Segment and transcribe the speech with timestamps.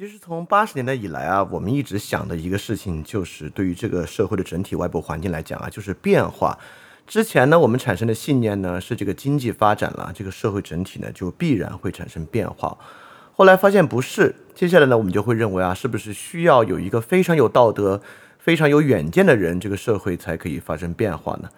[0.00, 6.58] 其实从八十年代以来啊，我们一直想的一个事情，就是对于这个社会的整体外部环境来讲啊，就是变化。
[7.06, 12.78] 之前呢，我们产生的信念呢是这个经济发展了，这个社会整体呢就必然会产生变化。
[13.36, 18.00] 后来发现不是，接下来呢，我们就会认为啊，是不是需要有一个非常有道德、
[18.38, 21.50] 非常有远见的人，这个社会才可以发生变化呢？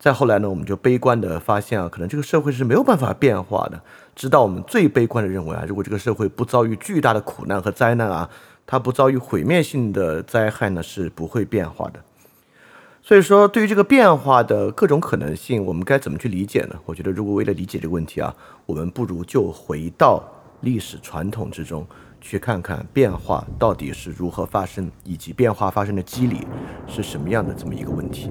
[0.00, 3.78] 再后来呢，我们就悲观的发现啊，可能这个社会是没有办法变化的。
[4.16, 8.30] 直到我们最悲观的认为啊，如果这个社会不遭遇巨大的苦难和灾难啊，
[8.66, 12.00] 它不遭遇毁灭性的灾害呢，是不会变化的。
[13.02, 16.76] 所以说，对于这个变化的各种可能性，我们该怎么去理解呢？
[16.86, 20.22] 我觉得，如果为了理解这个问题啊，我们不如就回到
[20.62, 21.86] 历史传统之中，
[22.22, 26.46] 去看看变化到底是如何发生，以及变化发生的机理
[26.86, 28.30] 是什么样的这么一个问题。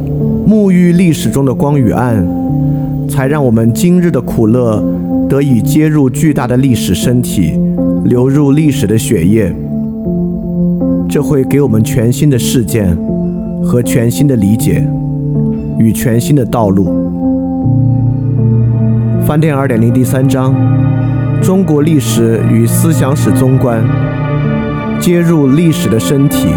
[0.51, 2.27] 沐浴历史中的光与暗，
[3.07, 4.83] 才让我们今日的苦乐
[5.29, 7.57] 得以接入巨大的历史身体，
[8.03, 9.55] 流入历史的血液。
[11.07, 12.93] 这会给我们全新的事件
[13.63, 14.85] 和全新的理解
[15.79, 16.85] 与全新的道路。
[19.25, 20.53] 饭店二点零第三章：
[21.41, 23.81] 中国历史与思想史综观，
[24.99, 26.47] 接入历史的身体。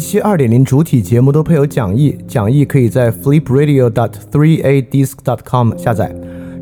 [0.00, 6.10] 期二点零主体节目都配有讲义，讲义可以在 flipradio.dot3adisc.dot.com 下载。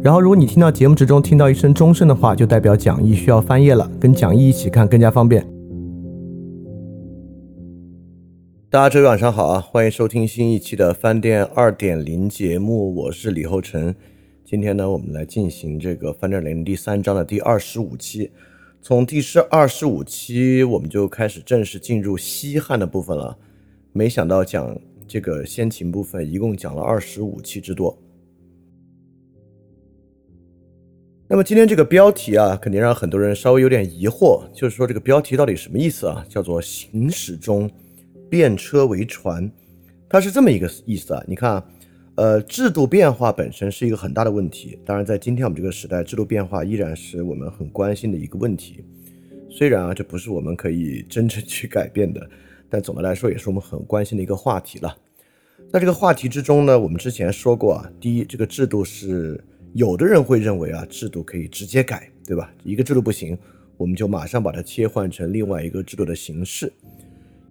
[0.02, 5.46] 然后，如果你听到节目之中听到一声钟声的话，就代表讲义需要翻页了，跟讲义一起看更加方便。
[8.70, 13.94] 大家周一晚上好啊，欢迎收听新一期的饭店二点零节目，我是李厚成。
[14.44, 18.30] 今天呢，我们来进行这个饭店零第三章的第二十五期。
[18.80, 23.36] 从第十二十五期，我们就开始正式进入西汉的部分了。
[23.92, 27.98] 没想到讲这个先秦部分，一共讲了二十五期之多。
[31.28, 36.24] 那么今天这个标题啊，肯定让很多人稍微有点疑惑，就是说这个标题到底什么意思啊？
[36.28, 37.70] 叫做“行驶中
[38.30, 39.50] 变车为船”，
[40.08, 41.22] 它是这么一个意思啊。
[41.26, 41.62] 你看。
[42.18, 44.76] 呃，制度变化本身是一个很大的问题。
[44.84, 48.84] 当然，在今天我们这个时代，制度变化依然是我们很关心的一个问题。
[49.48, 52.28] 虽然啊，这不是我们可以真正去改变的，
[52.68, 54.96] 但总的来说，也是我们很关心的一个话题了。
[55.72, 59.40] 在这个话题之中呢，我们之前说过啊，第一，这个制度是
[59.74, 62.52] 有的人会认为啊，制度可以直接改，对吧？
[62.64, 63.38] 一个制度不行，
[63.76, 66.72] 我们就马上把它切换成另外一个制度的形式。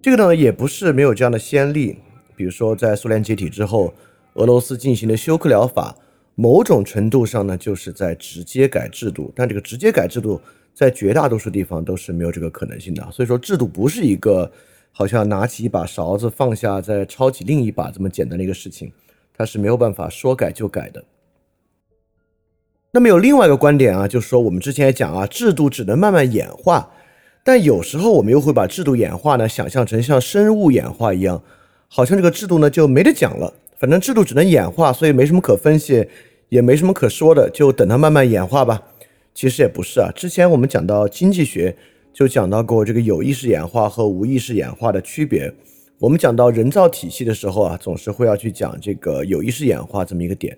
[0.02, 1.96] 这个呢，也不是没有这样的先例，
[2.36, 3.94] 比如说在苏联解体之后。
[4.38, 5.96] 俄罗斯进行的休克疗法，
[6.36, 9.32] 某种程度上呢，就是在直接改制度。
[9.34, 10.40] 但这个直接改制度，
[10.72, 13.04] 在绝大多数地方都是没有这个可能性的。
[13.10, 14.48] 所以说，制度不是一个
[14.92, 18.92] 好像拿起一把勺子放下再抄起另一把这么简单的一个事情，
[19.36, 21.02] 它是没有办法说改就改的。
[22.92, 26.88] 那么有另外一个观点啊，就是说我们之前也讲啊，制度只能慢慢演化，
[27.42, 31.42] 但有时候我们又会把制度演化呢想象成像生物演化一样，
[31.88, 33.52] 好像这个制度呢就没得讲了。
[33.78, 36.06] 反正制度只能演化，所以没什么可分析，
[36.48, 38.82] 也没什么可说的，就等它慢慢演化吧。
[39.34, 41.76] 其实也不是啊，之前我们讲到经济学，
[42.12, 45.52] 就讲到过这个有意识演化和无意识演化的区别。
[46.00, 50.56] 我们讲到人造体系的时候啊，总是会要去讲这个有意识演化这么一个点。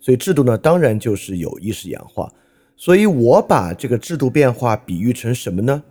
[0.00, 2.30] 所以制度呢，当然就是有意识演化。
[2.76, 5.82] 所以我把这个制度变化比喻成什么呢？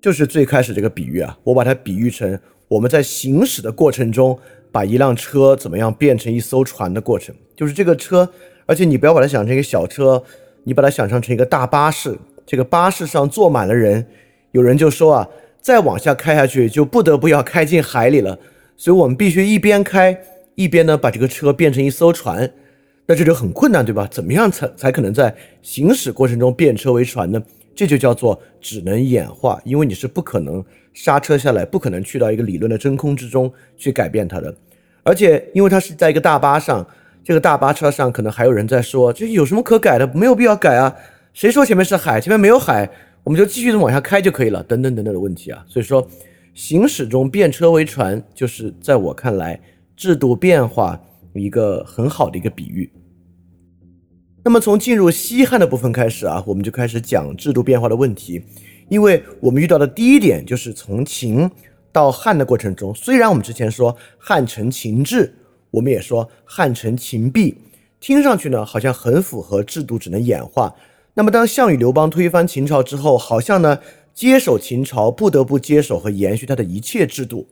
[0.00, 4.38] 就是最开始这个比喻啊，我把它比喻成我们在行驶的过程中，
[4.76, 7.34] 把一辆车怎么样变成一艘船的过程。
[7.54, 8.30] 就是这个车，
[8.66, 10.22] 而且你不要把它想成一个小车，
[10.64, 12.14] 你把它想象成一个大巴士。
[12.44, 14.06] 这个巴士上坐满了人，
[14.50, 15.28] 有人就说啊，
[15.62, 18.38] 再往下开下去就不得不要开进海里了。
[18.76, 20.20] 所以我们必须一边开
[20.56, 22.52] 一边呢把这个车变成一艘船。
[23.06, 24.06] 那这就很困难，对吧？
[24.10, 27.42] 怎么样才才可能在行驶过程中变车为船呢？
[27.74, 30.62] 这就叫做只能演化，因为你是不可能
[30.92, 34.54] 刹车下来，不可能去到一个理论的真空之中去改变它的。
[35.06, 36.86] 而且，因为它是在一个大巴上，
[37.22, 40.06] 这个大巴车上可能还有人在说，这有什么可改的？
[40.12, 40.94] 没有必要改啊！
[41.32, 42.20] 谁说前面是海？
[42.20, 42.90] 前面没有海，
[43.22, 44.62] 我们就继续的往下开就可以了。
[44.64, 45.64] 等等等等的问题啊！
[45.68, 46.06] 所以说，
[46.52, 49.60] 行驶中变车为船，就是在我看来
[49.96, 51.00] 制度变化。
[51.38, 52.90] 一个很好的一个比喻。
[54.42, 58.42] 那么从进入西汉的部分开始啊，我们就开始讲制度变化的问题。
[58.88, 61.50] 因为我们遇到的第一点就是从秦
[61.96, 65.34] 到汉的过程中，虽然我们之前说汉承秦制，
[65.70, 67.56] 我们也说汉承秦弊，
[67.98, 70.74] 听上去呢好像很符合制度只能演化。
[71.14, 73.78] 那么当项羽、刘邦推翻秦朝之后，好像呢
[74.12, 77.48] 接手秦朝不得不接手和延续他的一切制度，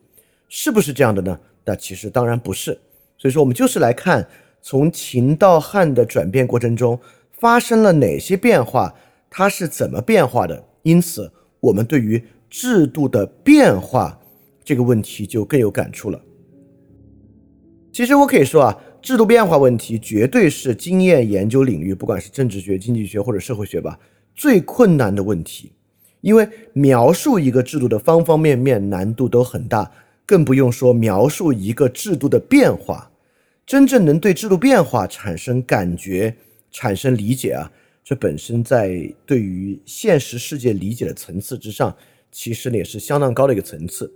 [0.47, 1.39] 是不是这样的呢？
[1.65, 2.79] 那其实当然不是。
[3.17, 4.27] 所以说，我们就是来看
[4.61, 6.99] 从秦到汉的转变过程中
[7.31, 8.93] 发生了哪些变化，
[9.27, 10.63] 它是怎么变化的。
[10.83, 14.19] 因此，我们对于制度的变化
[14.65, 16.19] 这个问题就更有感触了。
[17.93, 23.97] 其实我可以说啊，制度变化问题绝对是经验研究领域，不管是政治学、经济学或者社会学吧，
[24.35, 25.71] 最困难的问题。
[26.19, 29.89] 因为描述一个制度的方方面面难度都很大，
[30.25, 33.11] 更不用说描述一个制度的变化。
[33.65, 36.35] 真正能对制度变化产生感觉、
[36.71, 37.71] 产生理解啊，
[38.03, 41.95] 这本身在对于现实世界理解的层次之上，
[42.31, 44.11] 其实呢也是相当高的一个层次。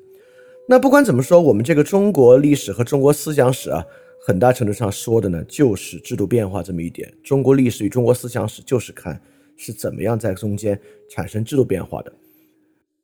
[0.72, 3.84] 那不管怎么说，我们这个中国历史和中国思想史啊，
[4.22, 7.12] 很大程度上说的呢就是制度变化这么一点。
[7.24, 9.20] 中国历史与中国思想史就是看
[9.58, 10.80] 是怎么样在中间
[11.10, 12.14] 产生制度变化的。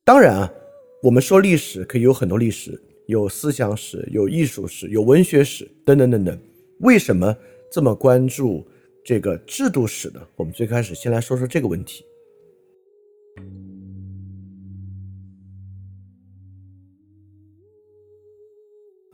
[0.03, 0.53] 当然啊，
[1.01, 2.79] 我们说历史可以有很多历史。
[3.07, 6.39] 有思想史，有艺术史，有文学史，等等等等。
[6.81, 7.35] 为什么
[7.71, 8.63] 这么关注
[9.03, 10.21] 这个制度史呢？
[10.35, 12.05] 我们最开始先来说说这个问题。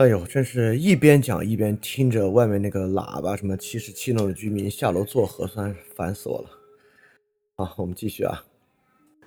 [0.01, 6.49] 哎呦，真是一边讲一边听着外面那个喇叭，什么七十七楼的居民下楼做核酸，烦死我了。
[7.55, 8.43] 好，我们继续啊。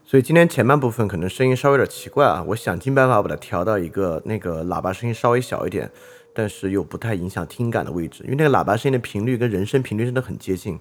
[0.05, 5.89] 所以今天前半部分可能声音稍微有点奇怪啊，我想尽办法把它调到一个那个喇叭声音稍微小一点，
[6.35, 10.77] 但是又不太影响听感的位置，因为那个喇叭声音的频率跟人声频率真的很接近，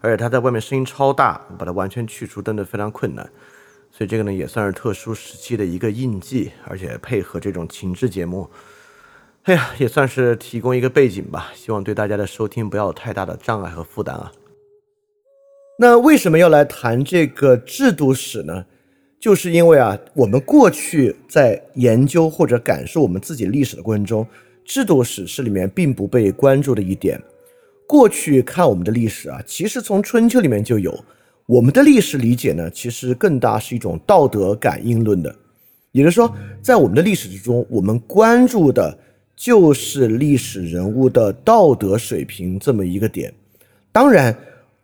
[0.00, 3.30] 而且它在外面声音超大，把它完全去除真的非常困难，
[3.92, 8.48] 所以这个呢也算是特殊时期的一个印记，而且配合这种情志节目，
[9.44, 14.32] 哎呀，也算是提供一个背景吧，希望对大家的收听不要有太大的障碍和负担啊。
[15.78, 18.64] 那为什么要来谈这个制度史呢？
[19.20, 24.26] 就是因为啊，我们过去在研究或者感受我们自己历史的过程中，
[24.64, 27.20] 制度史是里面并不被关注的一点。
[27.86, 30.98] 过去看我们的历史啊，其实从春秋里面就有
[31.44, 35.34] 我们的历史理解呢，其实更大是一种道德感应论的。
[35.92, 38.98] 也就是说，在我们的历史之中，我们关注的
[39.34, 43.32] 就是历史人物的道德水平这么一个点。
[43.90, 44.36] 当然。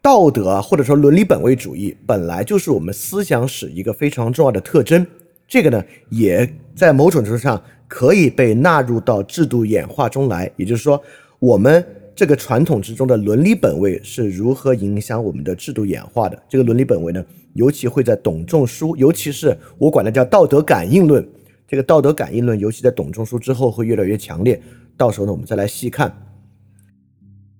[0.02, 5.06] 道德或者说伦理本位主义本来就是我们思想史一个非常重要的特征，
[5.46, 10.50] 这个呢也在某种程度上可以被纳入到制度演化中来。
[10.56, 10.98] 也就是说，
[11.38, 11.84] 我们
[12.16, 16.42] 这个传统之中的伦理本位是如何影响我们的制度演化的？
[16.48, 21.22] 这个伦理本位呢，尤其会在董仲舒，尤其是我管它叫道德感应论。
[21.70, 24.60] 这个道德感应论，尤其在董仲舒之后会越来越强烈。
[24.96, 26.12] 到时候呢，我们再来细看。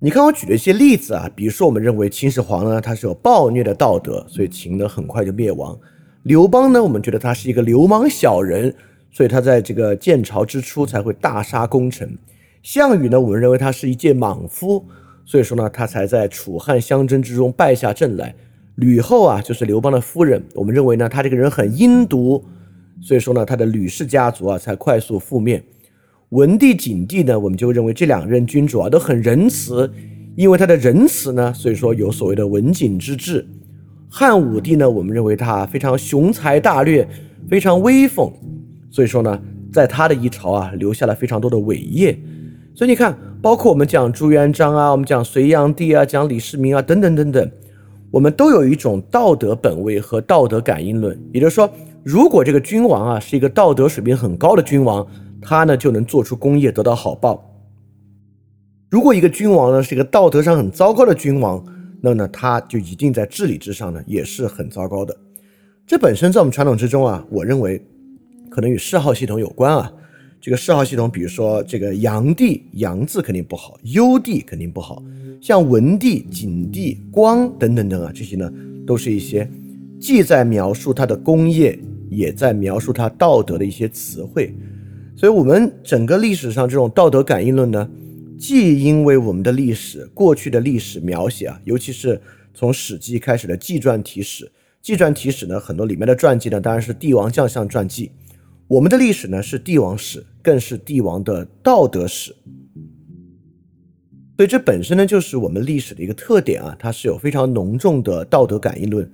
[0.00, 5.79] 你看我举了一些例子啊，比如说我们认为秦始皇呢，他是有暴虐的道德，所以秦呢很快就灭亡。
[6.25, 8.75] 刘邦呢，我们觉得他是一个流氓小人，
[9.12, 12.19] 所以他在这个建朝之初才会大杀功臣。
[12.64, 14.85] 项羽呢，我们认为他是一介莽夫，
[15.25, 18.35] 所以说呢，他才在楚汉相争之中败下阵来。
[18.75, 22.45] 吕后啊，就是刘邦的夫人，我们认为呢，他这个人很阴毒，
[23.00, 25.62] 所以说呢，他的吕氏家族啊才快速覆灭。
[26.30, 29.90] 文帝、景帝呢，我们就认为这两任君主啊都很仁慈，
[30.37, 33.45] 因为他的仁慈呢，所以说有所谓的文景之治。
[34.09, 37.09] 汉武帝呢，我们认为他非常雄才大略，
[37.49, 38.33] 非常威风，
[38.90, 39.40] 所以说呢，
[39.73, 42.16] 在他的一朝啊留下了非常多的伟业。
[42.75, 47.50] 所以你看，包括我们讲朱元璋啊，我们讲隋炀帝啊，讲李世民啊，等等等等，
[48.11, 51.19] 我们都有一种道德本位和道德感应论。
[51.33, 51.69] 也就是说，
[52.02, 55.07] 如果这个君王啊是一个道德水平很高的君王，
[55.40, 57.47] 他呢就能做出功业，得到好报。
[58.88, 61.62] 如果一个君王呢是一个道德上很糟糕的君王，
[62.00, 65.16] 那呢他就一定在治理之上呢也是很糟糕的。
[65.87, 67.85] 这本身在我们传统之中啊，我认为
[68.49, 69.92] 可能与谥号系统有关啊。
[70.40, 75.02] 这个谥号系统，比如说这个炀帝，炀字肯定不好，幽帝肯定不好，
[75.38, 78.50] 像文帝、景帝、光等等等啊，这些呢
[78.87, 79.47] 都是一些
[80.00, 81.78] 既在描述他的功业，
[82.11, 84.55] 也在描述他道德的一些词汇。
[85.17, 87.88] 所以，我们整个历史上这种道德感应论呢。
[88.38, 92.19] 既因为我们的历史过去的历史描写啊，尤其是
[92.55, 94.50] 从《史记》开始的纪传体史，
[94.81, 98.11] 纪传体史呢，很多里面的传记呢，当然是帝王将相传记。
[98.67, 102.35] 我们的历史呢是帝王史，更是帝王的道德史。
[104.38, 109.07] 所以这本身呢就是我们历史的一个特点啊，它是有非常浓重的道德感应论。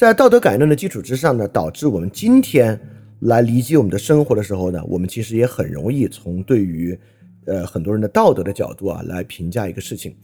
[0.00, 2.80] 在道德感论的基础之上呢，导致我们今天
[3.18, 6.98] 来理解我们的生活的时候呢，我们其实也很容易从对于。
[7.44, 10.14] 呃，很多人的道德的角度啊，来评价一个事情，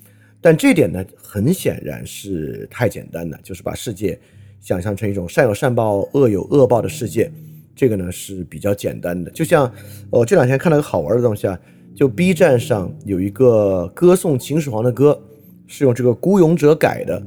[0.40, 4.18] 但这点呢，很显然是太简单了，就是把世界
[4.61, 7.30] 想象成一种善有善报、恶有恶报的世界，
[7.75, 9.30] 这个呢是比较简单的。
[9.33, 9.71] 就像
[10.09, 11.59] 我这两天看了个好玩的东西啊，
[11.95, 15.21] 就 B 站上有一个歌颂秦始皇的歌，
[15.66, 17.21] 是用这个孤勇者改的，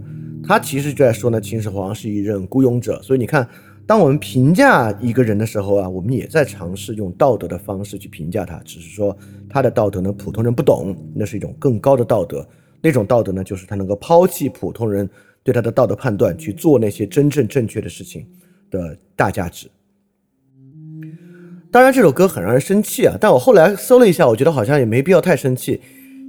[0.50, 3.48] 他其实就在说呢，秦始皇是一任孤勇者，所以你看。
[3.86, 9.18] 当我们评价一个人的时候啊，我们也在尝试用道德的方式去评价他，只是说
[9.50, 12.48] 他的道德呢，普通人不懂，那是一种更高的道德。
[12.82, 15.10] 那种道德呢，就是他能够抛弃普通人
[15.44, 18.28] 对他的道德判断，去做那些真正正确的事情
[18.70, 19.68] 的大价值。
[21.72, 25.82] 当然，这首歌很让人生气啊，但我后来搜了一下，我觉得好像也没必要太生气，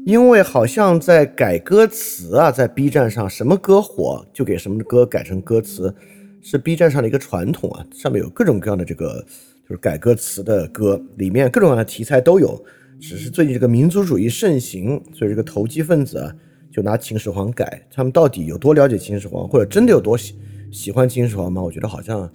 [0.06, 5.94] 因为好像在改歌词啊，在 B 站上什么歌火就给什么歌改成歌词。
[6.42, 9.22] 是 B 站上的一个传统啊，上面有各种各样的这个
[9.62, 12.58] 就是改歌词的歌，里面各种各样的题材都有。
[12.98, 16.34] 只是最近这个民族主义盛行，所以这个投机分子啊
[16.70, 17.86] 就拿秦始皇改。
[17.92, 20.34] 他们到底有多了解秦始皇，或者真的有多喜
[20.72, 21.62] 喜欢秦始皇吗？
[21.62, 22.30] 我觉得好像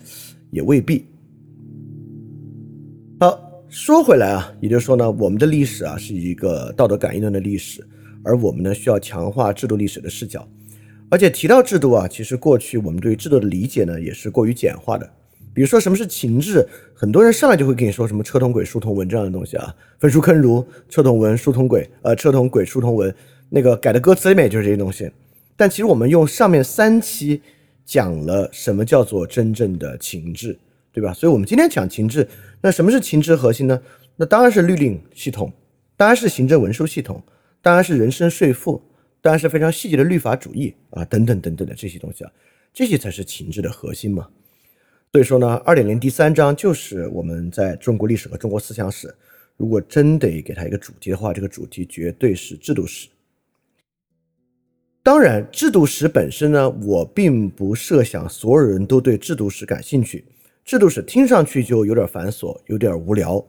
[0.51, 1.07] 也未必。
[3.77, 7.86] 说回来啊，也就是说呢，我们的历史啊是一个道德感应论的历史，
[8.24, 10.48] 而我们呢需要强化制度历史的视角。
[11.10, 15.05] 而且提到制度啊，其实过去我们对于制度的理解呢，也是过于简化的。
[15.53, 23.13] 比如说什么是情志，很多人上来就会跟你说什么车同轨、书同文这样的东西啊，焚书坑儒、车同文、书同轨，呃，车同轨、书同文，
[23.50, 25.12] 那个改的歌词里面就是这些东西。
[25.58, 27.41] 但其实我们用上面三期
[27.84, 30.58] 讲了什么叫做真正的情志，
[30.94, 31.12] 对吧？
[31.13, 32.25] 所以我们今天讲情志，
[32.65, 33.79] 那什么是情志核心呢？
[34.15, 35.53] 那当然是律令系统，
[35.95, 37.22] 当然是行政文书系统，
[37.62, 38.81] 当然是人身税赋。
[39.22, 42.31] 当然是非常细节的律法主义啊，等等等等的这些东西啊，
[42.74, 44.27] 这些才是情志的核心嘛。
[45.12, 49.13] 所以说呢，二点零第三章就是我们在中国历史和中国思想史，
[49.57, 53.07] 如果真得给它一个主题的话，这个主题绝对是制度史。
[55.03, 60.25] 当然，制度史本身呢，我并不设想所有人都对制度史感兴趣。
[60.65, 63.45] 制度史听上去就有点繁琐，有点无聊。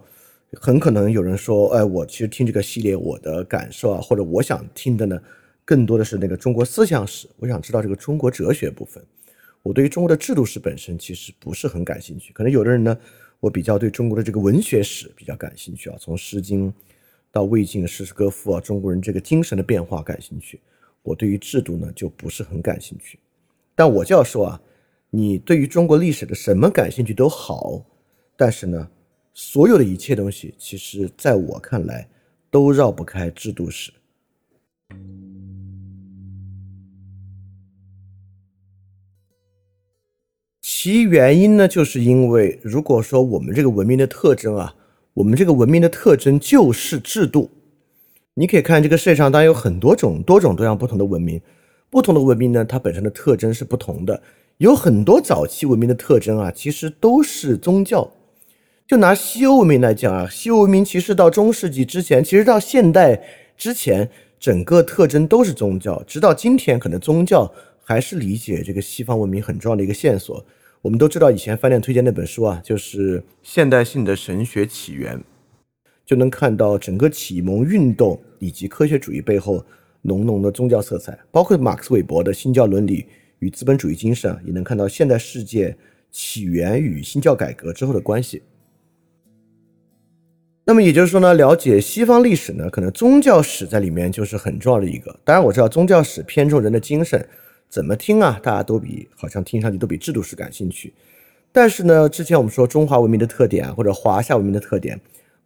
[0.53, 5.19] 很可能有人说，哎，我其实听这个系列，我的感受啊，或者我想听的呢。
[5.65, 9.03] 更多的是那个中国思想史，我想知道这个中国哲学部分。
[9.63, 12.35] 我对于中国的制度史本身其实不是很感兴趣。
[12.35, 12.97] 可能有的人呢，
[13.41, 16.71] 我比较对中国的这个文学史比较感兴趣啊，从《诗经》
[17.33, 20.61] 到魏晋的诗词歌赋啊，中国人这个精神的变化感兴趣。
[21.03, 23.19] 我对于制度呢就不是很感兴趣。
[23.75, 24.61] 但我就要说啊，
[25.17, 27.83] 你对于中国历史的什么感兴趣都好，
[28.37, 28.87] 但是呢，
[29.33, 32.07] 所有的一切东西，其实在我看来
[32.51, 33.91] 都绕不开制度史。
[40.61, 44.75] 其原因呢，就是因为如果说我们这个文明的特征啊，
[45.15, 47.51] 我们这个文明的特征就是制度。
[48.35, 51.41] 你可以看这个世界上当然有很多种多种多样不同的文明，
[51.89, 54.23] 不同的文明呢，它本身的特征是不同的。
[54.59, 58.11] 有很多早期文明的特征啊，其实都是宗教。
[58.87, 63.23] 就拿西欧文明来讲啊，西欧文明其实到中世纪之前，其实到现代
[63.57, 64.09] 之前，
[64.41, 66.03] 整个特征都是宗教。
[66.07, 70.43] 直到今天，可能宗教还是理解这个西方文明很重要的一个线索。
[70.81, 75.19] 我们都知道，以前饭店推荐那本书啊，就是《现代性的神学起源》，
[76.07, 79.63] 就能看到整个启蒙运动以及科学主义背后
[80.03, 83.05] 浓浓的宗教色彩，包括马克思韦伯的新教伦理
[83.39, 85.77] 与资本主义精神，也能看到现代世界
[86.11, 88.43] 起源与新教改革之后的关系。
[90.65, 95.17] 那么也就是说呢，了解西方历史呢，可能宗教史在里面就是很重要的一个。
[95.23, 97.25] 当然我知道宗教史偏重人的精神，
[97.69, 100.93] 怎么听啊，大家都比好像听上去都比制度史感兴趣。
[101.53, 105.01] 但是呢，之前我们说中华文明的特点，或者华夏文明的特点，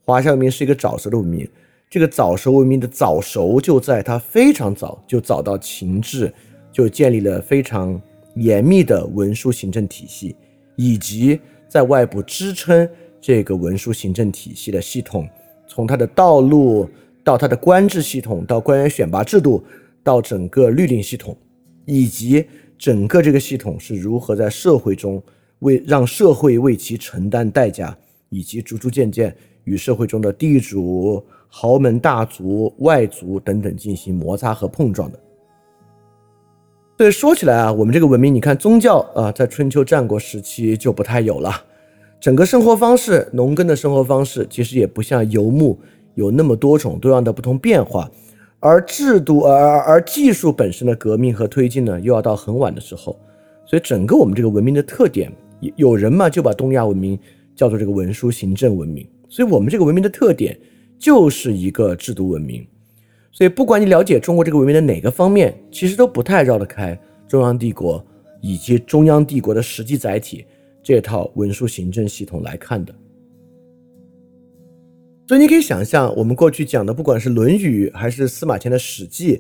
[0.04, 1.46] 华夏文明是一个早熟的文明。
[1.90, 6.32] 这个早熟文明的早熟就在它非常早就早到秦制，
[6.72, 8.00] 就建立了非常
[8.34, 10.36] 严密的文书行政体系，
[10.76, 12.88] 以及在外部支撑。
[13.22, 15.28] 这个文书行政体系的系统，
[15.66, 16.88] 从它的道路
[17.22, 19.62] 到它的官制系统，到官员选拔制度，
[20.02, 21.36] 到整个律令系统，
[21.84, 22.42] 以及
[22.78, 25.22] 整个这个系统是如何在社会中
[25.58, 27.94] 为让社会为其承担代价，
[28.30, 35.20] 以及逐逐渐渐与社会中的地主、豪门大族、外族等等进行摩擦和碰撞的。
[37.00, 41.50] 所以说起来啊，我们这个文明，你看宗教啊，在春秋战国时期就不太有了。
[42.20, 45.80] 整个生活方式，农耕的生活方式其实也不像游牧
[46.14, 48.10] 有那么多种多样的不同变化，
[48.58, 53.18] 而制度，而而技术本身的革命和推进呢，又要到很晚的时候。
[53.64, 55.32] 所以整个我们这个文明的特点，
[55.76, 57.18] 有人嘛就把东亚文明
[57.56, 59.08] 叫做这个文书行政文明。
[59.26, 60.54] 所以我们这个文明的特点
[60.98, 62.66] 就是一个制度文明。
[63.30, 68.04] 所以不管你了解中国这个文明的哪个方面，其实都不太绕得开中央帝国
[68.40, 70.44] 以及中央帝国的实际载体。
[70.82, 72.94] 这套文书行政系统来看的，
[75.28, 79.36] 所以你可以想象，我们过去讲的，不管是《论语》，还是司马迁的《史记》，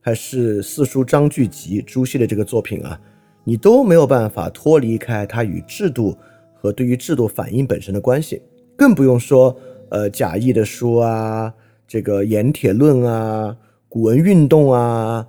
[0.00, 2.98] 还是四书章句集朱熹的这个作品啊，
[3.42, 6.16] 你都没有办法脱离开它与制度
[6.54, 8.40] 和对于制度反应本身的关系，
[8.76, 9.54] 更不用说
[9.90, 11.52] 呃贾谊的书啊，
[11.94, 13.56] 这个《盐铁论》啊，
[13.88, 15.24] 古文运动啊，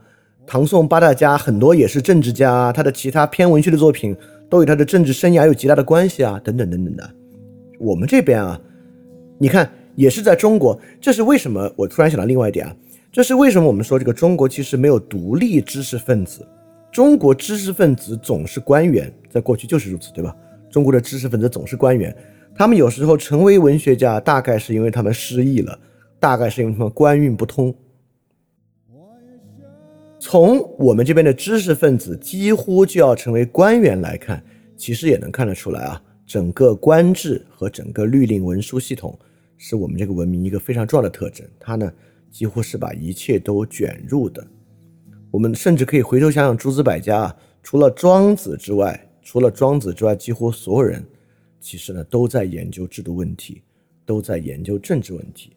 [0.48, 4.18] 唐宋八大家很多也是政治家，他的其他偏文学的作品。
[4.50, 7.08] 都与他的政治生涯有极大的关系啊，等等等等的。
[7.80, 8.60] 我们这边啊，
[9.38, 11.72] 你看也是在中国，这是为什么？
[11.76, 12.76] 我突然想到另外一点啊，
[13.12, 16.44] 这是为什么我们说这个中国其实没有独立知识分子？
[16.92, 20.36] 中国知识分子总是官员，在过去就是如此，对吧？
[20.72, 22.16] 中国的知识分子总是官员，
[22.56, 25.78] 他们有时候成为文学家，大概是因为他们失忆了，
[26.26, 27.72] 大概是因为他们官运不通。
[30.20, 34.44] 从我们这边的知识分子几乎就要成为官员来看，
[34.76, 39.16] 其实也能看得出来啊，整个官制和整个律令文书系统
[39.56, 41.48] 是我们这个文明一个非常重要的特征。
[41.60, 41.94] 它呢，
[42.32, 44.44] 几乎是把一切都卷入的。
[45.30, 51.06] 我们甚至可以回头想想诸子百家啊，除了庄子之外，除了庄子之外，几乎所有人
[51.62, 53.62] 其实呢都在研究制度问题，
[54.08, 55.55] 都在研究政治问题。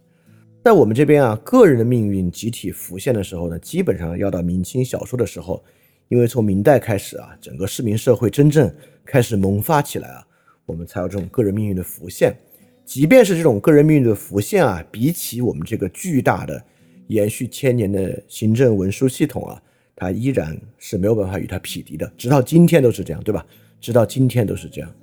[0.64, 5.64] 在我们这边啊，个人的命运集体浮现的时候呢，基本上要到明清小说的时候，
[6.08, 8.70] 因为从明代开始啊，整个市民社会真正
[9.02, 10.26] 开始萌发起来啊，
[10.66, 12.36] 我们才有这种个人命运的浮现。
[12.84, 16.62] 即便是这种个人命运的浮现啊，比起我们这个巨大的
[17.06, 19.62] 延续千年的行政文书系统啊，
[19.96, 22.12] 它依然是没有办法与它匹敌的。
[22.18, 23.46] 直到今天都是这样，对吧？
[23.80, 24.94] 直到今天都是这样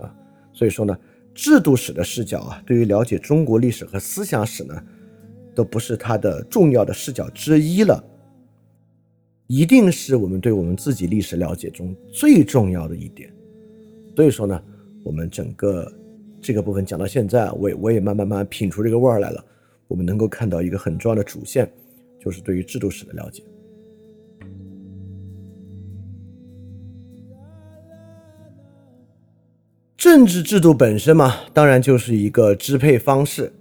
[0.00, 0.14] 啊。
[0.52, 0.98] 所以说呢，
[1.34, 4.82] 制度史的视角啊，对于了解中国历史和思想史呢。
[5.54, 8.02] 都不是它的重要的视角之一了，
[9.46, 13.32] 一定是我们对我们自己历史了解中最重要的一点。
[14.16, 14.62] 所以说呢，
[15.02, 15.90] 我们整个
[16.40, 19.44] 这个部分讲到现在，我也我也慢慢慢慢品出这个味儿来了。
[19.86, 21.70] 我们能够看到一个很重要的主线，
[22.18, 23.42] 就是对于制度史的了解。
[29.96, 33.52] 政治制度本身嘛，当然就是一个支配方式。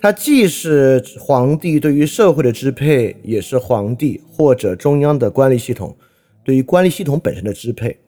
[0.00, 5.96] 它既是皇帝对于社会的支配，也是皇帝或者中央的官吏系统
[6.44, 7.98] 对于官吏系统本身的支配。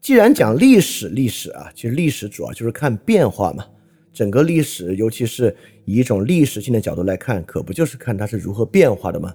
[0.00, 3.64] 既然讲历史，历史啊，其实历史主要就是看变化嘛。
[4.12, 5.54] 整个历史，尤其是
[5.84, 9.32] 以一种历史性的角度来看，可不就是看它是如何变化的吗？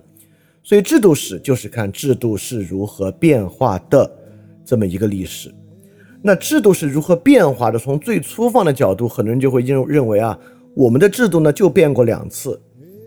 [0.64, 4.12] 所以制度史就是看制度是如何变化的
[4.66, 5.50] 这么一个历史。
[6.22, 7.80] 那制度是如何变化的？
[7.80, 10.38] 从最粗放的角度，很多人就会认认为啊。
[10.74, 12.60] 我们的制度呢就变过两次，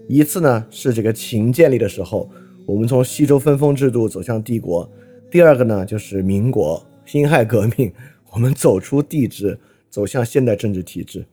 [0.07, 2.31] 一次呢是这个秦建立的时候，
[2.67, 4.87] 我们从西周分封制度走向帝国；
[5.31, 7.91] 第二个呢就是民国辛亥革命，
[8.33, 11.25] 我们走出帝制，走向现代政治体制。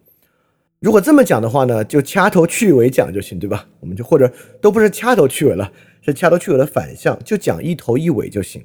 [0.80, 3.68] 如果这么讲的话呢，就掐头去尾讲就行，对吧？
[3.82, 8.64] 我们就或者都不是掐头去尾了，是掐头去尾的反向，就讲一头一尾就行。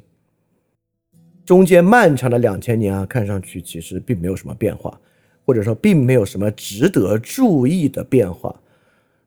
[1.44, 5.00] 中间漫长的两千年啊，看上去其实并没有什么变化。
[5.46, 8.52] 或者说并没有什么值得注意的变化，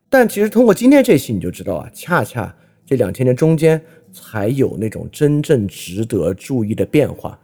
[0.10, 2.54] 但其实通过今天这期你就知道啊，恰恰
[2.86, 7.40] 这两千年中间才有那种真正值得注意的变化，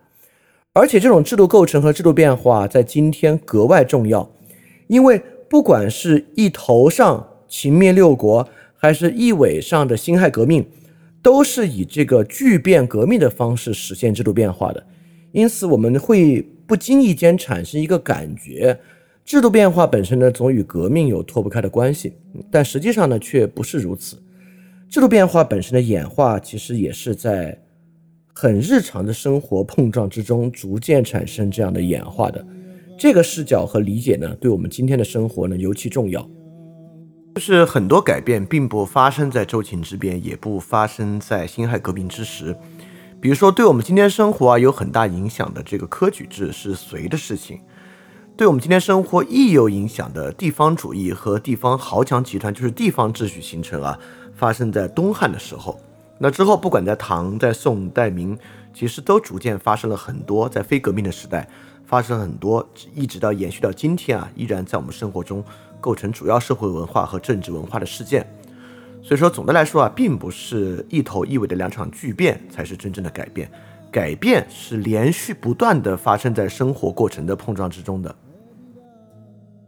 [0.74, 4.30] 而且这种制度构成和制度变化在今天格外重要，
[4.88, 10.66] 因为不管是一头上秦灭六国，还是一尾上的辛亥革命，
[11.22, 14.86] 都是以这个巨变革命的方式实现制度变化的。
[15.32, 18.80] 因此，我们会不经意间产生一个感觉：
[19.23, 22.13] 制度变化本身呢，总与革命有脱不开的关系。
[22.51, 24.21] 但实际上呢，却不是如此。
[24.89, 27.60] 制度变化本身的演化，其实也是在
[28.34, 32.45] 很日常的生活碰撞之中，逐渐产生这样的演化的。
[32.97, 36.28] 这个视角和理解呢，对我们今天的生活呢尤其重要。
[37.36, 42.56] 就是很多改变并不发生在周秦之变，也不发生在辛亥革命之时。
[43.26, 47.58] 比如说，对我们今天生活啊有很大影响的这个科举制是隋的事情；
[48.38, 53.98] 对我们今天生活亦有影响的地方主义和地方豪强集团，就是地方秩序形成啊，
[54.36, 55.80] 发生在东汉的时候。
[56.20, 58.38] 那之后，不管在唐、在宋、代、明，
[58.72, 61.50] 其实都逐渐发生了很多在非革命的时代。
[61.84, 65.44] 发生很多，一直到延续到今天啊，依然在我们生活中
[65.82, 68.24] 构成主要社会文化和政治文化的事件。
[69.08, 73.48] 所以说，总的来说啊，并不是一头一尾的两场巨变才是真正的改变，
[73.91, 78.15] 改变是连续不断的发生在生活过程的碰撞之中的。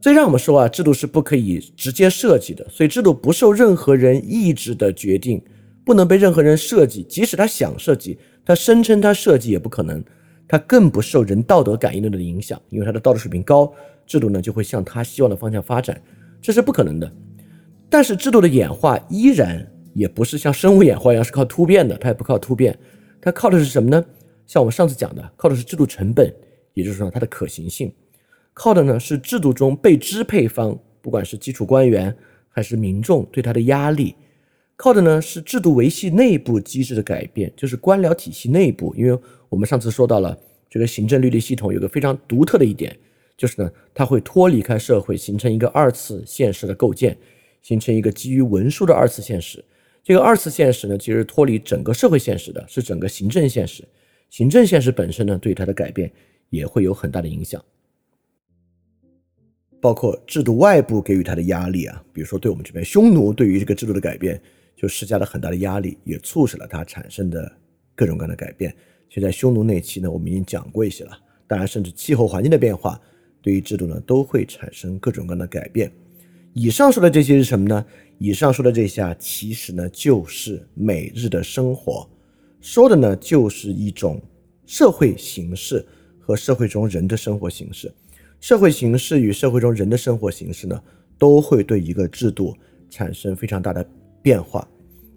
[0.02, 5.40] 所以让我们说啊，制度是不可以直接设计的，所以制度不受任何人意志的决定，
[5.86, 10.04] 不能被任何人设计，即使他想设计，他声称他设计也不可能。
[10.48, 13.72] 他更不受人道德感应论的影响，因为他的道德水平高，
[14.08, 16.02] 制度呢就会向他希望的方向发展，
[16.42, 17.12] 这是不可能的。
[17.90, 22.78] 但是制度的演化依然也不是像生物演化一样是靠突变的，它也不靠突变，
[23.22, 24.04] 它靠的是什么呢？
[24.46, 26.34] 像我们上次讲的，靠的是制度成本，
[26.74, 27.92] 也就是说它的可行性，
[28.54, 32.16] 靠的呢是制度中被支配方，不管是基础官员
[32.50, 34.16] 还是民众对它的压力。
[34.76, 38.94] 靠的呢是制度维系内部机制的改变，就是官僚体系内部。
[38.96, 39.20] 因为
[39.50, 40.38] 我们上次说到了
[40.70, 42.96] 这个行政律例系统有个非常独特的一点，
[43.36, 47.18] 就是呢它会脱离开社会，形成一个二次现实的构建，
[47.68, 49.62] 形成一个基于文书的二次现实。
[50.02, 53.86] 这个二次现实呢其实脱离整个社会现实的，是整个行政现实。
[54.30, 56.10] 行政现实本身呢对它的改变
[56.50, 57.62] 也会有很大的影响，
[59.82, 64.42] 包括制度外部给予它的压力啊，比如说对我们这边匈奴对于这个制度的改变。
[64.80, 67.52] 就施加了很大的压力，也促使了它产生的
[67.96, 68.72] 各种各样的改变。
[69.10, 71.18] 现，在匈奴那期呢，我们已经讲过一些了。
[71.48, 73.02] 当然，甚至气候环境的变化，
[73.42, 75.92] 对于制度呢，都会产生各种各样的改变。
[76.60, 77.86] 以上说的这些是什么呢？
[78.18, 82.10] 以上说的这些啊，其实呢，就是每日的生活，
[82.60, 84.20] 说的呢，就是一种
[84.66, 85.86] 社会形式
[86.20, 87.94] 和社会中人的生活形式。
[88.40, 90.82] 社会形式与社会中人的生活形式呢，
[91.20, 92.56] 都会对一个制度
[92.90, 93.88] 产生非常大的。
[94.24, 94.68] 变化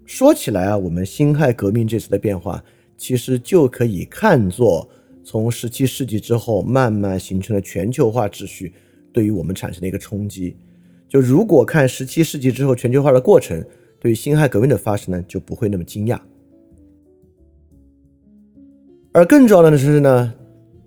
[0.05, 2.63] 说起来啊，我们辛亥革命这次的变化，
[2.95, 4.87] 其实就可以看作
[5.23, 8.71] 从十七世纪之后慢慢形成的全球化秩序
[9.11, 10.55] 对于我们产生的一个冲击。
[11.11, 13.61] 就如果看十七世纪之后全球化的过程，
[13.99, 16.17] 对于辛亥革命的发生呢，就不会那么惊讶。
[19.11, 20.33] 而更重要的是呢，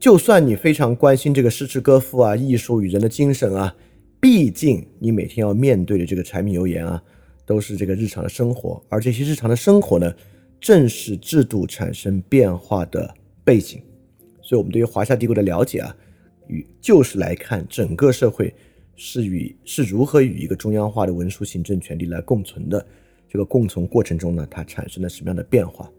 [0.00, 3.76] 就算你非常关心这个诗词歌赋啊、艺术与人的精神啊，
[4.18, 7.02] 毕竟你每天要面对的这个柴米油盐啊。
[7.46, 10.10] 都是这个日常的生活，而这些日常的生活呢，
[10.58, 13.82] 正是制度产生变化的背景。
[14.40, 15.94] 所以，我们对于华夏帝国的了解啊，
[16.46, 18.50] 与就是来看整个社会
[18.96, 22.84] 是与是如何与一个中央化的文书行政权力来共存的。
[23.28, 25.90] 这个共存过程中呢，它产生了什么样的变化？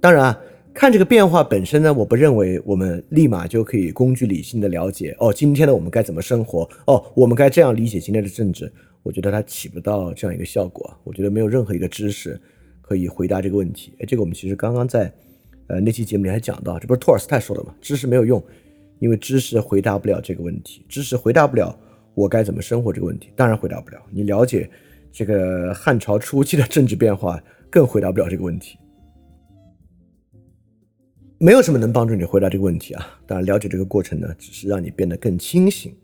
[0.00, 0.40] 当然啊，
[0.74, 6.68] 看这个变化本身呢，我不认为我们立马就可以工具理性的了解哦，今天的我们该怎么生活？
[6.86, 8.72] 哦，我们该这样理解今天的政治。
[9.04, 10.92] 我觉得它起不到这样一个效果。
[11.04, 12.40] 我觉得没有任何一个知识
[12.82, 13.92] 可以回答这个问题。
[14.00, 15.12] 哎，这个我们其实刚刚在
[15.68, 17.72] 呃那期节目里还讲到，这不是托尔斯泰说的吗？
[17.80, 18.42] 知识没有用，
[18.98, 20.84] 因为知识回答不了这个问题。
[20.88, 21.78] 知识回答不了
[22.16, 24.02] 我该怎么生活这个问题，当然回答不了。
[24.10, 24.68] 你了解
[25.12, 28.76] 这个汉朝初期的政治变化，更回答不了这个问题。
[31.38, 33.06] 没有什么能帮助你回答这个问题啊。
[33.26, 35.94] 当然，了解这个过程呢，只是让你变得更清醒，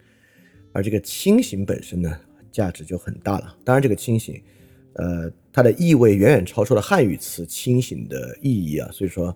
[0.72, 2.16] 而这个清醒本身呢。
[2.52, 3.56] 价值就很大了。
[3.64, 4.38] 当然，这个清醒，
[4.96, 8.86] 呃，它的意味远远超出了汉语词“清醒”的意义啊。
[8.92, 9.34] 所以说，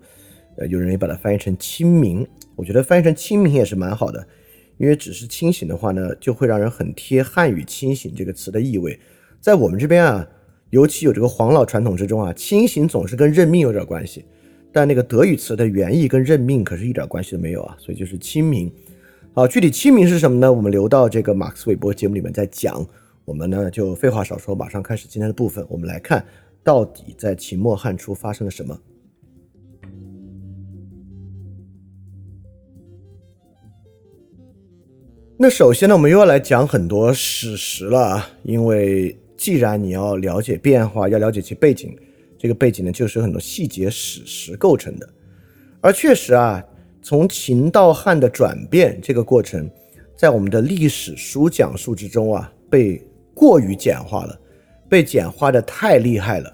[0.59, 2.29] 呃，有人也把它翻译成“清明”。
[2.55, 4.29] 我觉得翻译成“清明”也是蛮好的，
[4.79, 8.99] 因为只是清醒的话呢，就会让人很贴汉语“清醒”这个词的意味。
[9.41, 10.29] 在我们这边啊，
[10.71, 14.25] 尤其有这个黄老传统之中啊，清醒总是跟认命有点关系。
[14.73, 17.77] 但那个德语词的原意跟认命可是一点关系都没有啊。
[17.79, 18.71] 所以就是“清明”。
[19.33, 20.53] 好，具体“清明”是什么呢？
[20.53, 22.87] 我们留到这个马克思韦伯节目里面再讲。
[23.25, 25.67] 我们呢就废话少说，马上开始今天的部分。
[25.69, 26.25] 我们来看，
[26.63, 28.79] 到底在秦末汉初发生了什么。
[35.39, 41.95] 那首先呢，我们又要来讲很多史实了啊，因为既然你要了解变化，要了解其背景，
[42.39, 45.07] 这个背景呢就是很多细节史实构成的。
[45.83, 46.65] 而确实啊，
[47.03, 49.69] 从秦到汉的转变这个过程，
[50.17, 54.41] 在我们的历史书讲述之中啊，被过于简化了，
[54.89, 56.51] 被简化的太厉害了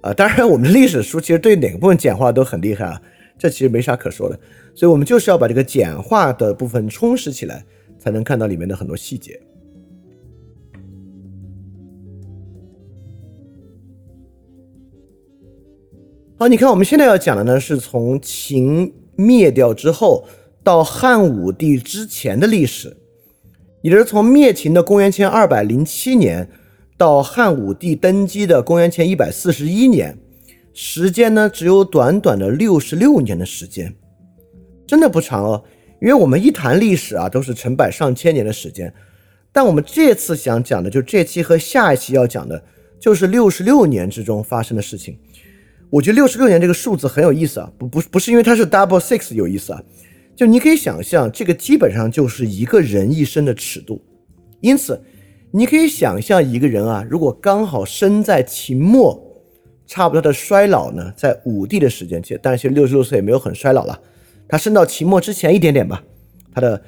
[0.00, 0.12] 啊！
[0.12, 3.00] 当然，我们的历史书其实对哪个部分简化都很厉害啊，
[3.38, 4.36] 这其实没啥可说的。
[4.74, 7.64] 所以我们就是要把这个简化的部分充实起来。
[8.02, 9.40] 才能看到里面的很多细节。
[16.36, 20.24] 好，你看我们现在要讲的呢，是从秦灭掉之后
[20.64, 22.96] 到汉武帝之前的历史，
[23.82, 26.50] 也就是从灭秦的公元前二百零七年
[26.98, 30.18] 到汉武帝登基的公元前一百四十一年，
[30.72, 33.94] 时间呢只有短短的六十六年的时间，
[34.84, 35.62] 真的不长哦。
[36.02, 38.92] 因为我们一谈历史啊，都是成百上千年的时间，
[39.52, 42.60] 但我们这次想讲的，就这期和下一期要讲的，
[42.98, 45.16] 就是六十六年之中发生的事情。
[45.90, 49.80] 我觉得六十六年这个数字很有意思啊，不不不是因为它是 double six 有意思啊，
[50.34, 54.02] 就你可以想象，这个基本上就是一个人一生的尺度。
[54.60, 55.00] 因此，
[55.52, 59.22] 你可以想象一个人啊，如果刚好生在秦末，
[59.86, 64.00] 差不多的衰老呢，在武帝的时间其实，但是六十六岁也没有很衰老了。
[64.52, 66.04] 他生到秦末之前一点点吧，
[66.52, 66.78] 他的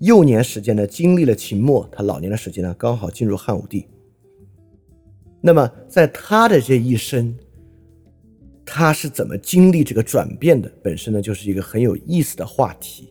[0.00, 3.88] 幼年时间呢经历了秦末，他老年的时间呢刚好进入汉武帝。
[5.40, 7.34] 那么在他的这一生，
[8.62, 10.70] 他是怎么经历这个转变的？
[10.82, 13.10] 本身呢就是一个很有意思的话题。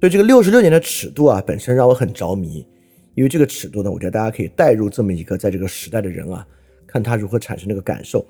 [0.00, 2.66] 所以这个六十六年的尺度啊，本身让我很着迷，
[3.14, 6.48] 因为这个尺度呢，我觉得大家可以带入这么一个在这个时代的人啊，
[6.86, 8.24] 看他如何产生这个感受。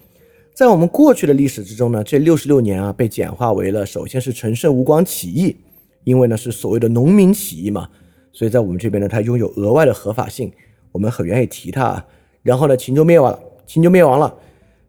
[0.59, 5.55] 在我们过去的历史之中呢，这六十六年啊，被简化为了，首先是陈胜吴广起义，
[6.03, 7.89] 因为呢是所谓的农民起义嘛，
[8.33, 10.51] 所以在我们这边呢，它拥有额外的合法性，
[10.91, 12.05] 我们很愿意提它。
[12.43, 14.35] 然后呢，秦就灭亡了，秦就灭亡了，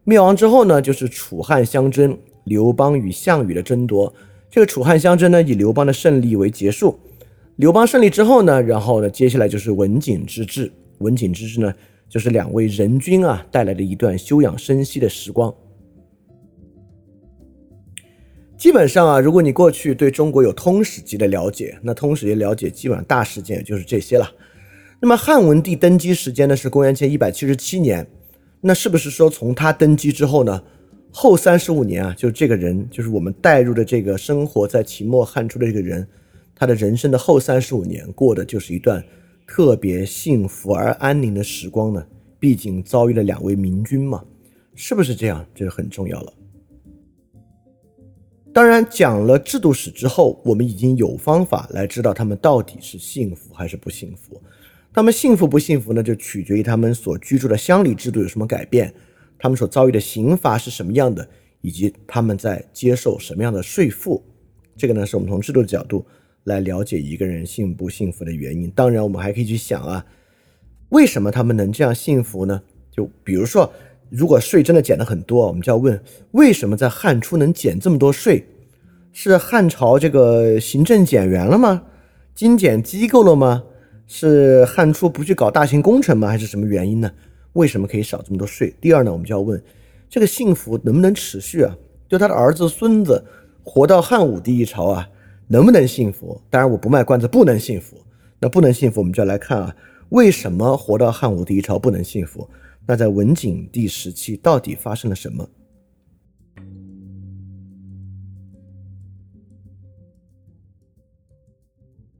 [0.02, 4.12] 灭亡之后呢，就是楚汉相争，刘邦与项羽的争夺。
[4.50, 6.98] 这个楚汉相争呢，以刘邦的胜利为结束。
[7.54, 10.72] 刘邦胜利之后呢，然后呢，接下来就是文景之治。
[10.98, 11.72] 文景之治呢。
[12.10, 15.54] 就是两位仁君啊带来的一段休养生息的时光。
[18.58, 24.28] 基本上啊，如果你过去对中国有通史级的了解，那通史级了解基本上大事件也就是这些了。
[25.00, 28.06] 那么汉文帝登基时间呢是公元前一百七十七年，
[28.60, 30.62] 那是不是说从他登基之后呢，
[31.10, 36.06] 后三十五年啊，就这个人，就是我们带入的这个生活在秦末汉初的这个人，
[36.54, 39.02] 他的人生的后三十五年过的就是一段。
[39.52, 42.06] 特别幸福而安宁的时光呢？
[42.38, 44.24] 毕竟遭遇了两位明君嘛，
[44.76, 45.44] 是不是这样？
[45.52, 46.32] 这是很重要了。
[48.54, 54.40] 当然，讲了制度史之后，我们已经有方法来知道他们到底是幸福还是不幸福。
[54.92, 56.00] 他们幸福不幸福呢？
[56.00, 58.94] 就取决于他们所居住的乡里制度有什么改变，
[59.36, 61.28] 他们所遭遇的刑罚是什么样的，
[61.60, 64.24] 以及他们在接受什么样的税赋。
[64.76, 66.06] 这个呢，是我们从制度的角度。
[66.44, 68.70] 来了解一个人幸不幸福的原因。
[68.70, 70.04] 当然，我们还可以去想啊，
[70.90, 72.62] 为什么他们能这样幸福呢？
[72.90, 73.72] 就比如说，
[74.08, 78.46] 如果税真的减的很多，我们就要问，为什么在汉初能减这么多税？
[79.12, 81.82] 是汉朝这个行政减员了吗？
[82.34, 83.64] 精简机构了吗？
[84.06, 86.28] 是汉初不去搞大型工程吗？
[86.28, 87.10] 还是什么原因呢？
[87.52, 88.74] 为什么可以少这么多税？
[88.80, 89.62] 第二呢，我们就要问，
[90.08, 91.76] 这个幸福能不能持续啊？
[92.08, 93.24] 就他的儿子孙子
[93.62, 95.08] 活到汉武帝一朝啊？
[95.52, 96.40] 能不能幸福？
[96.48, 97.96] 当然，我不卖关子，不能幸福。
[98.38, 99.74] 那不能幸福，我们就来看啊，
[100.10, 102.48] 为什么活到汉武帝一朝不能幸福？
[102.86, 105.50] 那在文景帝时期到底发生了什么？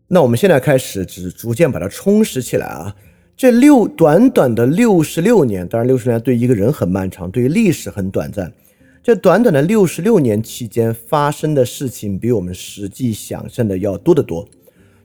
[0.08, 2.96] 那我们现在开始，只逐渐把它充实起来啊。
[3.36, 8.52] 这六短短的六十六年，当然六十年对一个人很漫长，对于历史很短暂。
[9.02, 14.46] 这短短的六十六年期间发生的事情，比我们实际想象的要多得多。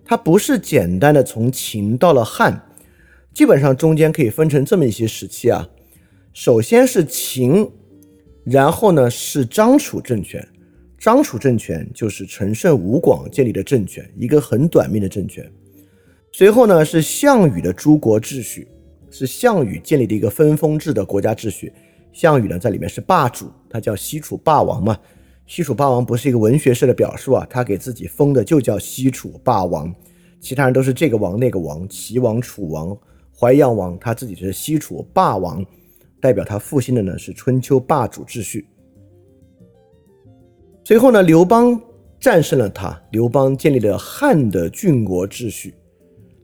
[0.03, 2.61] 它不是简单的从秦到了汉，
[3.33, 5.69] 基本上中间可以分成这么一些时期啊。
[6.33, 7.71] 首先是秦，
[8.43, 10.45] 然后呢是张楚政权，
[10.99, 15.49] 张楚政权就是陈胜吴广建立的政权，一个很短命的政权。
[16.33, 18.67] 随后呢是项羽的诸国秩序，
[19.09, 21.71] 是项羽建立的一个分封制的国家秩序。
[22.15, 24.97] 项羽呢，在里面是霸主，他叫西楚霸王嘛。
[25.45, 29.93] 西楚霸王不是一个文学式的表述啊，他给自己封的就叫西楚霸王，
[30.39, 32.97] 其他人都是这个王那个王，齐王、楚王、
[33.37, 35.63] 淮阳王，他自己是西楚霸王，
[36.21, 38.65] 代表他复兴的呢是春秋霸主秩序。
[40.85, 41.77] 随后呢，刘邦
[42.17, 45.73] 战胜了他，刘邦建立了汉的郡国秩序。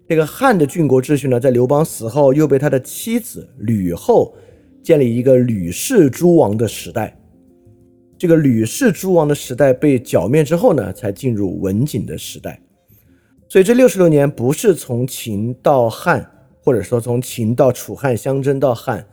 [0.05, 4.35] 这个汉的郡国秩序呢，在刘邦死后，又被他的妻子吕后
[4.81, 7.17] 建立一个吕氏诸王的时代。
[8.17, 12.61] 这个吕氏诸王的时代被剿灭之后呢，才进入文景的时代。
[13.49, 16.29] 所以这六十六年不是从秦到汉，
[16.63, 19.05] 或者说从秦到楚汉相争到汉，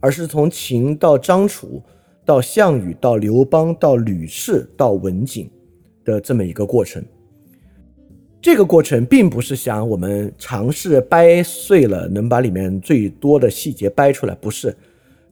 [0.00, 1.82] 而是从秦到张楚，
[2.24, 5.50] 到项羽，到刘邦，到吕氏，到文景
[6.04, 7.04] 的这么一个过程。
[8.40, 14.76] 这个过程并不是想我们尝试掰碎了能把里面最多的细节掰出来，不是，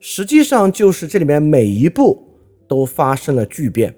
[0.06, 2.22] 实际上就是这里面每一步。
[2.66, 3.94] 都发生了巨变，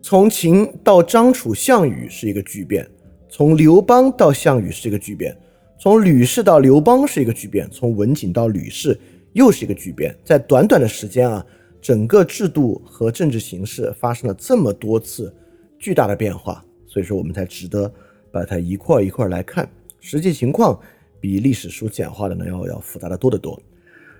[0.00, 2.88] 从秦到张楚、项羽是一个巨变，
[3.28, 5.36] 从刘邦到项羽是一个巨变，
[5.80, 8.98] 从吕氏到刘邦是一个巨变，从文景到吕氏
[9.32, 10.16] 又是一个巨变。
[10.24, 11.44] 在短短的时间啊，
[11.80, 15.34] 整个制度和政治形势发生了这么多次
[15.76, 17.92] 巨大的变化，所以说我们才值得
[18.30, 19.68] 把它一块一块来看。
[19.98, 20.80] 实际情况
[21.22, 23.58] 比历史书简化的呢要要复杂的多得多。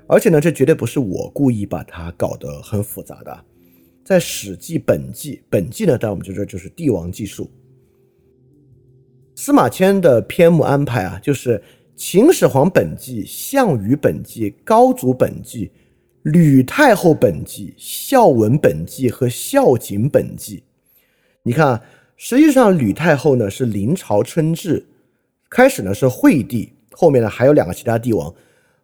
[0.06, 3.44] 而且呢，这绝对不是我故意把它搞得很复杂的。
[4.04, 7.50] 在《史记本纪》，本纪呢，当然我们就说就是帝王纪述。
[9.34, 11.58] 司马迁的篇目安排啊，就是
[11.96, 15.66] 《秦始皇本纪》《项羽本纪》《高祖本纪》
[16.24, 20.58] 《吕太后本纪》《孝文本纪》和《孝景本纪》。
[21.44, 21.84] 你看啊，
[22.16, 24.84] 实际上吕太后呢是临朝称制，
[25.48, 28.34] 开始呢是惠帝，后面呢还有两个其他帝王。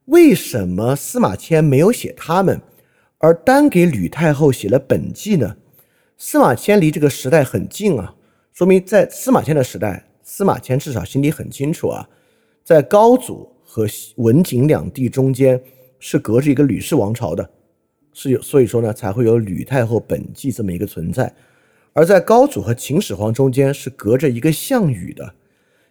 [0.06, 2.60] 为什么司马迁没有写他们，
[3.18, 5.56] 而单给吕太后写了本纪呢？
[6.16, 8.14] 司马迁离这个时代很近啊，
[8.54, 12.08] 说明在司马迁的时代，司马迁至少心里很清楚啊，
[12.64, 15.60] 在高祖和文景两地中间
[15.98, 17.50] 是隔着一个吕氏王朝的，
[18.14, 21.30] 是有，所以说呢才会有吕太后本纪这么一个存在，
[21.92, 25.34] 而在高祖和秦始皇中间是隔着一个项羽的，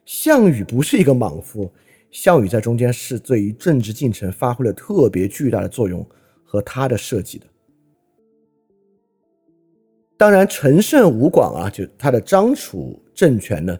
[0.05, 1.71] 项羽不是一个莽夫。
[2.19, 6.03] 项羽在中间是对于政治进程发挥了特别巨大的作用
[6.43, 7.45] 和他的设计的。
[10.17, 13.79] 当然，陈胜吴广啊，就他的张楚政权呢，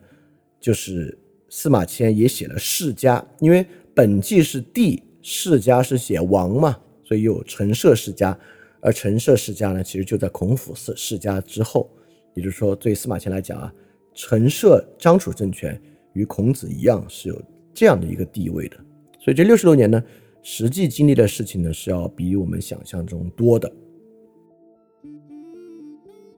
[0.60, 1.18] 就是
[1.50, 8.38] 司马迁也写了世家，因为本纪是帝，世家是写王嘛，所以有陈涉世家，
[8.82, 11.90] 而陈涉世家呢，其实就在孔府世世家之后，
[12.36, 13.74] 也就是说，对司马迁来讲啊，
[14.14, 15.82] 陈涉张楚政权
[16.14, 17.42] 与孔子一样是有。
[17.78, 18.78] 这样的一个地位的，
[19.20, 20.04] 所以这六十多年呢，
[20.42, 23.72] 实际经历的事情呢是要比我们想象中多的。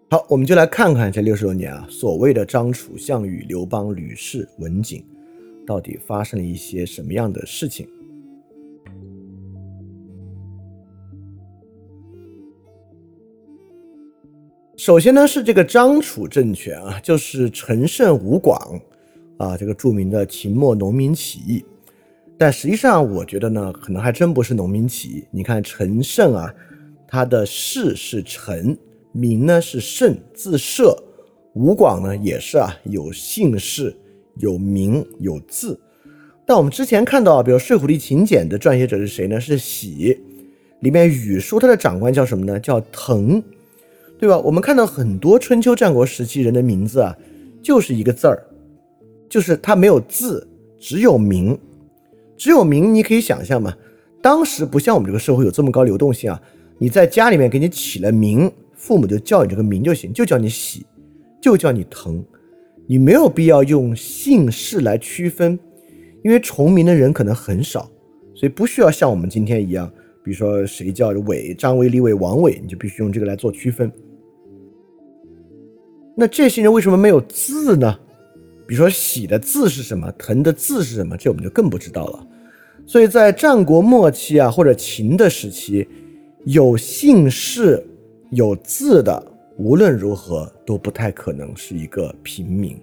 [0.09, 5.01] 好，我们就来看看这六十多年啊，所谓的张楚、项羽、刘邦、吕氏、文景，
[5.65, 7.87] 到底发生了一些什么样的事情。
[14.75, 18.77] 首先呢，是这个张楚政权啊，就是陈胜吴广。
[19.39, 21.63] 啊，这个著名的秦末农民起义，
[22.37, 25.23] 但实际上我觉得呢，可能还真不是农民起义。
[25.31, 26.53] 你看陈胜啊，
[27.07, 28.77] 他的氏是陈，
[29.13, 30.93] 名呢是胜，字涉。
[31.53, 33.95] 吴广呢也是啊，有姓氏，
[34.35, 35.79] 有名，有字。
[36.45, 39.39] 但我们之前看到，比如《睡虎地秦简》的撰写者是谁呢？
[39.39, 40.19] 是喜。
[40.81, 42.59] 里面语说他的长官叫什么呢？
[42.59, 43.41] 叫滕，
[44.19, 44.37] 对吧？
[44.39, 47.15] 我们看到很多春秋战国时期人的名字啊，
[47.63, 48.45] 就是一个字儿。
[49.29, 50.47] 就是他没有字，
[50.79, 51.57] 只有名，
[52.35, 52.93] 只有名。
[52.93, 53.73] 你可以想象嘛，
[54.21, 56.41] 当时不像我们这个社会有这么高流动性啊。
[56.79, 60.85] 你在家里面给你起了名，父母就叫你这个名就行，就叫你喜，
[61.41, 62.23] 就叫你疼，
[62.87, 65.59] 你没有必要用姓氏来区分，
[66.23, 67.91] 因为重名的人可能很少，
[68.33, 69.91] 所以不需要像我们今天一样，
[70.23, 73.91] 比如说谁叫伟、张伟、李伟、王伟，你就必须用这个来做区分。
[76.15, 77.99] 那这些人为什么没有字呢？
[78.69, 82.27] 比如说喜的字是什么，疼的字是什么，这我们就更不知道了。
[82.85, 85.87] 所以在战国末期啊，或者秦的时期，
[86.45, 87.83] 有姓氏、
[88.29, 92.79] 有字的，无论如何都不太可能是一个平民。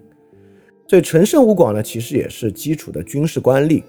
[0.89, 3.81] 所以陈胜吴广呢，其实也是基础的军事官吏。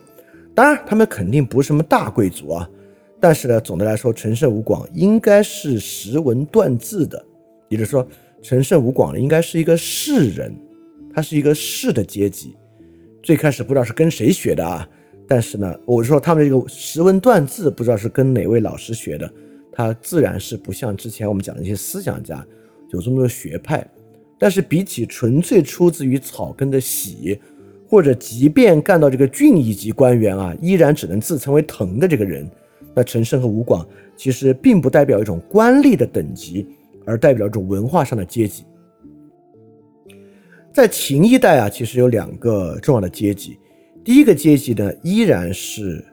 [0.54, 2.70] 当然，他们肯定不是什么大贵族啊。
[3.18, 7.20] 但是呢，总的来说，陈胜吴广应该是识文断字的，
[7.68, 8.06] 也就是说，
[8.40, 10.54] 陈胜吴广应该是一个士人。
[11.14, 12.56] 他是一个士的阶级，
[13.22, 14.88] 最开始不知道是跟谁学的啊，
[15.26, 19.30] 但是呢，我说他们这个识文断字，不知道是跟哪位老师学的，
[19.72, 22.46] 他自然是不像之前我们讲的一些思想家
[22.90, 23.86] 有这么多学派，
[24.38, 27.38] 但是比起纯粹出自于草根的喜，
[27.88, 32.48] 或者即便干到这个郡一级官员啊，依然只能自称为腾的这个人，
[32.94, 33.86] 那陈胜和吴广
[34.16, 36.66] 其实并不代表一种官吏的等级，
[37.04, 38.64] 而代表一种文化上的阶级。
[40.72, 43.58] 在秦一代啊，其实有两个重要的阶级。
[44.04, 46.04] 第一个阶级呢，依然是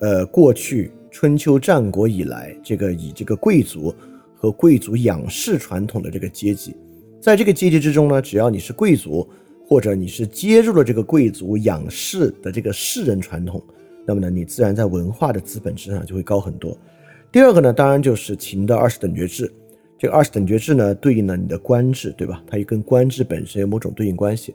[0.00, 3.92] 呃过去春秋战国以来这个以这个贵族
[4.34, 6.76] 和贵族仰视传统的这个阶级。
[7.20, 9.28] 在这个阶级之中呢，只要你是贵族，
[9.66, 13.62] 或者你是接入了这个贵族仰视的这个士人传统，
[14.06, 16.76] 那么呢，你自然在文化的资本之上就会高很多。
[17.30, 19.52] 第二个呢，当然就是秦的二十等爵制。
[20.02, 22.42] 这个二十等爵制呢，对应了你的官制，对吧？
[22.44, 24.52] 它也跟官制本身有某种对应关系。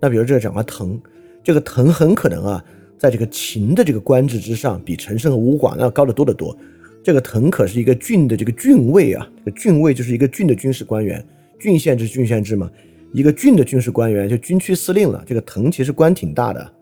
[0.00, 0.98] 那比如这个讲个滕，
[1.44, 2.64] 这个滕很可能啊，
[2.96, 6.56] 在这个秦的这个官制之上，比陈胜和吴广要高得多得多。
[7.04, 11.22] 这个滕可是一个郡的这个郡尉啊，这个郡尉就是一个郡的军事官员，
[11.60, 12.70] 郡县制郡县制嘛，
[13.12, 15.22] 一个郡的军事官员就军区司令了。
[15.26, 16.72] 这个滕其实官挺大的，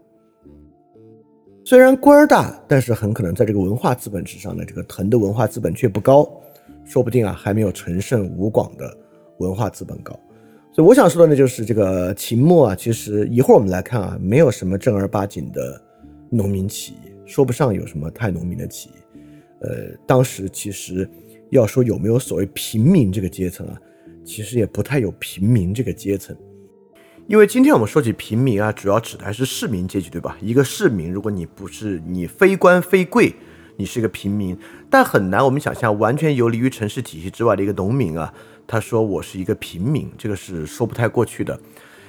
[1.64, 6.30] 虽然官儿大，但是很可能在这个文化资本之上呢，这个滕的文化资本却不高。
[6.84, 8.96] 说不定啊，还没有陈胜吴广的
[9.38, 10.12] 文化资本高，
[10.72, 15.80] 所以我想说的呢，就是这个秦末啊，其实一会儿我们来看啊，没有什么正儿八经的
[16.30, 18.92] 农民起义，说不上有什么太农民的起义。
[19.60, 21.08] 呃，当时其实
[21.50, 23.80] 要说有没有所谓平民这个阶层啊，
[24.24, 26.36] 其实也不太有平民这个阶层，
[27.26, 30.36] 因为今天我们说起平民啊，主要指的还是市民阶级，对吧？
[30.40, 33.34] 一个市民，如果你不是你非官非贵。
[33.76, 34.56] 你是一个平民，
[34.94, 38.32] 但很难我们想象完全游离于城市体系之外的一个农民啊。
[38.64, 41.58] 他说我是一个平民，这个是说不太过去的。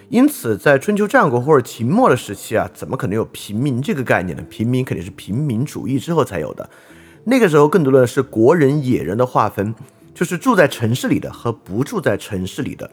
[0.09, 4.43] 因此，在春秋战国或者秦末的时期啊，怎么可能有平民这个概念呢？
[4.51, 6.69] 平民肯定是平民主义之后才有的。
[7.23, 9.73] 那个时候更多的是国人、野人的划分，
[10.13, 12.91] 就是住在城市里的和不住在城市里的。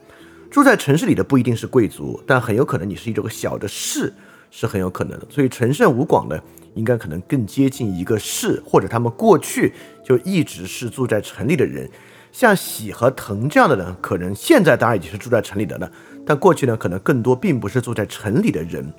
[0.51, 4.11] 住在城市里的不一定是贵族，但很有可能你是一种小的士，
[4.51, 5.27] 是很有可能的。
[5.29, 6.43] 所以陈胜吴广的。
[6.75, 9.73] 应该可能更接近一个市，或者他们过去
[10.05, 11.89] 就一直是住在城里的人，
[12.33, 15.91] 像喜和腾这样的人，可能现在当然已经是住在城里的了，
[16.25, 18.93] 但过去呢，可能更多并不是住在城里的人。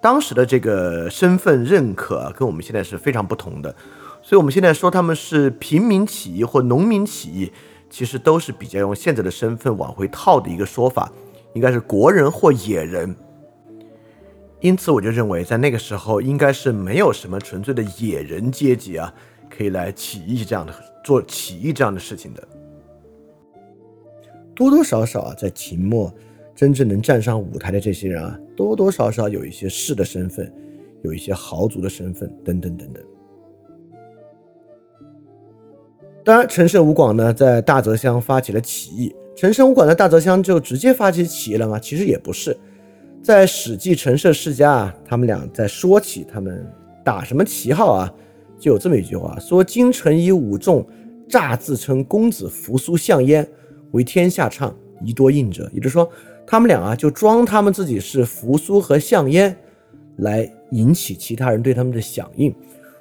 [0.00, 3.74] 当时的这个身份认可跟我们现在是非常不同的，
[4.22, 7.50] 所以我们现在说他们是平民起义或农民起义，
[7.88, 11.10] 其实都是比较用现在的身份往回套的一个说法，
[11.54, 13.16] 应该是国人或野人。
[14.64, 19.12] 因此，我就认为，在那个时候，应该是没有什么纯粹的野人阶级啊，
[19.50, 20.72] 可以来起义这样的
[21.04, 22.42] 做起义这样的事情的。
[24.54, 26.10] 多多少少啊，在秦末，
[26.54, 30.50] 真正能站上舞台的这些人啊，多多少少有一些士的身份，
[31.02, 33.04] 有一些豪族的身份，等等等等。
[36.24, 39.14] 当然，陈胜吴广呢，在大泽乡发起了起义。
[39.36, 41.78] 陈胜吴广在大泽乡就直接发起起义了吗？
[41.78, 42.56] 其实也不是。
[43.24, 46.70] 在《史记·陈涉世家》啊，他们俩在说起他们
[47.02, 48.14] 打什么旗号啊，
[48.58, 50.86] 就有这么一句话：说京城以武众
[51.26, 53.48] 诈自称公子扶苏项燕，
[53.92, 55.70] 为天下唱，宜多应者。
[55.72, 56.06] 也就是说，
[56.46, 59.56] 他们俩啊，就装他们自己是扶苏和项燕，
[60.18, 62.54] 来引起其他人对他们的响应。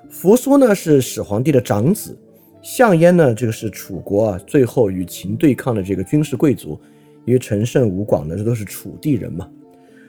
[0.09, 2.17] 扶苏呢是始皇帝的长子，
[2.61, 6.79] 项燕呢这个是楚国啊最后与秦对抗的这个军事贵族，
[7.25, 9.49] 因为陈胜吴广呢这都是楚地人嘛。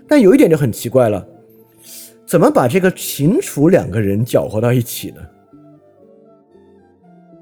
[0.08, 1.26] 但有一点就很奇怪了，
[2.26, 5.16] 怎么把这个秦楚两个人搅和到一起呢？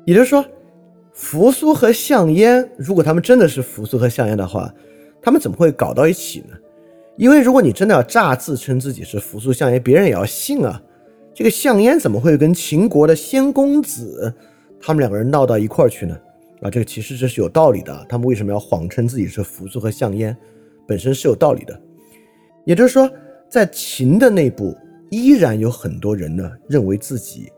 [0.04, 0.44] 也就是说，
[1.12, 4.72] 扶苏和项燕，如果他们真的是扶苏和项燕的话，
[5.20, 6.56] 他们怎么会搞到一起呢？
[7.16, 10.82] 因为如果你真的要诈自称自己是扶苏项燕，别人也要信啊。
[11.34, 14.32] 这个项燕怎么会跟秦国的先公子
[14.80, 16.18] 他们两个人闹到一块儿去呢？
[16.62, 18.06] 啊，这个其实这是有道理的。
[18.08, 20.36] 他们为什么要谎称自己是扶苏和项燕？
[20.86, 21.80] 本身是有道理的。
[22.64, 23.10] 也就是说，
[23.48, 24.76] 在秦的内部，
[25.10, 27.50] 依然有很多人呢，认为自己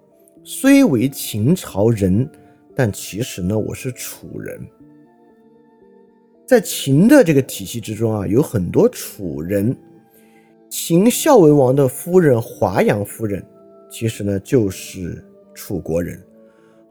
[0.42, 2.28] 虽为秦朝人，
[2.74, 4.60] 但其实呢，我是楚人。
[6.46, 9.76] 在秦的这个体系之中啊，有很多楚人。
[10.68, 13.44] 秦孝文王的夫人华阳夫人，
[13.88, 15.24] 其实呢就是
[15.54, 16.20] 楚国人。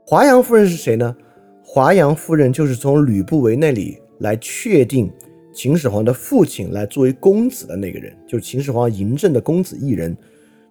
[0.06, 1.16] 华阳夫人是谁呢？
[1.62, 5.12] 华阳夫人就是从吕不韦那里来确定。
[5.54, 10.18] 秦始皇的父亲来作为公子的那个人，就是秦始皇嬴政的公子异人。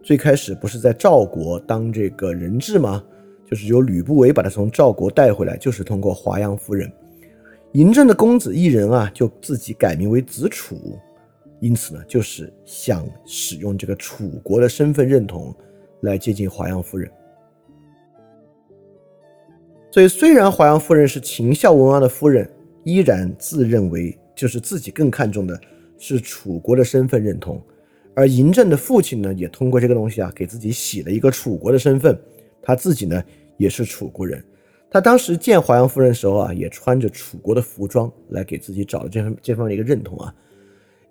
[0.03, 3.03] 最开始不是在赵国当这个人质吗？
[3.49, 6.91] 就是由吕不韦把他从赵国带回来，就是通过华阳夫人。
[7.73, 10.99] 嬴政的公子异人啊，就自己改名为子楚，
[11.61, 15.55] 因此呢，就是想使用这个楚国的身份认同
[16.01, 17.09] 来接近华阳夫人。
[19.93, 22.51] 所以，虽然华阳夫人是秦孝文王的夫人，
[22.83, 24.19] 依然自认为。
[24.43, 25.57] 就是自己更看重的
[25.99, 27.63] 是楚国的身份认同，
[28.13, 32.19] 而嬴政的父亲呢，也通过这个东西啊，给自己洗了一个楚国的身份。
[32.61, 33.23] 他自己呢，
[33.57, 34.43] 也是楚国人。
[34.91, 40.35] 他当时见华阳夫人的时候啊，也穿着楚国的服装来给自己找了这份这方面一个认同啊。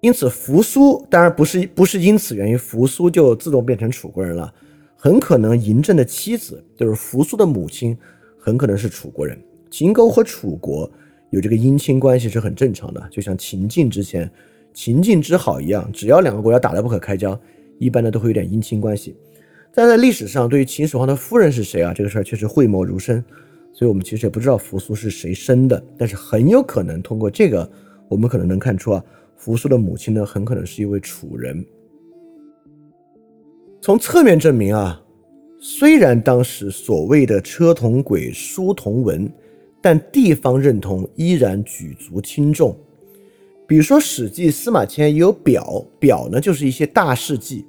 [0.01, 4.53] 因此扶苏当然不是不是因此原因，扶苏就自动变成楚国人了。
[4.97, 7.97] 很可能嬴政的妻子就是扶苏的母亲，
[8.37, 9.41] 很可能是楚国人。
[9.69, 10.91] 秦国和楚国
[11.31, 14.29] 有这个姻亲关系是很正常的，就像秦晋之前
[14.73, 17.37] 秦晋之好一样，只要两个国家打得不可开交，
[17.79, 19.15] 一般呢都会有点姻亲关系。
[19.73, 21.93] 但在历史上，对于秦始皇的夫人是谁啊？
[21.93, 23.23] 这个事儿确实讳莫如深，
[23.71, 27.69] 所以我们其实也不知道扶苏是谁生的，但是很有可能通过这个，
[28.09, 29.03] 我们可能能看出啊，
[29.37, 31.65] 扶苏的母亲呢，很可能是一位楚人。
[33.81, 35.01] 从侧面证明啊，
[35.59, 39.31] 虽然当时所谓的车同轨、书同文，
[39.81, 42.77] 但地方认同依然举足轻重。
[43.67, 47.65] 比如说《史记》司马迁也有表，表呢就是一些大事记。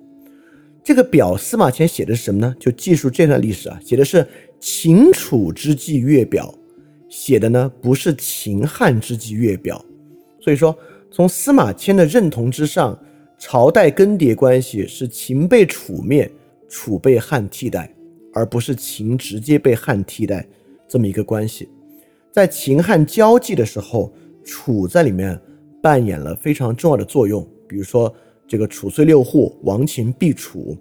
[0.85, 2.55] 这个表司马迁写的是什么呢？
[2.61, 4.27] 就记述这段历史啊，写的是
[4.61, 6.55] 秦楚之际月表，
[7.09, 9.85] 写的呢不是秦汉之际月表。
[10.41, 10.77] 所以说，
[11.11, 12.99] 从司马迁的认同之上。
[13.39, 16.31] 朝代更迭关系是秦被楚灭，
[16.69, 17.93] 楚被汉替代，
[18.33, 20.47] 而不是秦直接被汉替代
[20.87, 21.69] 这么一个关系。
[22.33, 24.11] 在秦汉交际的时候，
[24.43, 25.39] 楚在里面
[25.83, 27.47] 扮演了非常重要的作用。
[27.69, 28.13] 比如说
[28.49, 30.77] 这个楚虽六户，亡秦必楚。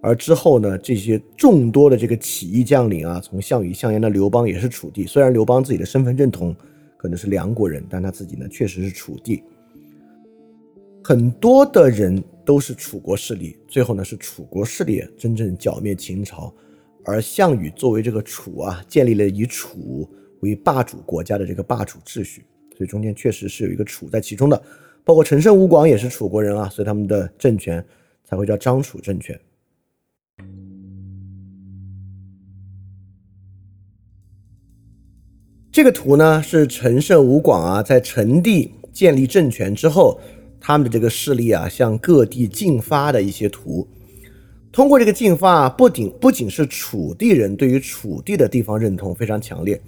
[0.00, 5.04] 而之后呢，这些众多的这个起义将领啊，从项羽、项燕的刘邦也是楚地。
[5.04, 6.54] 虽然刘邦自己的身份认同
[6.96, 9.42] 可能是梁国人，但他自己呢确实是楚地。
[11.02, 16.52] 很多的人都是楚国势力，最后呢是楚国势力真正剿灭秦朝，
[17.04, 20.08] 而项羽作为这个楚啊，建立了以楚
[20.42, 22.44] 为霸主国家的这个霸主秩序，
[22.76, 24.62] 所以中间确实是有一个楚在其中的，
[25.02, 27.84] 包括陈胜吴广也是楚国人啊，所以他们的政权
[28.24, 29.40] 才会叫张楚政权。
[35.72, 40.20] 这个图呢是陈胜吴广啊在陈地建立政权之后。
[40.64, 43.84] 他们的这个势力啊，向各地进发的一些图，
[44.70, 49.82] 通过这个进发，啊不仅不仅是楚地人对于楚地的地方认同非常强烈，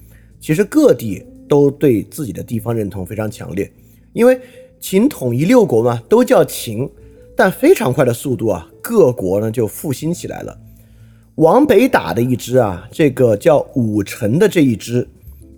[0.44, 3.72] 其实各地都对自己的地方认同非常强烈，
[4.12, 4.38] 因为
[4.78, 6.86] 秦统一六国嘛，都叫秦，
[7.34, 10.54] 但非常快的速度啊，各国呢就复兴起来了。
[11.36, 15.08] 往北打的一支啊，这个叫武臣的这一支，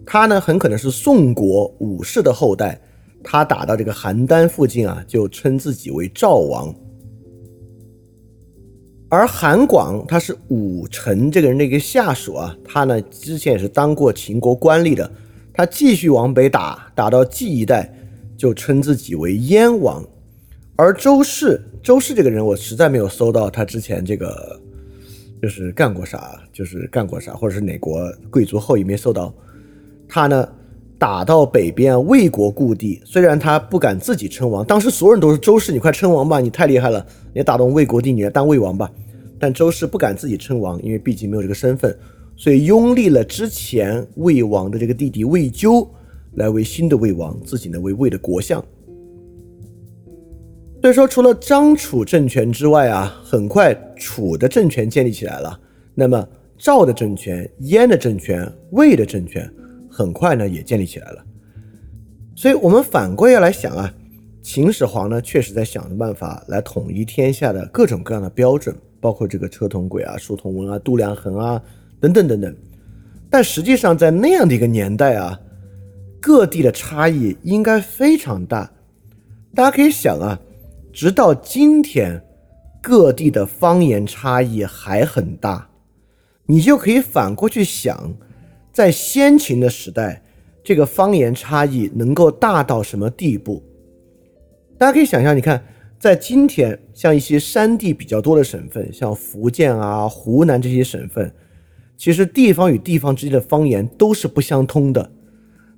[0.06, 2.80] 他呢很可能是宋国武士的后代。
[3.24, 6.72] 他打到这个邯郸附近啊，就称自己为赵王。
[9.16, 15.10] 而韩广他是武臣这个人的一个下属啊，他呢之前也是当过秦国官吏的。
[15.54, 17.90] 他继续往北打，打到冀一带，
[18.36, 20.04] 就称自己为燕王。
[20.76, 24.60] 而周氏，周氏这个人我实在没有搜到他之前这个
[25.40, 29.32] 就是干过啥，就是干过啥，或者是哪国贵族后裔没搜到。
[30.06, 30.46] 他呢？
[30.98, 38.90] 打到北边魏国故地，虽然他不敢自己称王，当时所有人都是周氏，你快称王吧，你太厉害了，你打动魏国地，你来当魏王吧。
[39.38, 41.96] 但周氏不敢自己称王，因为毕竟没有这个身份，
[42.36, 45.88] 所以拥立了之前魏王的这个弟弟魏咎
[46.34, 48.64] 来为新的魏王，自己呢为魏的国相。
[50.82, 55.58] 所以说，除了张楚政权之外啊，很快楚的政权建立起来了，
[55.94, 59.50] 那么赵的政权、燕的政权、魏的政权。
[59.88, 61.24] 很快呢，也建立起来了。
[62.34, 63.90] 所以，我们反过要来想啊，
[64.42, 68.76] 秦始皇呢，确实在想着办法来统一天下的各种各样的标准，
[69.06, 71.62] 包括这个车同轨啊、书同文啊、度量衡啊
[72.00, 72.52] 等等等等。
[73.30, 75.38] 但实际上，在那样的一个年代啊，
[76.20, 78.68] 各地的差异应该非常大。
[79.54, 80.36] 大家可以想啊，
[80.92, 82.20] 直到今天，
[82.82, 85.68] 各地的方言差异还很大，
[86.46, 88.12] 你就可以反过去想。
[88.72, 90.20] 在先秦的时代，
[90.64, 93.62] 这个方言差异能够大到什么地步？
[94.76, 95.64] 大家可以想象，你看，
[95.98, 101.32] 在今天，像一些山地比较多的省份，像福建啊、湖南这些省份，
[101.96, 105.10] 其实地方与地方之间的方言都是不相通的。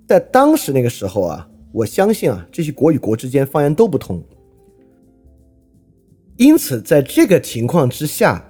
[0.07, 4.23] 在当时那个时候啊，我相信啊，这些国与国之间方言都不通。
[6.37, 8.45] 因此，在这个情况之下，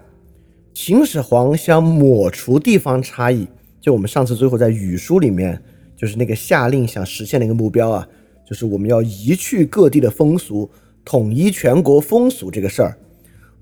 [0.74, 3.46] 秦始皇想抹除地方差异。
[3.80, 5.62] 就我们上次最后在语书里面，
[5.96, 8.08] 就是那个下令想实现的一个目标啊，
[8.46, 10.68] 就是我们要移去各地的风俗，
[11.08, 12.98] 统一全国风俗这个事儿，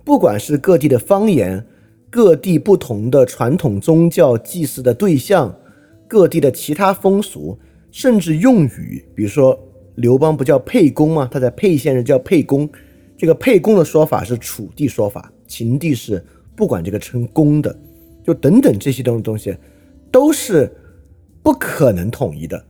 [0.05, 1.65] 不管是各地的方言，
[2.11, 5.57] 各地不同的传统宗教祭祀的对象，
[6.09, 7.57] 各地的其他风俗，
[7.93, 9.57] 甚至用语，比如说
[9.95, 11.29] 刘邦不叫沛公吗？
[11.31, 12.69] 他在沛县是叫沛公，
[13.17, 16.21] 这个沛公的说法是楚地说法，秦地是
[16.57, 17.73] 不管这个称公的，
[18.25, 19.57] 就等等这些东东西。
[20.11, 20.69] 都是
[21.45, 22.61] 不可能统一的，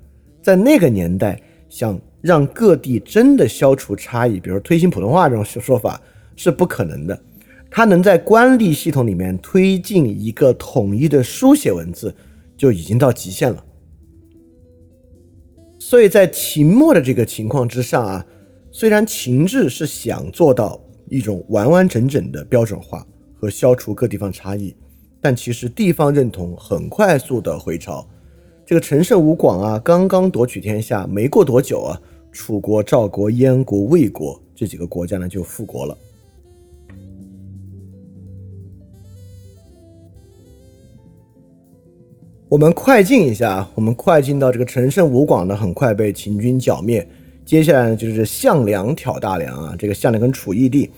[0.43, 6.03] 在那个年代，想让各地真的消除差异，比如推行普通话这种说法
[6.35, 7.19] 是不可能的。
[7.71, 12.15] 它能在官吏系统里面推进一个统一的书写文字，
[12.57, 13.65] 就已经到极限了。
[15.79, 18.27] 所以在秦末的这个情况之上啊，
[18.73, 24.75] 虽然秦制是想做到一种完完整整的标准化和消除各地方差异，
[25.21, 28.05] 但其实地方认同很快速的回潮。
[28.65, 32.01] 这个陈胜吴广啊，刚刚夺取天下，没过多久啊，
[32.37, 35.97] 楚国、赵国、燕国、魏国这几个国家呢就复国了。
[42.47, 47.09] 我们快进一下，我们快进到这个陈胜吴广呢，很快被秦军剿灭。
[47.47, 50.91] 接下来呢，就是项梁挑大梁啊，这个项梁跟楚义帝。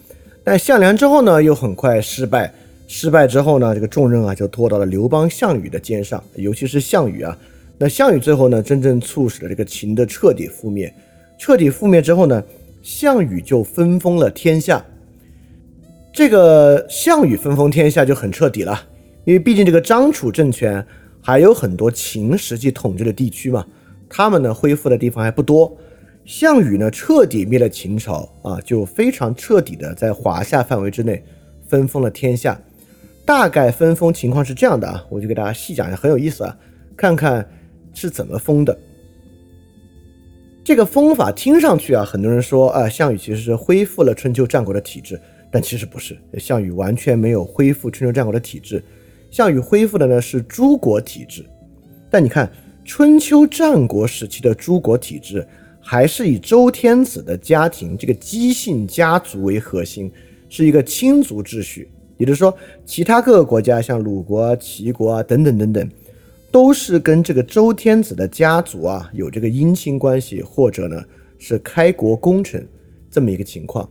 [0.42, 2.52] 但项梁之后呢，又很快失败。
[2.88, 7.38] 失败之后呢，这个重任啊就拖到了刘邦、项羽的肩上，尤其是项羽啊。
[7.78, 10.92] 那项羽最后呢，真正促使了这个秦的彻底覆灭。
[11.38, 12.42] 彻底覆灭之后呢，
[12.82, 14.84] 项羽就分封了天下。
[16.12, 18.82] 这个项羽分封天下就很彻底了，
[19.24, 20.84] 因为毕竟这个张楚政权。
[21.20, 23.66] 还有很多秦实际统治的地区嘛，
[24.08, 25.76] 他们呢恢复的地方还不多。
[26.24, 31.22] 项羽呢彻底灭了秦朝啊，就非常彻底的在华夏范围之内
[31.66, 32.58] 分封了天下。
[33.26, 36.56] 大概分封情况是这样的啊，我就给大家细讲一下，很有意思啊，
[36.96, 37.46] 看看
[37.92, 38.78] 是怎么封的。
[40.68, 45.18] 这个封法听上去啊，很多人说啊，项羽其实是恢复了春秋战国的体制，
[45.50, 48.84] 但其实不是，项羽完全没有恢复春秋战国的体制。
[49.30, 51.42] 项羽恢复的呢是诸国体制，
[52.10, 52.52] 但你看
[52.84, 55.42] 春秋战国时期的诸国体制，
[55.80, 60.12] 还是以周天子的家庭这个姬姓家族为核心，
[60.50, 61.90] 是一个亲族秩序。
[62.18, 62.54] 也就是说，
[62.84, 65.88] 其他各个国家像鲁国、齐国啊等等等等，
[66.50, 71.02] 都是跟这个周天子的家族啊有这个姻亲关系，或者呢
[71.38, 72.66] 是开国功臣
[73.10, 73.88] 这么一个情况。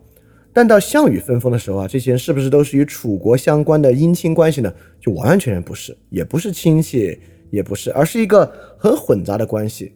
[0.51, 4.73] 但到项羽分封的时候啊，这些人是不是都是与楚国相关的姻亲关系呢？
[4.99, 7.19] 就完完全全不是，也不是亲戚，
[7.51, 9.93] 也不是，而是一个很混杂的关系。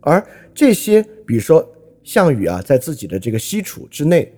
[0.00, 1.68] 而这些，比如说
[2.02, 4.32] 项羽啊，在自己的这个西楚之内，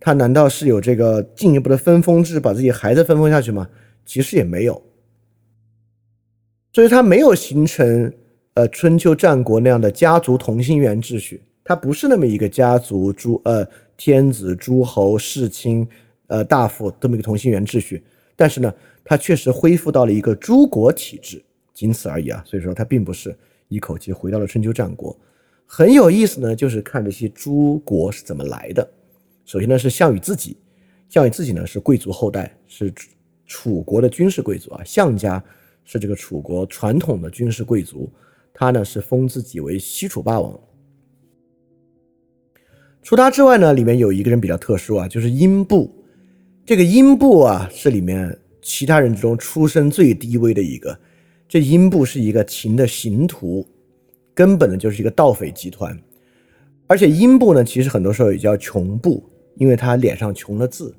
[0.00, 3.68] 他难道是有这个进一步的分封制，把自己孩子分封下去吗？
[4.04, 4.82] 其实也没有，
[6.72, 8.12] 所以他没有形成
[8.54, 13.66] 呃春秋战国那样的家族同心圆秩序，他不是那么一个家族诸呃。
[13.94, 15.86] 天子、诸侯、世卿、
[16.26, 18.02] 呃大夫这么一个同心圆秩序，
[18.34, 21.40] 但是呢，它确实恢复到了一个诸国体制，
[21.72, 22.42] 仅此而已啊。
[22.44, 23.36] 所以说，它并不是
[23.68, 25.16] 一口气回到了春秋战国。
[25.66, 28.90] 很有意思呢，就是看这些诸国是怎么来的。
[29.44, 30.56] 首先呢，是项羽自己，
[31.08, 32.92] 项羽自己呢是贵族后代，是
[33.46, 34.82] 楚国的军事贵族啊。
[34.84, 35.40] 项家
[35.84, 38.10] 是这个楚国传统的军事贵族，
[38.52, 40.58] 他呢是封自己为西楚霸王。
[43.02, 45.92] 除他之外呢，里面有一个人比较特殊啊，就是英布。
[46.64, 50.96] 这个英布啊，是里面其他人之中出身最低微的一个。
[51.48, 53.66] 这英布是一个秦的刑徒，
[54.32, 56.00] 根本呢就是一个盗匪集团。
[56.86, 60.94] 而且英布呢，其实很多时候也叫穷布，因为他脸上穷了字。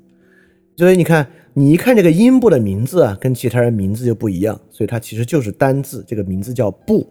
[0.76, 7.06] 所以你看，你一看这个英布的名字啊，跟其他人名字就不一样，所以他其实就是单字，这个名字叫布，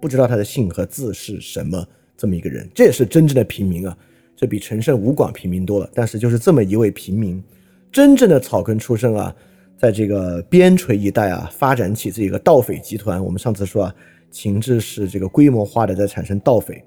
[0.00, 1.84] 不知道他的姓和字是什么
[2.16, 3.96] 这么一个人，这也是真正的平民啊。
[4.36, 7.42] 这比陈胜吴广平民多了，但是就是这么一位平民，
[7.90, 9.34] 真正的草根出身啊，
[9.76, 13.22] 在这个边陲一带啊，发展起这个盗匪集团。
[13.24, 13.94] 我们上次说啊，
[14.30, 16.80] 秦制是这个规模化的在产生盗匪，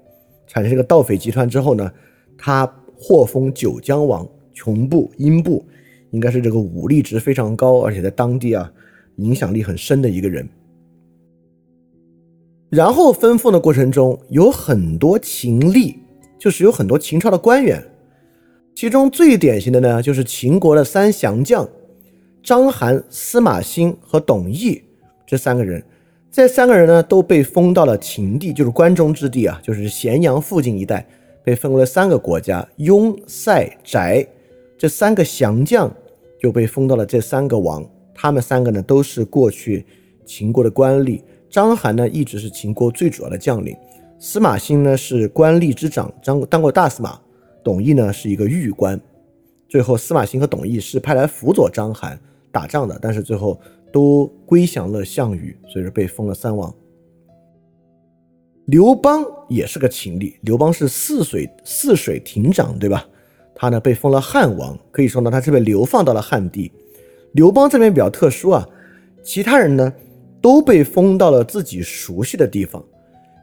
[0.46, 1.92] 产生这个盗匪集团之后呢，
[2.38, 2.66] 他
[2.96, 5.62] 获封九江王，穷部、英部，
[6.12, 8.72] 应该是这个武力值非常高，而且在当地啊
[9.16, 10.48] 影响力很深的一个人。
[12.70, 15.96] 然后分封的过程中有很多秦吏。
[16.38, 17.80] 就是有很多秦朝的官员，
[18.74, 21.68] 其中最典型的呢，就是秦国的三降将
[22.42, 24.82] 章邯、司马欣和董翳
[25.24, 25.80] 这三个人。
[26.32, 31.06] 这三个人呢，都被封到了秦地，就是关中之地啊，就是咸阳附近一带，
[31.44, 34.26] 被分为了三个国家：雍、塞、翟。
[34.76, 35.88] 这三个降将
[36.42, 37.88] 就被封到了这三个王。
[38.14, 39.86] 他们三个呢，都是过去
[40.26, 41.22] 秦国的官吏。
[41.48, 43.76] 章邯呢，一直是秦国最主要的将领。
[44.18, 47.18] 司马欣呢是官吏之长，当当过大司马。
[47.64, 49.00] 董翳呢是一个御官。
[49.68, 52.18] 最后，司马欣和董翳是派来辅佐章邯
[52.50, 53.58] 打仗的，但是最后
[53.92, 56.74] 都归降了项羽，所以说被封了三王。
[58.66, 63.06] 刘邦也是个秦吏，刘邦是泗水泗水亭长，对吧？
[63.62, 66.72] 他呢被封了汉王，可以说呢他是被流放到了汉地。
[67.30, 68.68] 刘邦这边比较特殊啊，
[69.22, 69.92] 其他人呢
[70.40, 72.84] 都被封到了自己熟悉的地方。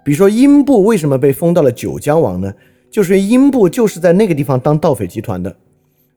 [0.04, 2.54] 比如说，英布为什么被封到了九江王呢？
[2.92, 5.56] 就是英布就是在那个地方当盗匪集团的。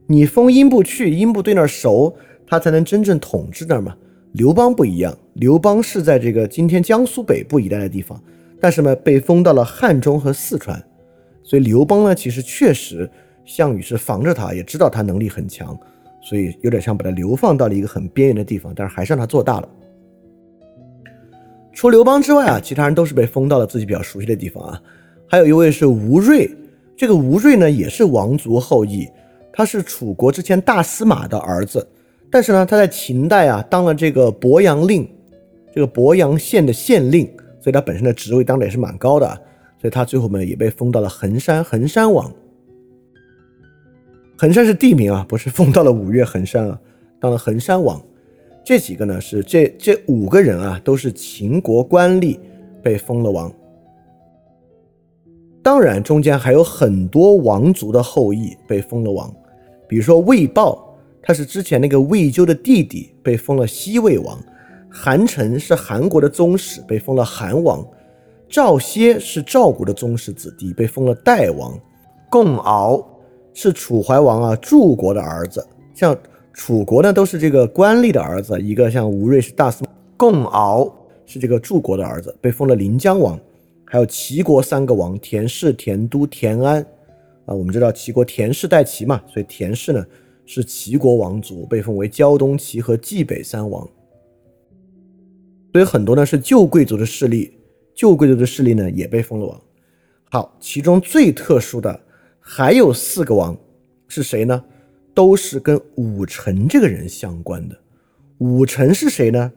[0.07, 2.13] 你封英布去，英布对那儿熟，
[2.45, 3.95] 他才能真正统治那儿嘛。
[4.33, 8.21] 刘邦不一样，刘邦是在这个今天江苏北部一带的地方，
[8.59, 10.83] 但是呢，被封到了汉中和四川，
[11.41, 13.09] 所以刘邦呢，其实确实
[13.45, 15.77] 项羽是防着他，也知道他能力很强，
[16.21, 19.69] 所以有点像把他流放到了一个很边缘的地方，但是还是让他做大了。
[21.73, 24.81] 除刘邦之外啊，其他人都是被封到了自己比较熟悉的地方啊。
[25.27, 26.49] 还有一位是吴瑞，
[26.95, 29.09] 这个吴瑞呢也是王族后裔，
[29.51, 31.85] 他是楚国之前大司马的儿子。
[32.29, 35.07] 但是呢，他在秦代啊当了这个博阳令，
[35.73, 37.25] 这个博阳县的县令，
[37.59, 39.27] 所以他本身的职位当的也是蛮高的，
[39.81, 42.31] 所以他最后呢也被封到了衡山，衡山王。
[44.43, 46.77] 衡山是地名啊，不是封到了五岳衡山啊，
[47.17, 47.97] 当了衡山王。
[48.61, 52.37] 这几个呢是这这五个人啊都是秦国官吏
[52.81, 53.49] 被封了王。
[55.63, 59.33] 当然中间还有很多王族的后裔被封了王，
[59.87, 60.93] 比如说魏豹。
[61.21, 64.37] 他是之前那个魏咎的弟弟，被封了西魏王；
[64.89, 67.81] 韩成是韩国的宗室，被封了韩王；
[68.49, 71.79] 赵歇是赵国的宗室子弟，被封了代王；
[72.29, 73.01] 共敖
[73.53, 75.65] 是楚怀王啊柱国的儿子。
[75.93, 76.17] 像
[76.53, 80.93] 楚国呢，都是这个官吏的儿子，一个像吴瑞是大司马，共敖
[81.25, 83.39] 是这个柱国的儿子，被封了临江王。
[83.85, 86.81] 还有齐国三个王：田氏、田都、田安。
[87.45, 90.05] 啊，我们知道齐国田氏代齐嘛，所以田氏呢。
[90.45, 93.89] 是齐国王族，被封为胶东齐和冀北三王。
[95.71, 97.53] 所以很多呢是旧贵族的势力，
[97.95, 99.61] 旧贵族的势力呢也被封了王。
[100.29, 101.97] 好，其中最特殊的
[102.45, 103.57] 还有四个王，
[104.09, 104.61] 是谁呢？
[105.13, 107.75] 都是跟武臣这个人相关的。
[108.39, 109.51] 武臣是谁呢？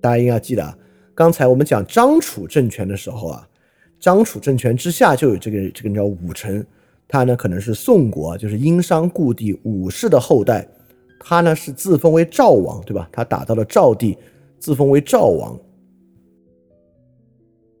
[0.00, 0.78] 大家应该记得啊。
[1.12, 3.48] 刚才我们讲张楚政权的时候啊，
[3.98, 6.64] 张楚政权之下就有这个这个人叫武臣。
[7.08, 10.66] 他呢可能是宋国，就是殷商故地武氏的后代。
[11.18, 13.08] 他呢是自封为赵王，对吧？
[13.10, 14.16] 他打到了赵地，
[14.58, 15.58] 自封为赵王。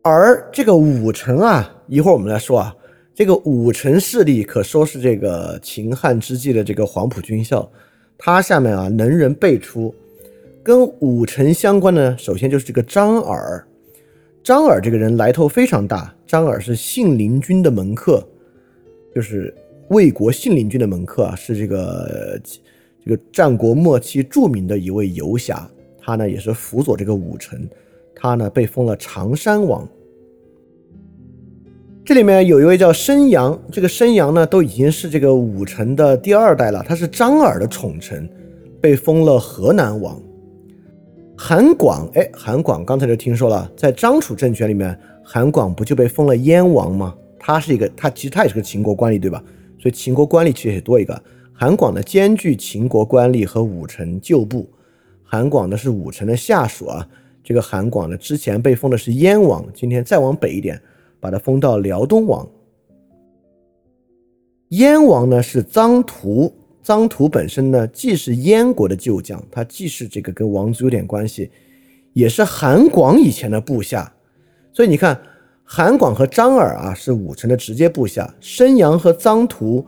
[0.02, 2.74] 而这个武臣啊，一会儿我们来说啊，
[3.14, 7.70] 这个武臣势力可说是这个秦汉之际的这个黄埔军校。
[8.18, 9.94] 他下面啊能人辈出，
[10.62, 13.64] 跟武臣相关的，首先就是这个张耳。
[14.42, 18.26] 张耳这个人来头非常大，张耳是信陵君的门客。
[19.14, 19.54] 就是
[19.88, 22.40] 魏国信陵君的门客啊，是这个
[23.04, 27.68] 这个战国末期著名的一位游侠，他呢也是辅佐这个武臣，
[28.12, 29.88] 他呢被封了常山王。
[32.06, 38.28] 这里面有一位叫申阳，这个申阳呢都已经是这个武臣的第二代了，他是张耳的宠臣，
[38.78, 40.20] 被封了河南王。
[41.34, 47.14] 韩广，哎，韩广刚才就听说了，在张楚政权里面，韩广不就被封了燕王吗？
[47.38, 49.42] 他是一个，他其实他也是个秦国官吏，对吧？
[49.80, 51.18] 所以秦国官吏其实也多一个。
[51.54, 54.68] 韩广呢，兼具秦国官吏和武臣旧部。
[55.22, 57.08] 韩广呢是武臣的下属啊。
[57.42, 60.78] 这个韩广呢，之前被封的是燕王，今天再往北一点，
[61.24, 62.46] 把他封到辽东王。
[64.68, 66.52] 燕王呢是臧荼，
[66.84, 71.50] 臧荼本身呢既是燕国的旧将，他既是这个跟王族有点关系，
[72.12, 74.12] 也是韩广以前的部下。
[74.72, 75.18] 所以你看。
[75.66, 79.82] 韩广和张耳啊是武臣的直接部下，申阳和臧荼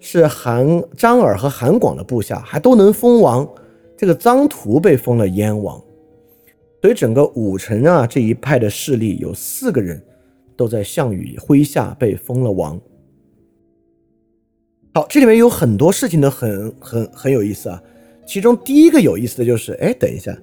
[0.00, 3.48] 是韩张耳和韩广的部下，还都能封王。
[3.96, 5.80] 这个臧荼被封了燕王，
[6.82, 10.02] 所以整个武臣啊这一派的势力有四个人
[10.60, 12.78] 都在项羽麾下被封了王。
[14.92, 17.82] 好，这里面有很多事情都很很很有意思啊。
[18.26, 20.36] 其中第一个有意思的就是，哎，等一下，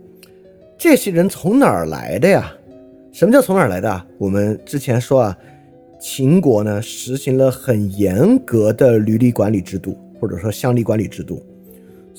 [0.76, 2.51] 这些人从哪儿来的呀？
[3.11, 4.03] 什么叫从哪儿来的啊？
[4.18, 5.38] 我们之前说啊，
[5.99, 11.43] 秦国呢实行了很严格的履历管理制度，或者说乡里管理制度，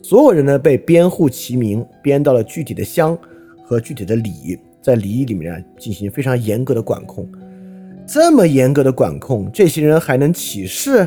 [0.01, 3.19] 所有人呢被编户齐名，编到了具体的乡
[3.65, 7.29] 和具体的里，在里里面进行非常严格的管控。
[8.09, 11.07] 这么严格的管控，这些人还能起事？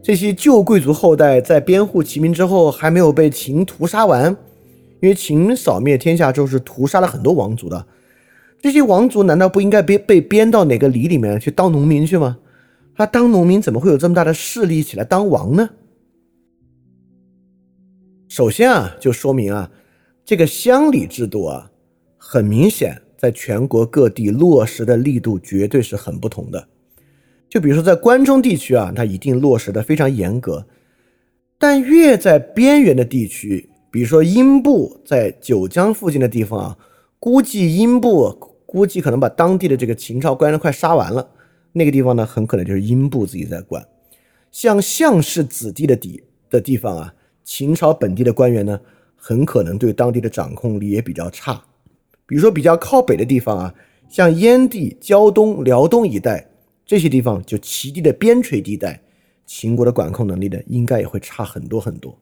[0.00, 4.30] 这些旧贵族后代在编户齐民之后，还没有被秦屠杀完？
[5.00, 7.84] 因为秦扫灭天下之后是屠杀了很多王族的。
[8.60, 12.38] 这些王族难道不应该被被编到哪个里里面去当农民去吗？
[12.94, 15.70] 他当农民怎么会有这么大的势力起来当王呢？
[18.28, 19.70] 首先啊，就说明啊，
[20.24, 21.70] 这个乡里制度啊，
[22.16, 26.68] 很明显在全国各地落实的力度绝对是很不同的。
[27.50, 30.66] 就比如说在关中地区啊，它一定落实的非常严格，
[31.58, 36.78] 但越在边缘的地区，比如说英布在九江附近的地方啊，
[37.18, 38.54] 估计英布。
[38.70, 41.26] 估计可能把当地的这个秦朝官员快杀完了，
[41.72, 43.82] 那个地方呢，很可能就是英布自己在管。
[44.52, 48.78] 像项氏子弟的底的地方啊，秦朝本地的官员呢，
[49.16, 51.64] 很可能对当地的掌控力也比较差。
[52.28, 53.74] 比如说比较靠北的地方啊，
[54.06, 56.46] 像燕地、胶东、辽东一带
[56.84, 59.00] 这些地方，就齐地的边陲地带，
[59.46, 62.18] 秦国的管控能力呢，应该也会差很多很多。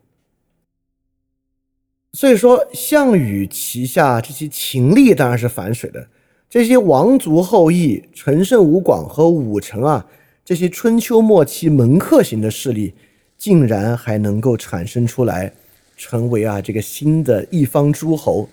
[2.13, 6.09] 所以说，项羽旗下这些秦吏当然是反水的，
[6.49, 10.07] 这些王族后裔、陈胜吴广和武臣啊。
[10.45, 12.95] 这些春秋末期门客型的势力，
[13.37, 15.53] 竟然还能够产生出来，
[15.97, 18.49] 成为啊这个新的一方诸侯，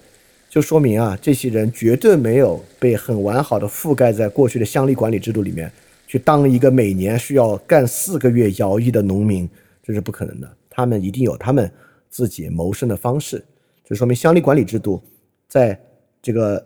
[0.54, 5.72] 就说明啊这些人绝对没有被很完好的覆盖在过去的乡里管理制度里面，
[6.06, 9.50] 去当一个每年需要干四个月徭役的农民，
[9.82, 10.58] 这是不可能的。
[10.70, 11.72] 他们一定有他们
[12.08, 13.44] 自己谋生的方式，
[13.84, 15.02] 这说明乡里管理制度
[15.48, 15.76] 在
[16.22, 16.64] 这个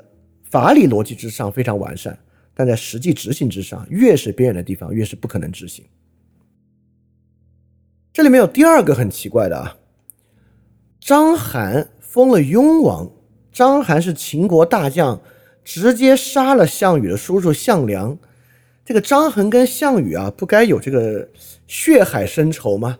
[0.51, 2.19] 法理逻辑之上非常完善。
[2.53, 5.85] 但在实际执行之上，越是边远的地方，越是不可能执行。
[8.11, 9.77] 这里面有第二个很奇怪的啊，
[10.99, 13.09] 章邯封了雍王，
[13.58, 15.20] 章邯是秦国大将，
[15.66, 18.16] 直接杀了项羽的叔叔项梁。
[18.86, 21.28] 这个章邯跟项羽啊，不该有这个
[21.66, 22.99] 血海深仇吗？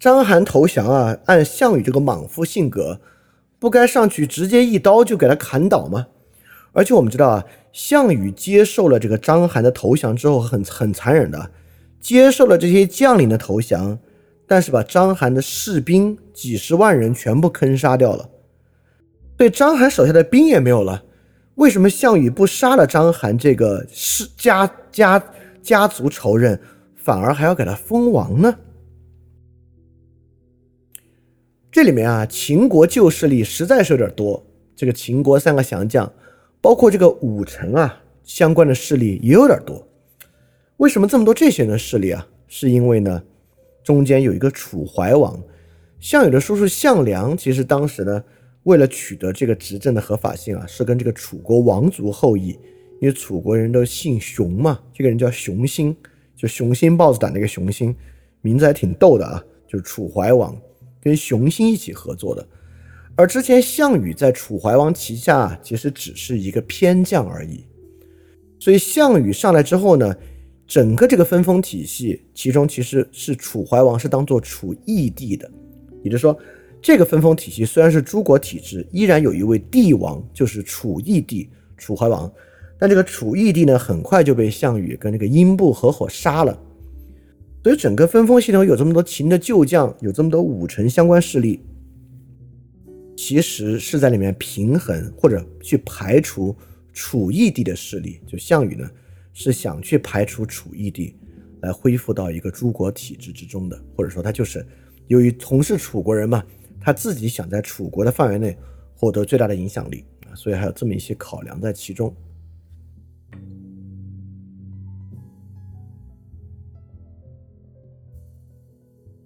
[0.00, 3.02] 章邯投降啊，按项羽这个莽夫性格，
[3.58, 6.06] 不该上去直接一刀就给他砍倒吗？
[6.72, 7.44] 而且我们知道啊。
[7.70, 11.50] 项羽接受了这个章邯的投降之后，很很残忍的
[12.00, 13.98] 接受了这些将领的投降，
[14.46, 18.30] 但是把章邯的士兵几十万人全部坑杀掉了，
[19.38, 21.04] 对章邯手下的兵也没有了。
[21.54, 25.24] 为什么项羽不杀了章邯这个是家家
[25.62, 26.60] 家族仇人，
[26.96, 28.58] 反而还要给他封王呢？
[31.70, 34.44] 这里面啊，秦国旧势力实在是有点多。
[34.74, 36.12] 这个秦国三个降将。
[36.60, 39.86] 包括这个武臣啊，相关的势力也有点多。
[40.78, 42.26] 为什么这么多这些人的势力啊？
[42.48, 43.22] 是因为呢，
[43.84, 45.40] 中间有一个楚怀王，
[46.00, 48.24] 项羽的叔叔项梁，其实当时呢，
[48.64, 52.50] 为了取得这个执政的合法性啊，是跟这个楚国王族后裔，
[53.00, 55.96] 因为楚国人都姓熊嘛，这个人叫熊心，
[56.36, 57.94] 就熊心豹子胆那个熊心，
[58.42, 60.56] 名字还挺逗的啊，就是楚怀王
[61.00, 62.46] 跟熊心一起合作的。
[63.16, 67.64] 而之前项羽在楚怀王旗下其实只是一个偏将而已，
[68.60, 70.16] 所以项羽上来之后呢，
[70.66, 75.50] 整个这个分封体系，其中其实是楚怀王是当做楚义帝的，
[76.04, 76.38] 也就是说，
[76.80, 82.30] 这个分封体系虽然是诸国体制，依然有一位帝王，就是楚义帝楚怀王，
[82.78, 86.58] 但这个楚义帝呢，很快就被项羽跟这个英布合伙杀了，
[87.62, 91.60] 所以整个分封系统有这么多秦的旧将，有这么多武臣相关势力。
[93.16, 96.54] 其实是在里面平衡或者去排除
[96.92, 98.88] 楚义帝的势力，就项羽呢
[99.32, 101.16] 是想去排除楚义帝，
[101.62, 104.64] 来恢复到一个诸国体制之中的，或者说他就是
[105.08, 106.44] 由于从事楚国人嘛，
[106.88, 108.56] 他自己想在楚国的范围内
[108.96, 112.10] 获得最大的影响力啊，所以还有这么一些考量在其中。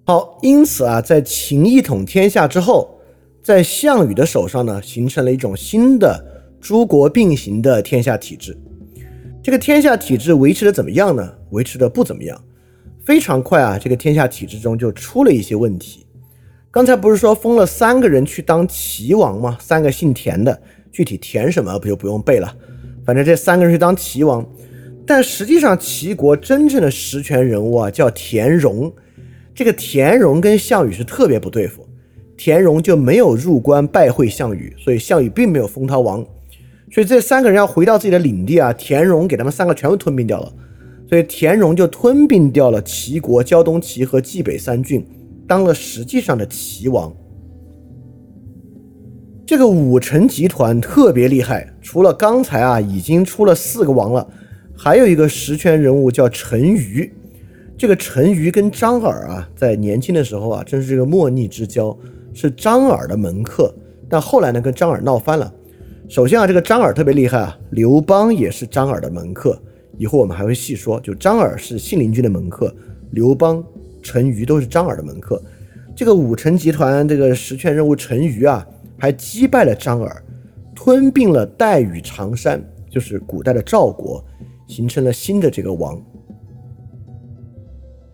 [0.04, 2.98] 好，因此啊，在秦一统天下之后。
[3.40, 8.56] 在项羽的手上呢，形成了一种新的诸国并行的天下体制。
[9.40, 11.32] 这个天下体制维持的怎么样呢？
[11.50, 12.44] 维持的不怎么样。
[13.04, 16.06] 非常快啊，这个天下体制中就出了一些问题。
[16.73, 19.59] 刚才不是说封了三个人去当齐王吗？
[19.61, 20.59] 三个姓田的，
[20.91, 22.57] 具体田什么不就不用背了。
[23.05, 24.43] 反正这三个人去当齐王，
[25.07, 28.91] 但实际上齐国真正的实权人物啊叫田荣。
[29.55, 31.87] 这个田荣跟项羽是特别不对付。
[32.39, 36.25] 田荣就没有入关拜会项羽，所以项羽并没有封他王。
[36.91, 40.51] 所以这三个人要回到自己的领地啊，田荣给他们三个全部吞并掉了。
[41.07, 45.07] 所以田荣就吞并掉了齐国胶东齐和冀北三郡，
[45.47, 47.12] 当了实际上的齐王。
[49.45, 54.26] 这个武臣集团特别厉害，除了刚才啊已经出了四个王了，
[54.76, 57.11] 还有一个实权人物叫陈馀。
[57.76, 61.97] 这个陈馀跟张耳啊，在年轻的时候啊，正是这个莫逆之交。
[62.34, 63.74] 是张耳的门客，
[64.09, 65.53] 但后来呢跟张耳闹翻了。
[66.09, 69.61] 首先啊，这个张耳特别厉害啊，刘邦也是张耳的门客。
[69.99, 72.74] 以后我们还会细说，就张耳是信陵君的门客，
[73.11, 73.62] 刘邦、
[74.03, 75.42] 陈馀都是张耳的门客。
[75.94, 78.66] 这个武臣集团这个实权人物陈馀啊，
[78.98, 80.22] 还击败了张耳，
[80.74, 84.24] 吞并了代与常山，就是古代的赵国，
[84.66, 86.00] 形成了新的这个王。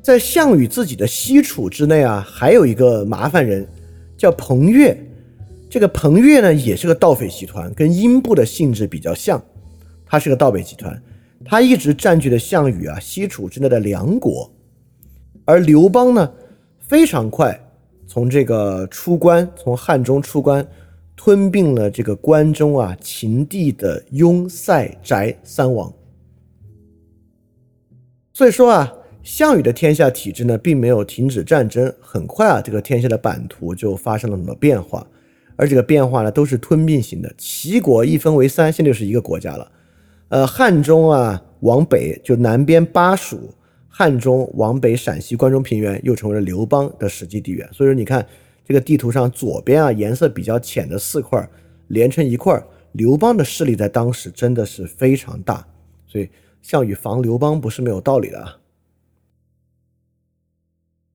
[0.02, 3.66] 在项羽自己的西楚之内啊，还有一个麻烦人。
[4.16, 5.00] 叫彭越，
[5.70, 9.40] 这个彭越呢也是个盗匪集团，跟英布的性质比较像。
[10.04, 11.00] 他是个盗匪集团，
[11.44, 14.50] 他一直占据了项羽啊西楚之内的梁国，
[15.48, 16.30] 而刘邦呢
[16.78, 17.58] 非常快
[18.06, 20.66] 从这个出关，从汉中出关，
[21.16, 25.90] 吞并了这个关中啊秦地的雍、塞、翟三王。
[28.34, 28.92] 所以说啊，
[29.22, 35.06] 项羽的天下体制呢并没有停止战争，很快啊这个天下的版图就发生了什么变化。
[35.56, 37.34] 而这个变化呢，都是吞并型的。
[37.38, 39.72] 齐国一分为三，现在就是一个国家了。
[40.28, 43.54] 呃，汉中啊，往北就南边巴蜀，
[43.98, 47.68] 汉中往北陕西关中平原又成为了刘邦的实际地缘。
[47.72, 48.24] 所以说，你看
[48.64, 51.50] 这个地图上左边啊，颜色比较浅的四块
[51.88, 55.66] 连成一块，刘邦的势力在当时真的是非常大。
[56.06, 56.30] 所以，
[56.62, 58.56] 项羽防刘邦不是没有道理的啊。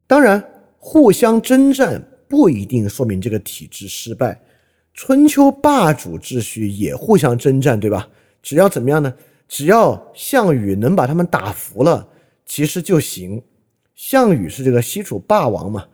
[0.06, 0.44] 当然，
[0.78, 2.06] 互相征战。
[2.28, 4.42] 不一定说明这个体制失败，
[4.96, 8.10] 春秋霸主秩序也互相征战，对吧？
[8.42, 9.14] 只要怎么样呢？
[9.48, 12.10] 只要项羽能把他们打服了，
[12.46, 13.42] 其实就行。
[13.96, 15.86] 项羽是这个西楚霸王嘛，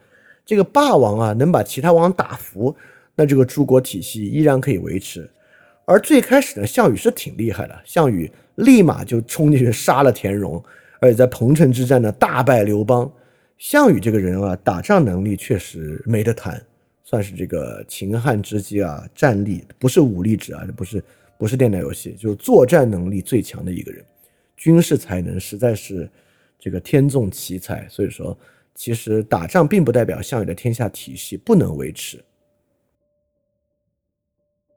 [0.45, 2.75] 这个霸王啊，能把其他王打服，
[3.13, 5.29] 那这个诸国体系依然可以维持。
[5.85, 10.63] 而最开始呢，项羽是挺厉害的，项羽立马就冲进去杀了田荣，
[11.01, 13.11] 而且在彭城之战呢大败刘邦。
[13.57, 16.59] 项羽这个人啊，打仗能力确实没得谈，
[17.03, 21.03] 算是这个秦汉之际啊，战力不是武力值啊，不是
[21.37, 24.03] 不是电脑游戏，就是作战能力最强的一个人，
[24.55, 26.09] 军事才能实在是
[26.59, 27.87] 这个天纵奇才。
[27.89, 28.37] 所以说，
[28.75, 32.23] 其实打仗并不代表项羽的天下体系不能维持。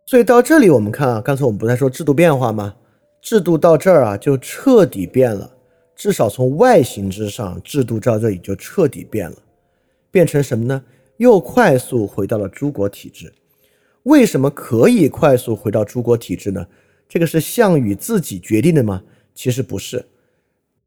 [0.06, 2.76] 所以到这里我们看啊，刚才我们不在说制度变化吗？
[3.20, 5.56] 制度到这儿啊，就彻底变了。
[5.94, 9.36] 至少从外形之上，制度到这里就彻底变了，
[10.10, 10.82] 变成什么呢？
[11.18, 13.32] 又快速回到了诸国体制。
[14.02, 16.66] 为什么可以快速回到诸国体制呢？
[17.08, 19.04] 这个是项羽自己决定的吗？
[19.34, 20.04] 其实不是。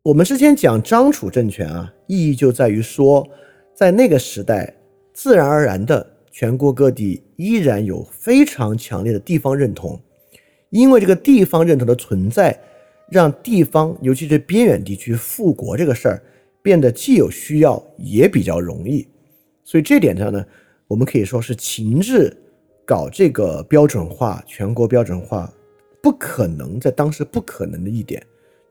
[0.05, 3.27] 我们之前讲张楚政权啊，意义就在于说，
[3.73, 4.71] 在那个时代，
[5.15, 9.99] 自然而然的，全国各地依然有非常强烈的地方认同，
[10.69, 12.55] 因为这个地方认同的存在。
[13.09, 16.23] 让地方，尤其是边远地区复国这个事儿
[16.61, 19.07] 变得既有需要，也比较容易。
[19.63, 20.45] 所以这点上呢，
[20.87, 22.35] 我们可以说是秦制
[22.85, 25.51] 搞这个标准化、全国标准化，
[25.99, 28.23] 不可能在当时不可能的一点，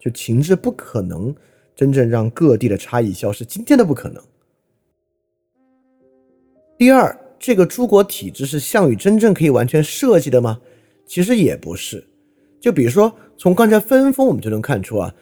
[0.05, 1.35] 就秦制不可能
[1.75, 4.23] 真正让各地的差异消失，今天都不可能。
[6.77, 10.61] 第二，这个诸国体制是项羽真正可以完全设计的吗？
[11.07, 12.07] 其实也不是。
[12.61, 15.15] 就比如说，从刚才分封，我们就能看出啊，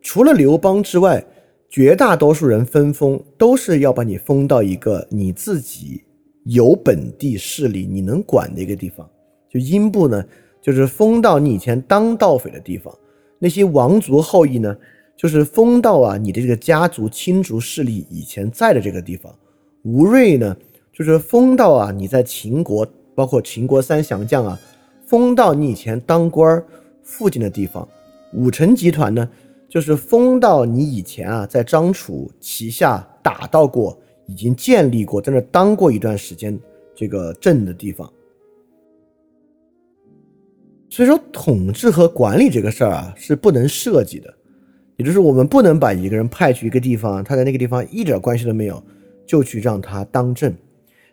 [0.00, 1.24] 除了刘邦之外，
[1.70, 6.02] 绝大多数人分封都是要把你封到一个你自己
[6.42, 9.08] 有本地势力、你能管的一个地方。
[9.48, 10.24] 就英布呢，
[10.60, 12.92] 就是封到你以前当盗匪的地方；
[13.38, 14.76] 那些王族后裔呢，
[15.16, 19.34] 就是封到啊你的这个家族亲族势力以前在的这个地方。
[19.82, 20.56] 吴瑞呢，
[20.92, 24.58] 就是封到啊你在秦国，包括秦国三降将啊。
[25.06, 26.62] 封到你以前当官
[27.02, 27.88] 附近的地方，
[28.34, 29.26] 武臣集团呢，
[29.66, 36.58] 就是封到你以前啊在张楚旗下打到过、已经建立过、在那当过一段时间
[36.94, 38.12] 这个镇的地方。
[40.90, 44.32] 所以说，统治和管理这个事儿啊是不能设计的，
[44.96, 48.82] 也就是我们不能把一个人派去一个地方，他在那个地方一点关系都没有，
[49.26, 50.54] 就去让他当政。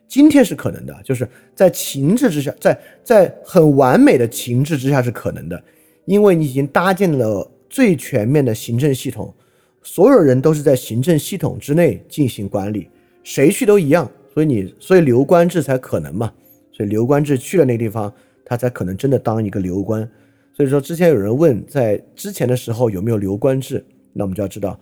[0.08, 5.62] 今天是可能的，就是在情志之下，在在很完美的情志之下是可能的，
[6.06, 9.34] 因为你已经搭建了最全面的行政系统，
[9.82, 12.88] 所有人都是在行政系统之内进行管理，
[13.24, 16.32] 谁去都一样，所以你所以刘官制才可能嘛，
[16.72, 18.14] 所以刘官制去了那个地方，
[18.46, 20.10] 他才可能真的当一个刘官。
[20.54, 24.80] 所以说之前有人问，在之前的时候有没有刘官制，那我们就要知道。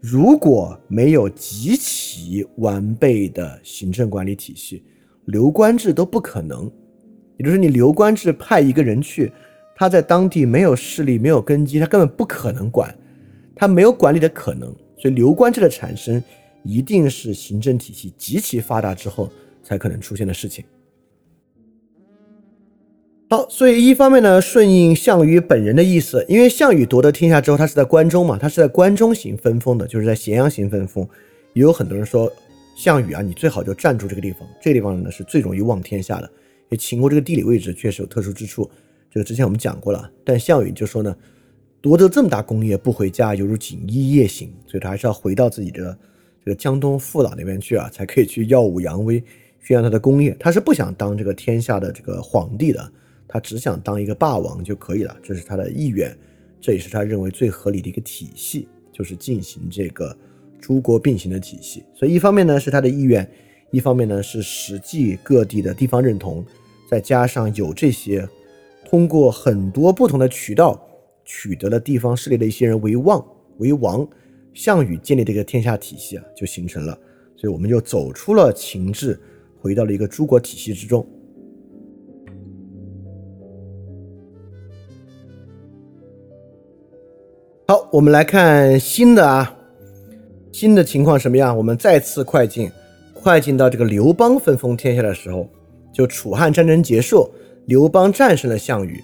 [0.00, 4.82] 如果没有极其完备的行政管理体系，
[5.26, 6.72] 留官制都不可能。
[7.36, 9.30] 也就是你留官制派一个人去，
[9.76, 12.94] 他在当地没有势力、没有根基，他根本不可能管，
[13.54, 14.74] 他没有管理的可能。
[14.96, 16.22] 所以留官制的产生，
[16.64, 19.30] 一定是行政体系极其发达之后
[19.62, 20.64] 才可能出现的事情。
[23.32, 31.08] 好，所以一方面呢，顺应项羽本人的意思，因为项羽夺得天下之后，他是在关中嘛，他是在关中行分封的，就是在咸阳行分封。
[31.52, 32.28] 也有很多人说，
[32.74, 36.24] 项羽啊，你最好就站住这个地方，这个地方呢是最容易望天下的。
[36.24, 38.68] 因为秦国这个地理位置确实有特殊之处，
[39.08, 40.10] 这个之前我们讲过了。
[40.24, 41.16] 但项羽就说呢，
[41.80, 45.96] 夺得这么大功业不回家，犹如锦衣夜行，所以他还是要回到自己的
[46.44, 49.22] 这个江东父老那边去啊，才可以去耀武扬威，
[49.62, 50.36] 宣扬他的功业。
[50.40, 52.92] 他是不想当这个天下的这个皇帝的。
[53.32, 56.12] 他只想当一个霸王就可以了，这是他的意愿。
[56.60, 60.14] 这也是他认为最合理的一个体系，就是进行这个
[60.60, 61.84] 诸国并行的体系。
[61.94, 63.26] 所以一方面呢是他的意愿，
[63.70, 66.44] 一方面呢是实际各地的地方认同，
[66.90, 68.28] 再加上有这些
[68.84, 70.84] 通过很多不同的渠道
[71.24, 73.24] 取得了地方势力的一些人为望
[73.58, 74.06] 为王，
[74.52, 76.98] 项羽建立的一个天下体系啊就形成了。
[77.36, 79.18] 所以我们就走出了秦制，
[79.60, 81.06] 回到了一个诸国体系之中。
[87.70, 89.54] 好，我们来看新的啊，
[90.50, 91.56] 新的情况什么样？
[91.56, 92.68] 我们再次快进，
[93.14, 95.48] 快进到这个刘邦分封天下的时候，
[95.92, 97.30] 就楚汉战争结束，
[97.66, 99.00] 刘邦战胜了项羽。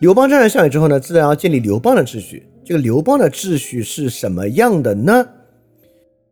[0.00, 2.44] 刘邦战胜项羽之后呢，自然要建立刘邦的秩序。
[2.64, 5.24] 这个刘邦的秩序是什么样的呢？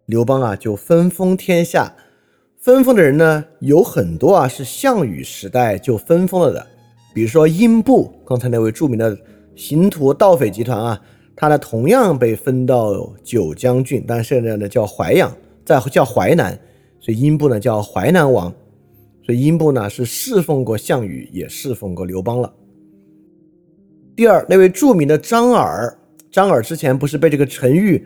[0.07, 1.95] 刘邦啊，就分封天下，
[2.59, 6.67] 分封的人呢有很多啊，是项羽时代就分封了的，
[7.15, 9.17] 比如说英布，刚才那位著名的
[9.55, 11.01] 刑徒盗匪集团啊。
[11.41, 15.33] 他呢，同样被分到九江郡，但现在呢叫淮阳，
[15.65, 16.59] 在叫淮南，
[16.99, 18.53] 所以英布呢叫淮南王，
[19.25, 22.53] 所以英布呢是侍奉过项羽，也侍奉过刘邦了。
[24.17, 25.97] 第二，那位著名的张耳，
[26.29, 28.05] 张耳之前不是被这个陈玉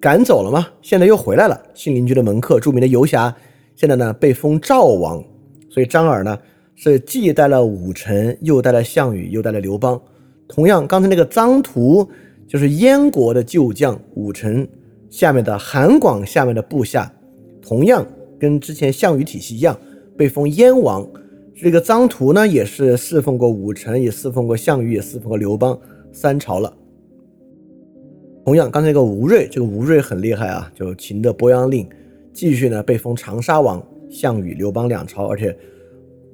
[0.00, 0.66] 赶走了吗？
[0.80, 3.36] 现在又回来了，信陵君的门客，著名的游侠，
[3.76, 5.22] 现在呢被封赵王，
[5.68, 6.38] 所以张耳呢
[6.74, 10.00] 是既带了武臣，又带了项羽，又带了刘邦。
[10.48, 12.08] 同样，刚才那个臧荼。
[12.50, 14.68] 就是燕国的旧将武臣
[15.08, 17.14] 下面的韩广下面的部下，
[17.62, 18.04] 同样
[18.40, 19.78] 跟之前项羽体系一样，
[20.16, 21.08] 被封燕王。
[21.54, 25.78] 这个臧荼呢，也是侍奉过武臣，也侍奉过项羽，也侍奉过刘邦
[26.10, 26.76] 三朝了。
[28.44, 31.88] 同样，刚才那个吴瑞，这个吴瑞很厉害啊，就秦的鄱阳令，
[32.32, 33.80] 继续呢被封长沙王。
[34.10, 35.56] 项羽、刘邦两朝，而且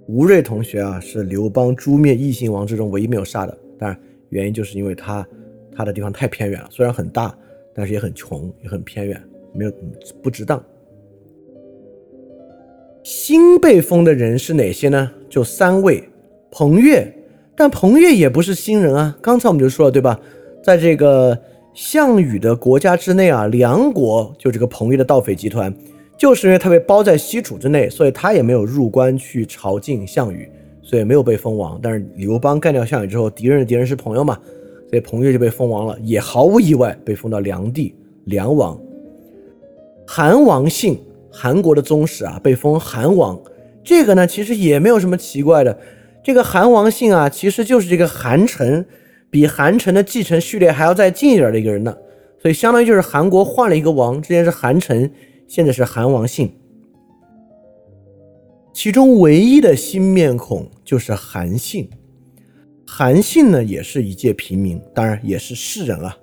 [0.06, 3.58] 吴瑞同学啊，是刘邦诛灭异姓王之中唯一没有杀的。
[3.78, 4.00] 当然，
[4.30, 5.26] 原因就是因为他。
[5.76, 7.36] 他的地方太偏远了，虽然很大，
[7.74, 9.22] 但是也很穷，也很偏远，
[9.52, 9.72] 没有
[10.22, 10.62] 不值当。
[13.02, 15.10] 新被封的人是哪些呢？
[15.28, 16.02] 就三位：
[16.50, 17.06] 彭越，
[17.54, 19.16] 但彭越也不是新人啊。
[19.20, 20.18] 刚才我们就说了，对吧？
[20.62, 21.38] 在这个
[21.72, 25.72] 项羽的国家之内啊，梁国就这个彭越的盗匪集团，
[26.16, 30.50] 就是因为他被包在西楚之内，所以他也没有入关去朝觐项羽，
[30.82, 31.78] 所以没有被封王。
[31.80, 34.36] 但是刘邦干掉项羽之后，敌人的敌人是朋友嘛？
[34.88, 38.78] 所以彭越就被封王了，也毫无意外被封到梁地，梁王。
[40.06, 40.98] 韩王信，
[41.30, 43.40] 韩国的宗室啊，被封韩王。
[43.82, 45.76] 这个呢，其实也没有什么奇怪的。
[46.22, 48.84] 这个韩王信啊，其实就是这个韩城，
[49.30, 51.96] 比韩城的继承序列还要再近一点的一个人呢。
[52.40, 55.10] 所以相当于就是韩国换了一个王，之前是韩城，
[55.48, 56.52] 现在是韩王信。
[58.72, 61.88] 其中唯一的新面孔就是韩信。
[62.86, 66.16] 韩信呢，也是一介平民，当然也是士人啊。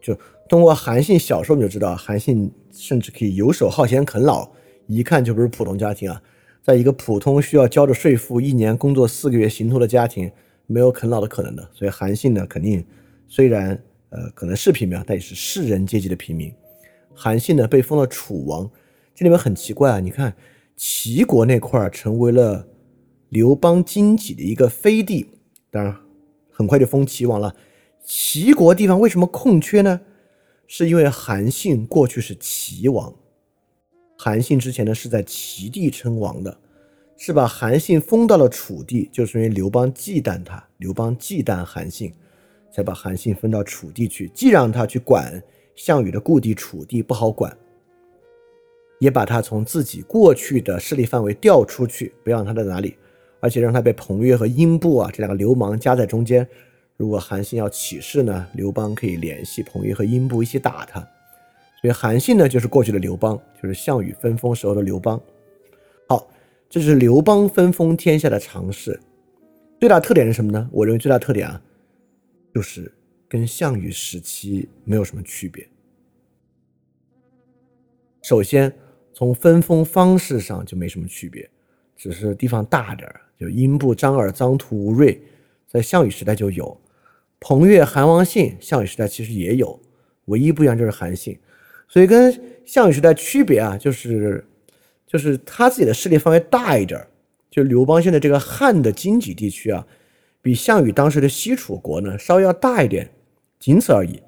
[0.00, 4.50] 就通过韩信小时候你就知道，韩信甚至可以游手好闲、啃老，
[4.86, 6.20] 一看就不是普通家庭啊。
[6.62, 10.30] 在一个普通需要交着税赋、一年工作四个月行头的家庭，
[10.66, 11.66] 没有啃老的可能的。
[11.72, 12.84] 所以韩信呢，肯定
[13.28, 13.80] 虽然
[14.10, 16.52] 呃可能是平民，但也是士人阶级的平民。
[17.14, 18.68] 韩信呢，被封了楚王，
[19.14, 20.00] 这里面很奇怪啊。
[20.00, 20.34] 你看
[20.76, 22.66] 齐国那块儿成为了
[23.28, 25.28] 刘邦经济的一个飞地。
[25.70, 25.96] 当然，
[26.50, 27.54] 很快就封齐王了。
[28.04, 30.00] 齐国地方为什么空缺呢？
[30.66, 33.12] 是因为韩信过去是齐王，
[34.16, 36.58] 韩信之前呢是在齐地称王的，
[37.16, 42.12] 是把韩信封到了楚地，就是因为刘邦忌惮他，刘邦忌惮韩信，
[42.72, 45.42] 才把韩信分到楚地去，既让他去管
[45.74, 47.56] 项羽的故地楚地不好管，
[49.00, 52.96] 也把他从自己过去的势力范围调出去，不让他在哪里。
[53.40, 56.46] 而且让他被彭越和英布啊这两个流氓夹在中间。
[56.96, 61.00] 如果韩信要起事呢，刘邦可以联系彭越和英布一起打他。
[61.80, 65.18] 所以韩信呢，就是过去的刘邦，就是项羽分封时候的刘邦。
[66.06, 66.30] 好，
[66.68, 69.00] 这是刘邦分封天下的尝试。
[69.80, 70.68] 最大特点是什么呢？
[70.70, 71.62] 我认为最大特点啊，
[72.54, 72.92] 就是
[73.26, 75.66] 跟项羽时期没有什么区别。
[78.22, 78.70] 首先，
[79.14, 81.48] 从分封方式上就没什么区别，
[81.96, 83.22] 只是地方大点儿。
[83.40, 85.18] 就英布、张耳、臧荼、吴瑞，
[85.66, 86.78] 在项羽时代就有；
[87.40, 89.80] 彭越、韩王信，项羽时代其实也有，
[90.26, 91.38] 唯一不一样就是韩信。
[91.88, 94.44] 所以跟项羽时代区别啊，就是
[95.06, 97.04] 就是他自己的势力范围大一点
[97.50, 99.84] 就刘邦现在这个汉的经济地区啊，
[100.42, 103.10] 比项羽当时的西楚国呢稍微要大一点，
[103.58, 104.22] 仅此而已。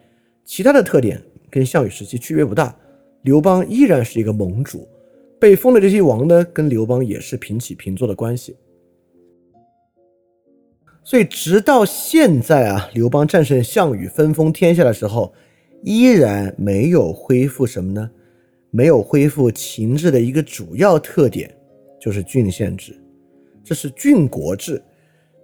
[0.44, 2.74] 其他的特点跟项羽时期区别不大。
[3.22, 4.88] 刘邦依然是一个盟主，
[5.38, 8.56] 被封的这些王呢，跟刘邦也是平起平坐的关系。
[11.04, 15.32] 所以直到现在啊，刘邦战胜项羽，分封天下的时候，
[15.82, 18.10] 依然没有恢复什么呢？
[18.70, 21.54] 没有恢复秦制的一个主要特点，
[22.00, 22.98] 就是郡县制，
[23.62, 24.82] 这是郡国制。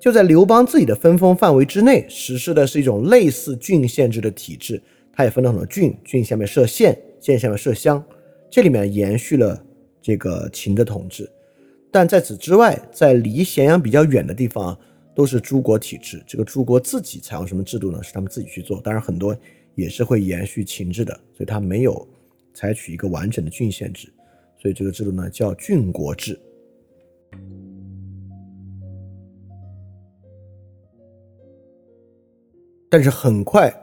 [0.01, 4.80] 就在刘邦自己的分封范围之内，实施的是一种类似郡县制的体制。
[5.12, 8.02] 它也分了很多郡，郡下面设县，县下面设乡，
[8.48, 9.60] 这里面延续了
[10.01, 11.28] 这个秦的统治。
[11.90, 14.78] 但在此之外，在离咸阳比较远的地方，
[15.19, 16.23] 都是诸国体制。
[16.28, 18.01] 这个诸国自己采用什么制度呢？
[18.01, 18.81] 是他们自己去做。
[18.81, 19.36] 当然，很多
[19.74, 22.07] 也是会延续秦制的，所以它没有
[22.55, 24.09] 采取一个完整的郡县制。
[24.62, 26.39] 所以这个制度呢，叫郡国制。
[32.89, 33.74] 但是很快，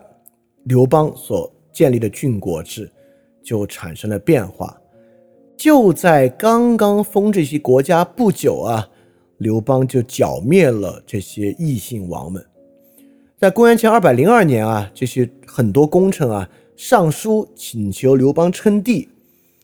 [0.63, 2.89] 刘邦所建立的郡国制
[3.43, 4.81] 就产生了变化。
[5.57, 8.89] 就在刚刚封这些国家不久啊，
[9.45, 12.43] 刘邦就剿灭了这些异姓王们。
[13.37, 19.07] 在公元前二百零二年啊，这些很多功臣啊上书请求刘邦称帝，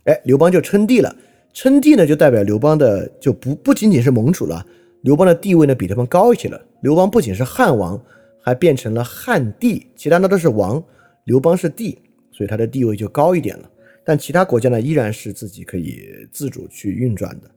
[0.03, 1.15] 哎，刘邦就称帝了。
[1.51, 4.63] 称帝呢，就代表刘邦的就不不仅仅是盟主了，
[5.01, 6.61] 刘邦的地位呢比他们高一些了。
[6.81, 7.99] 刘邦不仅是汉王。
[8.43, 10.83] 还变成了汉帝，其他的都是王，
[11.25, 11.99] 刘邦是帝，
[12.31, 13.69] 所以他的地位就高一点了。
[14.03, 17.51] 但其他国家呢，依然是自己可以自主去运转的。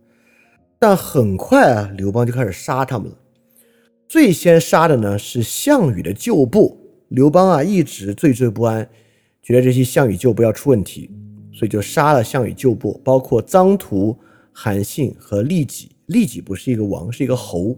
[0.87, 3.17] 但很快啊，刘邦就开始杀他们了。
[4.07, 6.79] 最先杀的呢是项羽的旧部。
[7.09, 8.87] 刘邦啊一直惴惴不安，
[9.43, 11.11] 觉得这些项羽旧部要出问题，
[11.55, 14.15] 所以就杀了项羽旧部，包括臧荼、
[14.53, 15.93] 韩信和利己。
[16.05, 17.75] 利己不是一个王，是一个侯。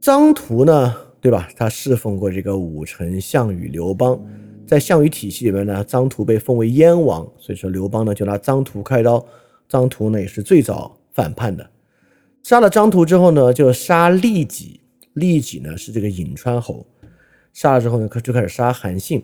[0.00, 1.48] 臧荼呢，对吧？
[1.56, 4.16] 他侍奉过这个武臣项羽、刘邦，
[4.64, 9.26] 在项羽体系里面呢，臧荼被封为燕王，所以说刘邦呢就拿臧荼开刀。
[9.68, 11.70] 张图呢也是最早反叛的，
[12.42, 14.80] 杀了张图之后呢，就杀利己。
[15.14, 16.86] 利己呢是这个颍川侯，
[17.52, 19.20] 杀了之后呢，就开始杀韩信。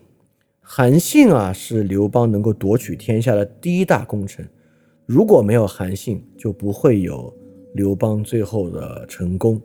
[0.61, 4.49] 韩信啊是刘邦能够夺取天下的第一大功臣，
[5.07, 7.33] 如果没有韩信，就不会有
[7.75, 9.61] 刘邦最后的成功。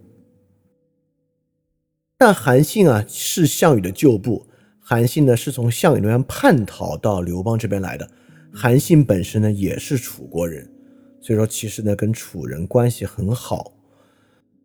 [2.16, 4.46] 但韩信啊是项羽的旧部，
[4.80, 8.08] 韩信呢是从项羽那边叛逃到刘邦这边来的。
[8.54, 10.70] 韩信本身呢也是楚国人，
[11.22, 13.74] 所以说其实呢跟楚人关系很好。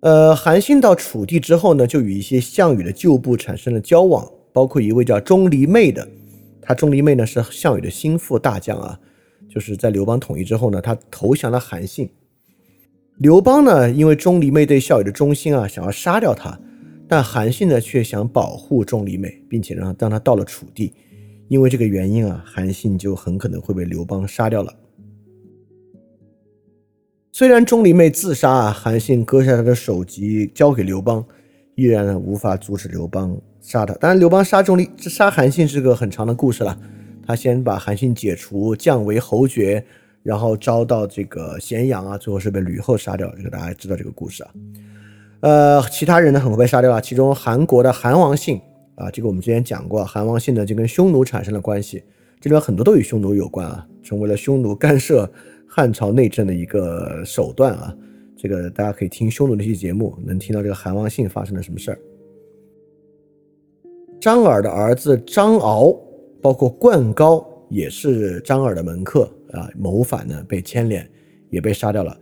[0.01, 6.07] 呃，韩信到楚地之后呢，就与一些项羽的旧部产生了交往，包括一位叫钟离昧的。
[6.61, 8.99] 他钟离昧呢是项羽的心腹大将啊，
[9.49, 12.11] 就是在刘邦统一之后呢，他投降了韩信。
[13.19, 16.59] 刘邦呢因为钟离昧对项羽的忠心啊，想要杀掉他。
[17.07, 20.93] 但韩信呢，却想保护钟离昧，并且让让他到了楚地，
[21.49, 24.73] 因为这个原因啊，韩信就很可能会被刘邦杀掉了。
[27.33, 31.25] 虽然钟离昧自杀啊，韩信割下他的首级交给刘邦，
[31.75, 33.93] 依然呢无法阻止刘邦杀他。
[33.95, 36.79] 当然，刘邦杀钟离、杀韩信是个很长的故事了。
[37.27, 39.85] 他先把韩信解除，降为侯爵，
[40.23, 43.29] 然后招到这个咸阳啊，最后是被吕后杀掉。
[43.37, 44.51] 这个大家知道这个故事啊。
[45.41, 47.01] 呃，其他人呢很快被杀掉了。
[47.01, 48.61] 其中韩国的韩王信
[48.97, 52.03] 啊，这个我们之前讲过，韩王信呢就跟匈奴产生了关系，
[52.41, 55.31] 这里边很多都与匈奴有关啊，成为了匈奴干涉
[55.67, 57.95] 汉朝内政的一个手段啊。
[58.37, 61.99] 这个大家可以听匈奴那期节目，能听到这个韩王信发生了什么事儿。
[64.21, 65.95] 张耳的儿子张敖，
[66.41, 71.09] 包括灌高也是张耳的门客啊，谋反呢被牵连，
[71.51, 72.17] 也被杀掉了。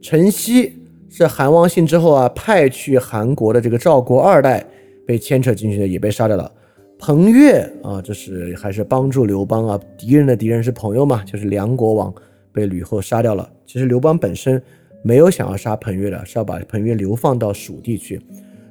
[0.00, 0.72] 陈豨。
[1.08, 4.66] 是韩王信之后啊，派去韩国的这个赵国二代
[5.06, 6.50] 被牵扯进去的，也被杀掉了。
[6.98, 12.14] 彭越啊，这是还是帮助刘邦啊，敌人的敌人是朋友嘛，就是梁国王
[12.52, 13.48] 被吕后杀掉了。
[13.64, 14.60] 其实刘邦本身
[15.02, 18.20] 没有想要杀彭越的，是要把彭越流放到蜀地去。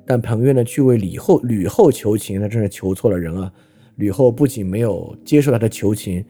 [0.06, 3.52] 但彭越呢，去为吕后吕后求情，那真是求错了人啊！
[3.96, 6.24] 吕后不仅没有接受他的求情，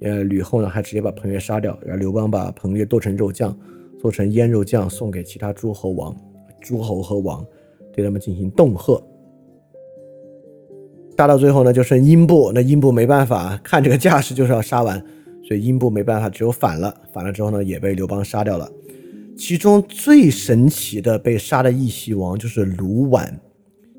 [0.00, 3.54] 呃，吕后呢还直接把彭越杀掉，然后刘邦把彭越剁成肉酱。
[3.98, 6.16] 做成腌肉酱送给其他诸侯王、
[6.58, 7.44] 诸侯和王，
[7.92, 8.98] 对他们进行恫吓。
[11.20, 12.50] 杀到最后呢，就剩英布。
[12.54, 14.98] 那英布没办法，看这个架势就是要杀完，
[15.46, 16.94] 所以英布没办法，只有反了。
[17.12, 18.66] 反了之后呢，也被刘邦杀掉了。
[19.36, 23.28] 其中最神奇的被杀的义系王就是卢绾。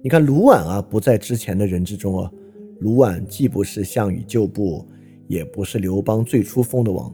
[0.01, 2.31] 你看卢绾啊，不在之前的人之中啊。
[2.79, 4.83] 卢绾既不是项羽旧部，
[5.27, 7.13] 也不是刘邦最初封的王。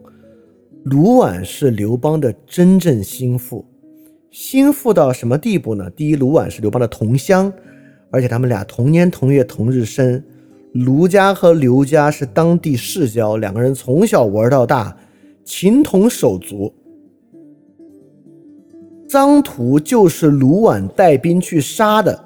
[0.86, 3.66] 卢绾是刘邦的真正心腹，
[4.32, 5.90] 心腹到什么地步呢？
[5.90, 7.52] 第一，卢绾是刘邦的同乡，
[8.12, 10.24] 而且他们俩同年同月同日生。
[10.74, 14.96] 卢家和刘家是当地世交，两个人从小玩到大，
[15.44, 16.72] 情同手足。
[19.08, 22.26] 臧荼就是卢绾带兵去杀的，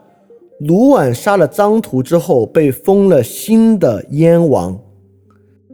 [0.61, 4.77] 卢绾杀了臧荼之后，被封了新的燕王。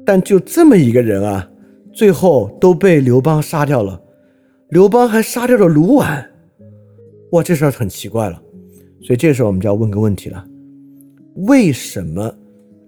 [0.05, 1.49] 但就这么一个人啊，
[1.93, 3.99] 最后都被刘邦杀掉了。
[4.69, 6.25] 刘邦还杀掉了卢绾，
[7.31, 8.41] 哇，这事儿很奇怪了。
[9.01, 10.45] 所以这时候我们就要问个问题了：
[11.35, 12.33] 为什么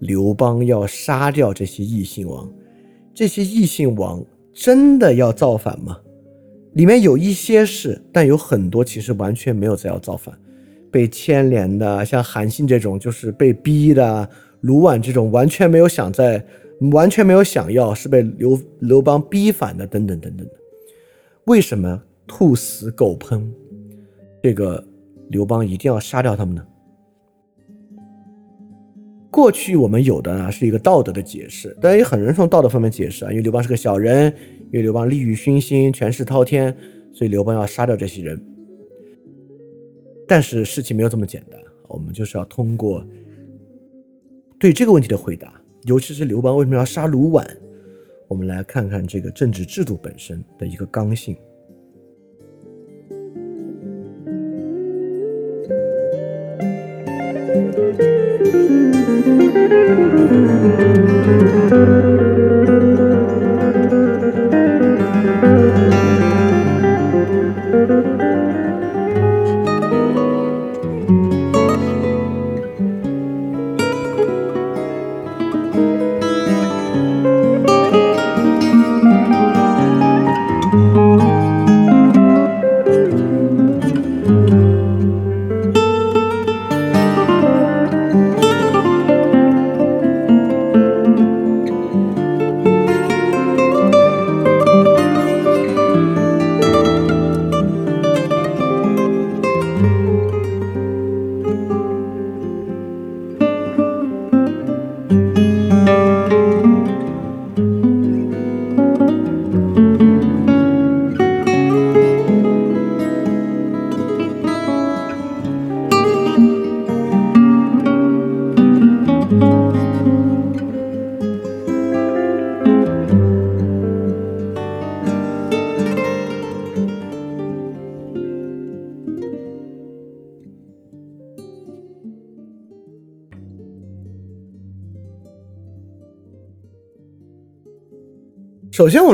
[0.00, 2.50] 刘邦要杀掉这些异姓王？
[3.14, 5.96] 这些异姓王真的要造反吗？
[6.74, 10.34] 里面有一些是，但有很多其实完全没有在要造反，
[10.90, 14.28] 被牵连的，像韩信这种就是被逼的，
[14.60, 16.44] 卢绾这种完全没有想在。
[16.92, 20.54] 完全没有想要，是被刘刘邦逼反的，等等等等的。
[21.44, 23.42] 为什么兔死狗烹？
[24.42, 24.82] 这个
[25.30, 26.66] 刘邦一定要杀掉他们呢？
[29.30, 34.34] 过去我们有的呢是一个道德的解释，但也很多人从道德方面解释啊，因为刘邦是个小人，
[34.66, 36.76] 因为刘邦利欲熏心，权势滔天，
[37.12, 38.44] 所以刘邦要杀掉这些人。
[40.26, 43.06] 但是事情没有这么简单，我们就是要通过
[44.58, 45.54] 对这个问题的回答。
[45.84, 47.46] 尤其是刘邦为什么要杀卢绾？
[48.26, 51.36] 我们来看看这个政治制度本身的一个刚性。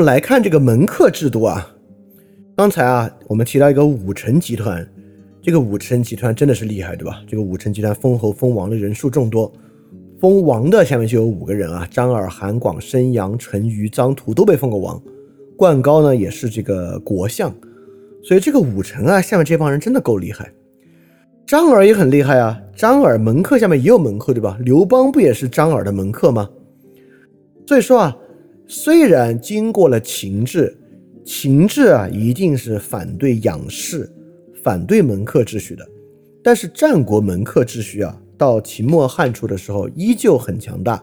[0.07, 1.69] 来看这个门客制度啊。
[2.55, 4.89] 刚才啊，我们提到一个武臣集团，
[5.41, 7.21] 这个武臣集团真的是厉害，对吧？
[7.27, 9.51] 这个武臣集团封侯封王的人数众多，
[10.17, 14.97] 封王的下面就有五个人啊：张耳、韩广、申阳、陈馀、臧荼都被封过王。
[15.57, 17.53] 灌高呢也是这个国相，
[18.23, 20.49] 所以这个武臣啊，下面这帮人真的够厉害。
[21.45, 24.57] 张耳也很厉害啊，张耳门客下面也有门客，对吧？
[24.61, 26.49] 刘邦不也是张耳的门客吗？
[27.67, 28.17] 所以说啊。
[28.69, 30.77] 虽然经过了秦制，
[31.23, 34.11] 秦制啊一定是反对养士、
[34.61, 35.87] 反对门客秩序的，
[36.43, 41.01] 但是战国门客秩序啊，到秦末汉初的时候依旧很强大。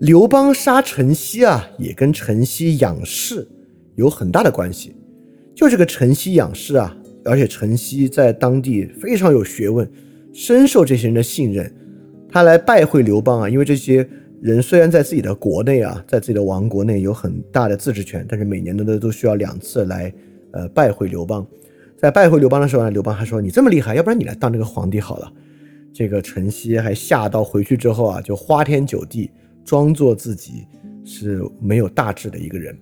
[0.00, 3.48] 刘邦杀陈豨啊，也跟陈豨养士
[3.96, 4.94] 有很大的关系。
[5.54, 6.94] 就这个陈豨养士啊，
[7.24, 9.90] 而且陈豨在当地非常有学问，
[10.34, 11.74] 深受这些人的信任，
[12.28, 14.06] 他来拜会刘邦啊，因为这些。
[14.44, 20.12] 人虽然在自己的国内啊，在自己的王国内有很大的自治权，但是每年呢都都需要两次来
[20.52, 21.46] 呃拜会刘邦。
[21.96, 25.32] 在拜会刘邦的时候呢，刘邦还说：“你这么厉害，要不然你来当这个皇帝好了。”
[25.94, 29.30] 这个陈豨还吓到回去之后啊，就花天酒地，
[29.64, 30.66] 装作自己
[31.06, 32.76] 是没有大志的一个人。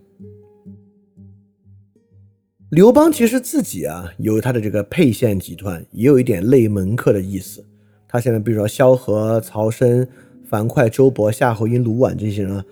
[2.70, 7.64] 刘邦其实自己啊有他的这个沛县集团，也有一点类门客的意思。
[8.08, 10.08] 他现在比如说萧何、曹参。
[10.52, 12.64] 樊哙、周勃、夏侯婴、卢绾这些人啊，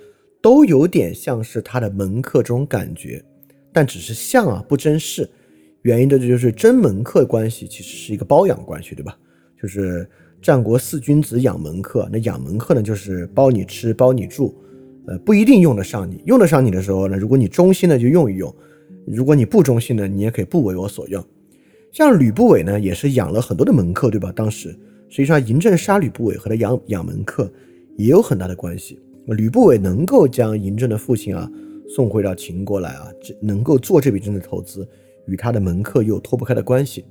[0.43, 3.25] 都有点像是他的门客这种感觉，
[3.73, 5.27] 但只是像啊，不真是。
[5.81, 9.17] 原因的这就是真门客关系其实是一个包养关系，对吧？
[9.59, 10.07] 就是
[10.43, 14.55] 战国四君子养门客，那养门客呢，就是包你吃，包你住，
[15.07, 18.55] 呃，不一定用得上你，用得上你的时候呢，如果你忠心的就用一用；
[19.07, 21.25] 如果你不忠心的，你也可以不为我所用。
[21.91, 24.31] 像吕不韦呢，也是养了很多的门客，对吧？
[24.37, 24.69] 当时
[25.09, 27.51] 实际上嬴政杀吕不韦和他养养门客。
[27.97, 28.99] 也有很大的关系。
[29.27, 31.49] 吕不韦能够将嬴政的父亲啊
[31.95, 34.89] 送回到秦国来啊，这能够做这笔政治投资，
[35.27, 37.05] 与他的门客又脱不开的关系。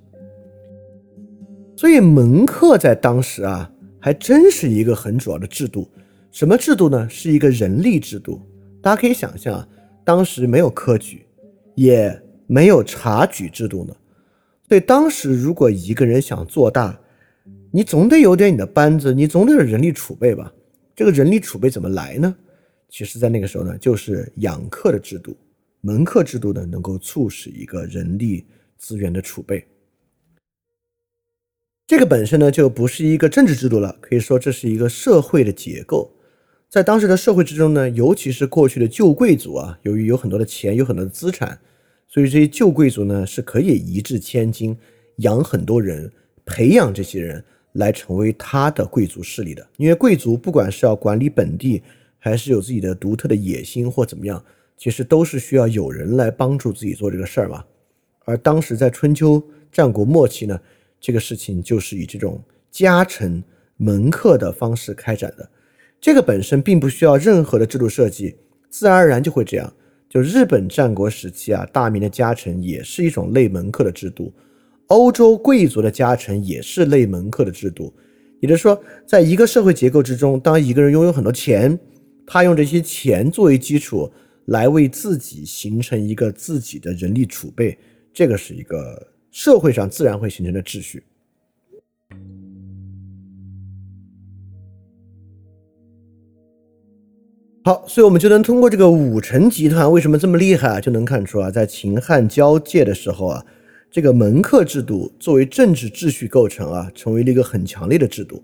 [1.75, 5.87] 所以门客在当时啊，还真是一个很主要的制度。
[6.31, 7.07] 什么制度呢？
[7.09, 8.41] 是一个人力制度。
[8.81, 9.67] 大家可以想象啊，
[10.03, 11.25] 当时没有科举，
[11.75, 13.95] 也没有察举制度呢？
[14.67, 16.99] 所以当时如果一个人想做大，
[17.71, 20.53] 你总得有点你的班子，你总得有人力储备吧？
[20.99, 22.35] 这个人力储备怎么来呢？
[22.89, 25.33] 其实，在那个时候呢，就是养客的制度，
[25.79, 28.45] 门客制度呢，能够促使一个人力
[28.77, 29.65] 资源的储备。
[31.87, 36.13] 这个本身呢，就不是一个政治制度了，可以说这是一个社会的结构。
[36.67, 41.57] 在当时的社会之中呢，尤其是过去的旧贵族啊，由于有很多的钱，有很多的资产。
[42.09, 44.77] 所以这些旧贵族呢是可以一掷千金
[45.19, 46.11] 养很多人，
[46.43, 47.41] 培养这些人
[47.73, 49.67] 来成为他的贵族势力的。
[49.77, 51.81] 因为贵族不管是要管理本地，
[52.17, 54.43] 还是有自己的独特的野心或怎么样，
[54.77, 57.63] 其实都是需要有人来帮助自己做这个事儿嘛。
[58.25, 59.41] 而当时在春秋
[59.71, 60.59] 战国末期呢，
[60.99, 63.43] 这个事情就是以这种家臣
[63.77, 65.49] 门客的方式开展的。
[66.01, 68.35] 这个本身并不需要任何的制度设计，
[68.69, 69.73] 自然而然就会这样。
[70.07, 74.33] 就日本战国时期啊，大明的家臣也是一种类门客的制度，
[74.89, 77.91] 欧洲贵族的家臣也是类门客的制度。
[78.39, 81.77] 也就是说，在一个社会结构之中，当一个人拥有很多钱，
[82.25, 84.09] 他用这些钱作为基础
[84.45, 87.77] 来为自己形成一个自己的人力储备，
[88.13, 91.03] 这个是一个社会上自然会形成的秩序。
[97.65, 103.45] 好，所以我们就能通过这个武臣集团为什么这么厉害啊，就能看出啊，在秦汉交界的时候啊，
[103.91, 108.43] 这个门客制度作为政治秩序构成啊，成为了一个很强烈的制度。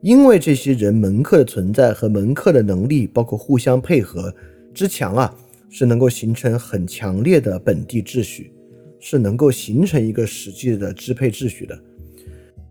[0.00, 4.34] 因为这些人门客的存在和门客的能力，包括互相配合
[4.74, 5.34] 之强啊，
[5.70, 8.52] 是能够形成很强烈的本地秩序，
[8.98, 11.78] 是能够形成一个实际的支配秩序的。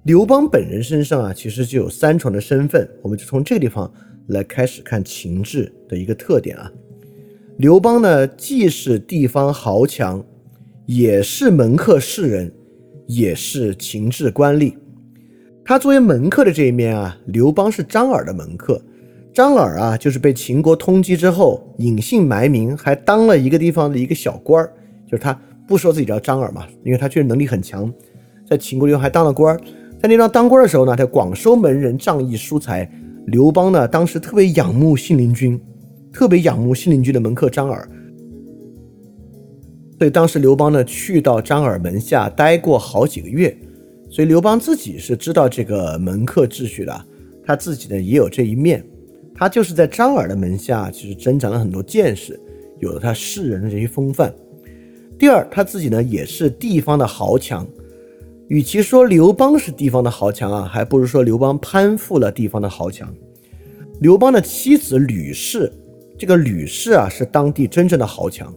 [0.03, 3.91] 刘邦本人身上啊，其实就有三重的身份，我们就从这个地方。
[4.27, 6.71] 来开始看秦制的一个特点啊，
[7.57, 10.23] 刘邦呢既是地方豪强，
[10.85, 12.51] 也是门客士人，
[13.07, 14.73] 也是秦制官吏。
[15.63, 18.81] 他作为门客的这一面啊，刘邦是张耳的门客。
[19.33, 24.73] 张耳啊，就是被秦国通缉之后隐姓埋名，还当了一个地方的一个小官儿。
[25.09, 27.89] 就是他不说自己叫张耳嘛，因为他确实能力很强，
[28.49, 29.61] 在秦国里还当了官儿。
[30.01, 32.89] 在那张当官的时候呢，他广收门人，仗义疏财。
[33.27, 35.61] 刘邦呢，当时特别仰慕信陵君，
[36.11, 37.87] 特别仰慕信陵君的门客张耳，
[40.01, 43.55] 所以当时刘邦呢去到张耳门下待过好几个月，
[44.09, 47.05] 所以刘邦自己是知道这个门客秩序的，
[47.45, 48.83] 他自己呢也有这一面，
[49.35, 52.39] 他就是在张耳的门下，其实增长了很多见识，
[52.79, 54.33] 有了他世人的这些风范。
[55.19, 57.63] 第二，他自己呢也是地方的豪强。
[58.47, 63.07] 与其说刘邦是地方的豪强啊，还不如说刘邦攀附了地方的豪强。
[63.99, 65.71] 刘邦的妻子吕氏，
[66.17, 68.51] 这个吕氏啊是当地真正的豪强。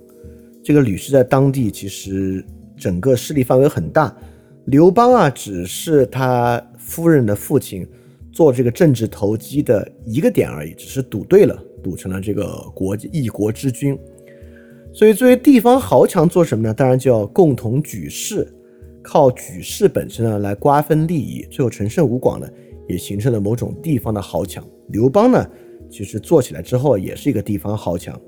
[0.64, 2.42] 这个吕氏在当地其实
[2.74, 4.16] 整个势力范围很大。
[4.64, 7.86] 刘邦啊只是他夫人的父亲
[8.32, 13.96] 做这个政治投机的一个点而已，只是赌对了，赌成了这个国一国之君。
[14.90, 16.72] 所以作为地方豪强做什么呢？
[16.72, 18.50] 当然就要共同举事。
[19.02, 22.48] 靠举事本身呢来瓜分利益，最后陈胜吴广呢
[22.88, 24.66] 也形成了某种地方的豪强。
[24.88, 25.46] 刘邦呢
[25.90, 28.18] 其实做起来之后也是一个地方豪强。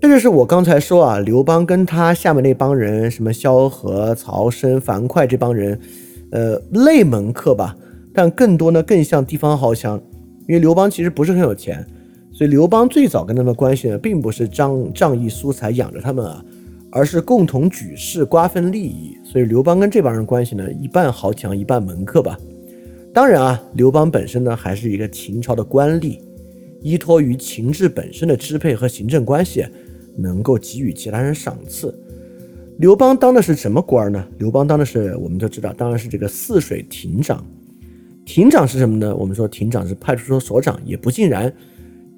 [0.00, 5.78] 这就是我刚才说啊，刘邦跟他下面那帮人，什么萧何、曹参、樊哙这帮人，
[6.30, 7.76] 呃，类门客吧，
[8.14, 10.00] 但更多呢更像地方豪强。
[10.46, 11.84] 因为刘邦其实不是很有钱，
[12.32, 16.44] 所以刘邦最早跟他们关系呢，并不是仗仗义疏财养着他们啊。
[16.90, 22.38] 而是共同举事、瓜分利益，所以刘邦跟这帮人关系呢，一半豪强，一半门客吧。
[23.12, 26.18] 当然啊，刘邦本身呢，还是一个秦朝的官吏，
[26.80, 29.66] 依托于秦制本身的支配和行政关系，
[30.18, 31.96] 能够给予其他人赏赐。
[32.78, 34.26] 刘邦当的是什么官呢？
[34.38, 37.44] 刘邦当的是，我们都知道，当然是这个泗水亭长。
[38.24, 39.16] 亭长是什么呢？
[39.16, 41.52] 我们说亭长是派出所所长，也不尽然。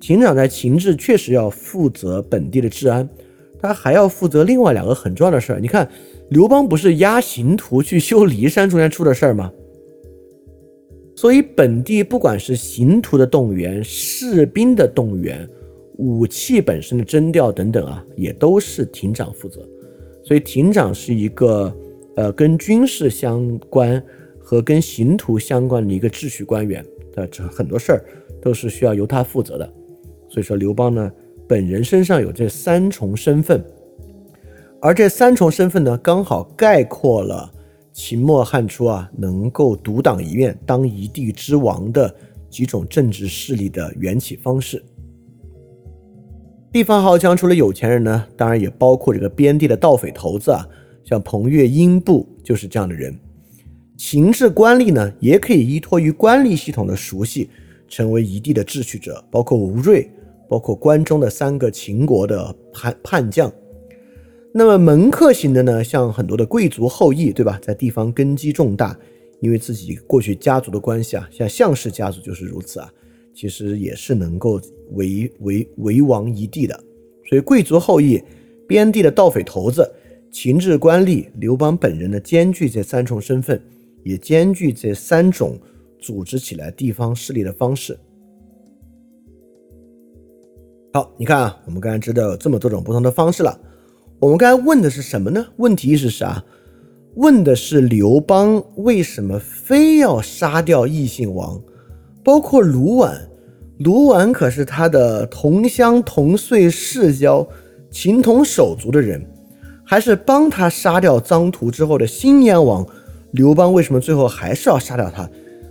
[0.00, 3.08] 亭长在秦制确实要负责本地的治安。
[3.62, 5.60] 他还要负责另外两个很重要的事儿。
[5.60, 5.88] 你看，
[6.30, 9.52] 刘邦不是押刑徒去修骊山中间出的事儿吗？
[11.14, 15.46] 所以本地不管是刑徒的动员、士兵的动员、
[16.00, 19.60] 武器本身的征调等等啊，也都是亭长负责。
[20.24, 21.72] 所以亭长是一个
[22.16, 24.02] 呃跟军事相关
[24.38, 28.04] 和跟刑徒相关的一个秩序官员的，这很多事儿
[28.42, 29.72] 都是需要由他负责的。
[30.28, 31.12] 所以说刘邦呢。
[31.50, 33.60] 本人身上有这三重身份，
[34.80, 37.52] 而这三重身份呢，刚好概括了
[37.92, 42.14] 秦末汉初啊能够独当一面、当一地之王的
[42.48, 44.80] 几种政治势力的缘起方式。
[46.72, 50.64] 地方豪强除了有钱人呢，当然也包括这个边地的盗匪头子啊，
[51.02, 53.12] 像彭越、英布就是这样的人。
[53.96, 57.50] 秦制官吏呢，也可以依托于官吏系统的熟悉，
[57.88, 60.08] 成为一地的秩序者，包括吴瑞，
[60.48, 63.52] 包括关中的三个秦国的叛叛将。
[64.54, 67.58] 那么门客型的呢，像很多的贵族后裔，对吧？
[67.60, 68.96] 在地方根基重大，
[69.40, 72.88] 因为自己过去家族的关系啊，像项氏家族就是如此啊。
[73.34, 74.60] 其实也是能够
[74.92, 76.78] 为为为王一地的，
[77.28, 78.22] 所以贵族后裔、
[78.66, 79.90] 边地的盗匪头子、
[80.30, 83.60] 秦制官吏、刘邦本人呢，兼具这三重身份，
[84.04, 85.58] 也兼具这三种
[85.98, 87.98] 组织起来地方势力的方式。
[90.92, 93.60] 好，你看啊，我们刚才知道有这么多种不同的方式了。
[94.18, 95.46] 我们刚才问的是什么呢？
[95.56, 96.44] 问题是啥？
[97.14, 101.60] 问的是刘邦为什么非要杀掉异姓王，
[102.22, 103.12] 包括卢绾。
[103.78, 107.48] 卢绾可是他的同乡同岁世交、
[107.90, 109.24] 情同手足的人，
[109.84, 112.86] 还是帮他杀掉臧荼之后的新燕王
[113.32, 113.72] 刘邦？
[113.72, 115.28] 为什么最后还是要杀掉他？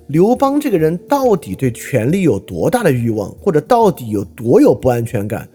[0.08, 5.48] 刘邦这个人到底对权力有多大的欲望，或者到底有多有不安全感，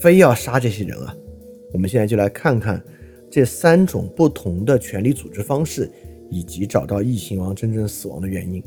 [0.00, 1.14] 非要杀这些人啊？
[1.74, 2.82] 我们现在就来看看
[3.30, 5.90] 这三种不同的权力组织方式，
[6.30, 8.62] 以及找到异姓王真正死亡的原因。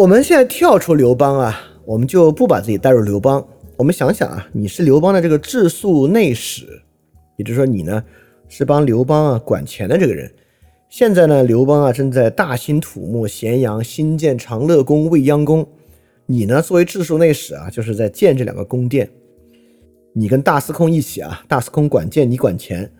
[0.00, 3.46] 我们现在跳出刘邦啊，我们就不把自己带入刘邦。
[3.76, 6.80] 我们想想啊，你是刘邦的这个治粟内史，
[7.36, 8.02] 也就是说你呢
[8.48, 10.32] 是帮刘邦啊管钱的这个人。
[10.88, 15.68] 现在呢，刘邦啊正在大兴土木，咸阳新建长乐宫、未央宫。
[16.24, 19.06] 你呢作为治粟内史啊，就是在建这两个宫殿。
[20.14, 22.90] 你跟大司空一起啊，大司空管建，你管钱，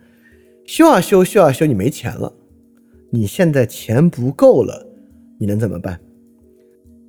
[0.67, 2.31] 修啊修，修啊修，你没钱了。
[3.09, 4.85] 你现在钱不够了，
[5.39, 5.99] 你能怎么办？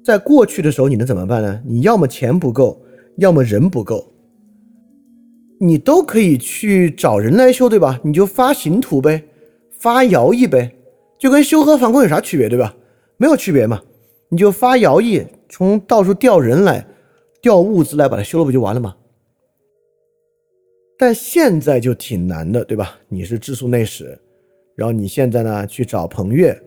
[0.05, 1.63] 在过去的时候，你能怎么办呢？
[1.65, 2.81] 你要么钱不够，
[3.19, 4.13] 要么人不够，
[5.61, 8.01] 你都可以去找人来修，对吧？
[8.03, 9.23] 你就发行图呗，
[9.79, 10.75] 发徭役呗，
[11.19, 12.75] 就跟修河防工有啥区别，对吧？
[13.17, 13.81] 没有区别嘛，
[14.29, 16.85] 你就发徭役，从到处调人来，
[17.41, 18.97] 调物资来把它修了，不就完了吗？
[20.99, 22.99] 但现在就挺难的，对吧？
[23.09, 24.19] 你是治粟内史，
[24.75, 26.61] 然后你现在呢去找彭越。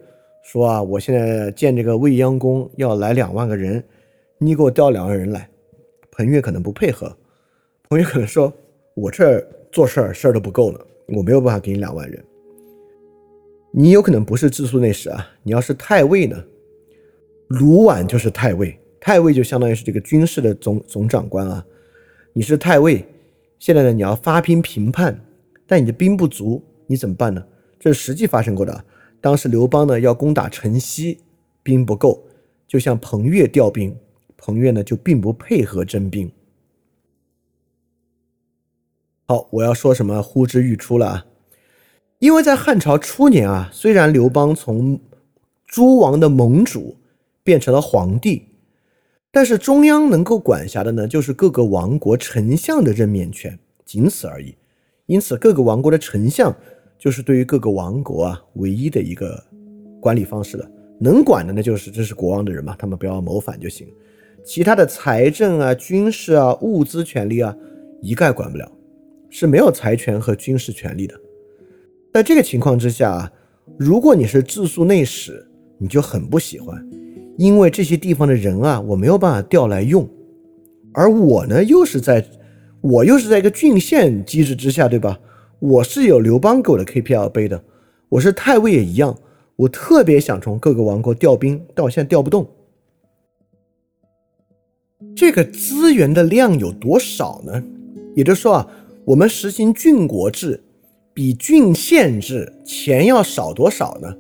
[0.45, 3.83] 说啊，我现在建这个未央宫要来两万个人，
[4.37, 5.49] 你给我调两万人来。
[6.11, 7.11] 彭越可能不配合，
[7.89, 8.53] 彭越可能说，
[8.93, 12.23] 我这儿做事儿事儿都不够呢，我没有办法给你两万人。
[13.71, 16.41] 你有可能不是治粟内史啊，你要是太尉呢，
[17.47, 21.65] 卢绾就是太尉，太尉就相当于是这个军事的总总长官啊。
[22.33, 23.03] 你是太尉，
[23.57, 25.19] 现在呢你要发兵平叛，
[25.65, 27.43] 但你的兵不足，你怎么办呢？
[27.79, 28.85] 这是实际发生过的。
[29.25, 31.17] 当时刘邦呢要攻打陈豨，
[31.63, 32.27] 兵不够，
[32.67, 33.97] 就向彭越调兵，
[34.37, 36.31] 彭越呢就并不配合征兵。
[39.25, 41.25] 好，我要说什么呼之欲出了啊！
[42.19, 44.99] 因为在汉朝初年啊，虽然刘邦从
[45.65, 46.95] 诸王的盟主
[47.43, 48.49] 变成了皇帝，
[49.31, 54.53] 但是中央能够管辖的呢，就是各个王国丞相的任免权，仅此而已。
[55.07, 56.55] 因此，各个王国的丞相。
[57.05, 59.39] 就是对于各个王国啊，唯一的一个
[60.01, 60.67] 管理方式了。
[60.99, 63.87] 能管的呢，就是这是国王的人嘛，他们不要谋反就行。
[64.43, 67.55] 其他的财政啊、军事啊、物资权利啊，
[68.01, 68.67] 一概管不了，
[69.29, 71.13] 是没有财权和军事权利的。
[72.11, 73.31] 在这个情况之下啊，
[73.77, 76.83] 如果你是治粟内史，你就很不喜欢，
[77.37, 80.09] 因为这些地方的人啊，我没有办法调来用，
[80.91, 82.25] 而我呢，又是在，
[82.81, 85.19] 我又是在一个郡县机制之下，对吧？
[85.65, 87.63] 我是有刘邦给我的 KPI 要背的，
[88.09, 89.17] 我是太尉也一样，
[89.55, 92.47] 我特别想从各个王国调兵，但我现在调不动。
[95.15, 97.63] 这个资源的量有多少呢？
[98.15, 98.67] 也就是说啊，
[99.05, 100.63] 我们实行郡国制，
[101.15, 104.15] 比郡县制钱要少多少呢？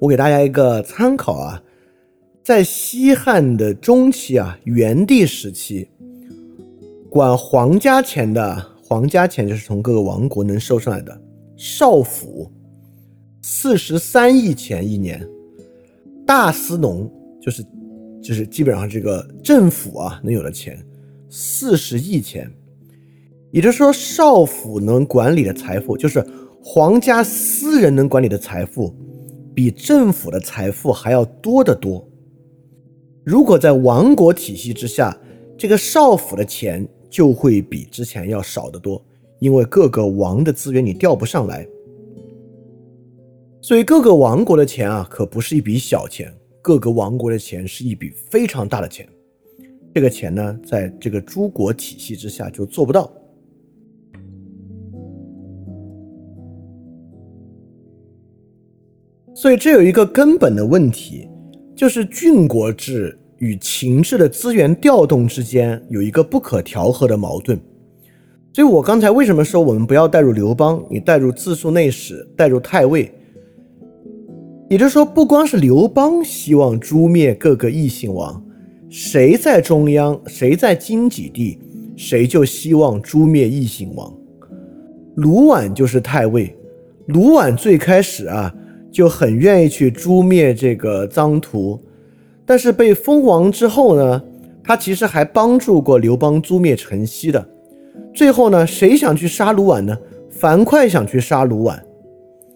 [0.00, 1.62] 我给大家一个参考啊，
[2.42, 5.88] 在西汉的中期啊，元帝时期，
[7.08, 8.71] 管皇家钱的。
[8.92, 11.18] 皇家钱就是从各个王国能收上来的，
[11.56, 12.52] 少府
[13.40, 15.26] 四十三亿钱一年，
[16.26, 17.10] 大司农
[17.40, 17.64] 就是
[18.22, 20.78] 就是基本上这个政府啊能有的钱
[21.30, 22.52] 四十亿钱，
[23.50, 26.22] 也就是说少府能管理的财富，就是
[26.62, 28.94] 皇家私人能管理的财富，
[29.54, 32.06] 比政府的财富还要多得多。
[33.24, 35.16] 如果在王国体系之下，
[35.56, 36.86] 这个少府的钱。
[37.12, 39.04] 就会比之前要少得多，
[39.38, 41.68] 因为各个王的资源你调不上来，
[43.60, 46.32] 所以各个王国的钱啊，可不是一笔小钱。
[46.62, 49.06] 各个王国的钱是一笔非常大的钱。
[49.92, 53.12] 这个钱呢，在这个诸国体系之下就做不到。
[59.34, 61.28] 所以这有一个根本的问题，
[61.76, 67.58] 就是郡国制与秦制的资源调动之间有一个不可调和的矛盾。
[68.52, 73.12] 所以我刚才为什么说我们不要带入刘邦，你带入自述内史，带入太尉，
[74.70, 78.40] 也就是说，不光是刘邦希望诛灭各个异姓王，
[78.88, 81.58] 谁在中央，谁在荆棘地，
[81.96, 84.14] 谁就希望诛灭异姓王。
[85.16, 86.56] 卢绾就是太尉，
[87.06, 88.54] 卢绾最开始啊。
[88.92, 91.80] 就很愿意去诛灭这个臧荼，
[92.44, 94.22] 但是被封王之后呢，
[94.64, 97.48] 他其实还帮助过刘邦诛灭陈豨的。
[98.14, 99.96] 最后呢，谁想去杀卢绾呢？
[100.30, 101.78] 樊哙想去杀卢绾，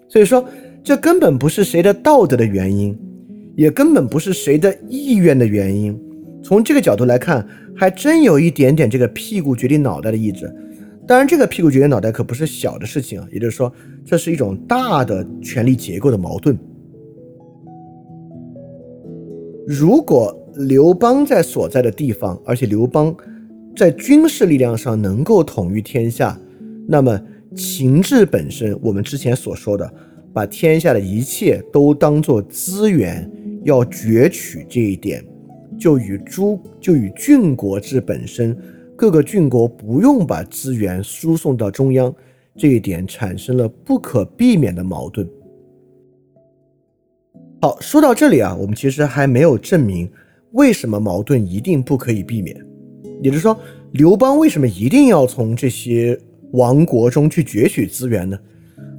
[0.09, 0.45] 所以说
[0.83, 2.99] 这根本不是谁的道德的原因，
[3.55, 5.97] 也根本不是谁的意愿的原因。
[6.43, 7.47] 从这个角度来看，
[7.77, 10.53] 还真有一点点这个屁股决定脑袋的意志。
[11.07, 13.73] 当然，这个屁股决定脑袋可不是小的事情啊，也就是说，
[14.05, 16.59] 这是一种大的权力结构的矛盾。
[19.67, 23.15] 如果刘邦在所在的地方，而且刘邦
[23.77, 26.39] 在军事力量上能够统御天下，
[26.87, 27.21] 那么
[27.57, 29.93] 秦制本身，我们之前所说的，
[30.33, 33.29] 把天下的一切都当做资源
[33.65, 35.25] 要攫取这一点，
[35.77, 38.57] 就与诸就与郡国制本身。
[38.95, 42.15] 各个郡国不用把资源输送到中央，
[42.57, 45.29] 这一点产生了不可避免的矛盾。
[47.61, 50.09] 好，说到这里啊，我们其实还没有证明
[50.53, 52.57] 为什么矛盾一定不可以避免。
[53.23, 53.59] 也就是说，
[53.93, 56.19] 刘邦为什么一定要从这些
[56.53, 58.39] 王国中去攫取资源呢？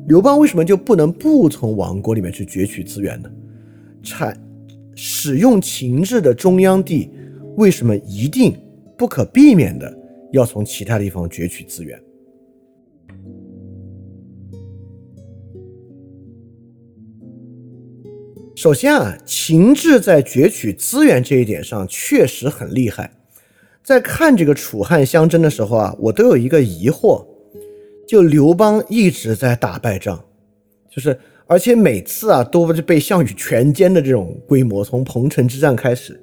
[0.07, 3.29] 刘邦为什么就不能不从王国里面去攫取资源呢？
[4.01, 4.35] 产
[4.95, 7.11] 使用秦制的中央地
[7.57, 8.57] 为什么一定？
[8.97, 9.95] 不可避免的
[10.31, 12.01] 要从其他地方攫取资源。
[18.57, 23.11] 首先啊，秦制在攫取资源这一点上确实很厉害。
[23.83, 27.23] 在看这个楚汉相争的时候啊，我都有一个疑惑：
[28.07, 30.19] 就刘邦一直在打败仗，
[30.89, 31.15] 就是
[31.45, 36.19] 而且每次啊都是被项羽全歼的这种规模，从彭城之战开始。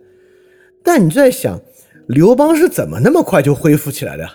[0.82, 1.60] 但你就在想？
[2.08, 4.28] 刘邦是怎么那么快就恢复起来的？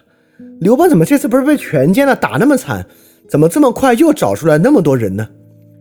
[0.61, 2.88] 刘邦怎么这次不是被全歼了，打那么惨，
[3.27, 5.27] 怎么这么快又找出来那么多人呢？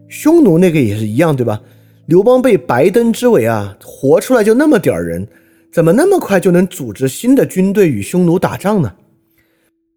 [0.08, 1.62] 匈奴那个也是一样，对吧？
[2.08, 5.28] 刘邦被白登之围啊，活出来就那么点儿人，
[5.70, 8.94] 怎么那么快就能组织新的军队与匈奴打仗呢？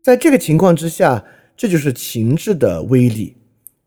[0.03, 1.23] 在这个情况之下，
[1.55, 3.37] 这就是秦制的威力。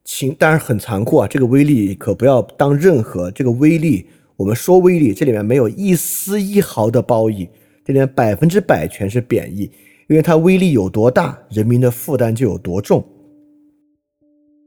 [0.04, 4.06] 秦当然很残酷啊，这个威力可不要当任何这个威力，
[4.36, 7.46] 我们说威力，这里面没有一丝一毫的褒义。
[7.84, 9.70] 这里面百分之百全是贬义，
[10.08, 13.06] 因为它威力有多大，人民的负担就有多重。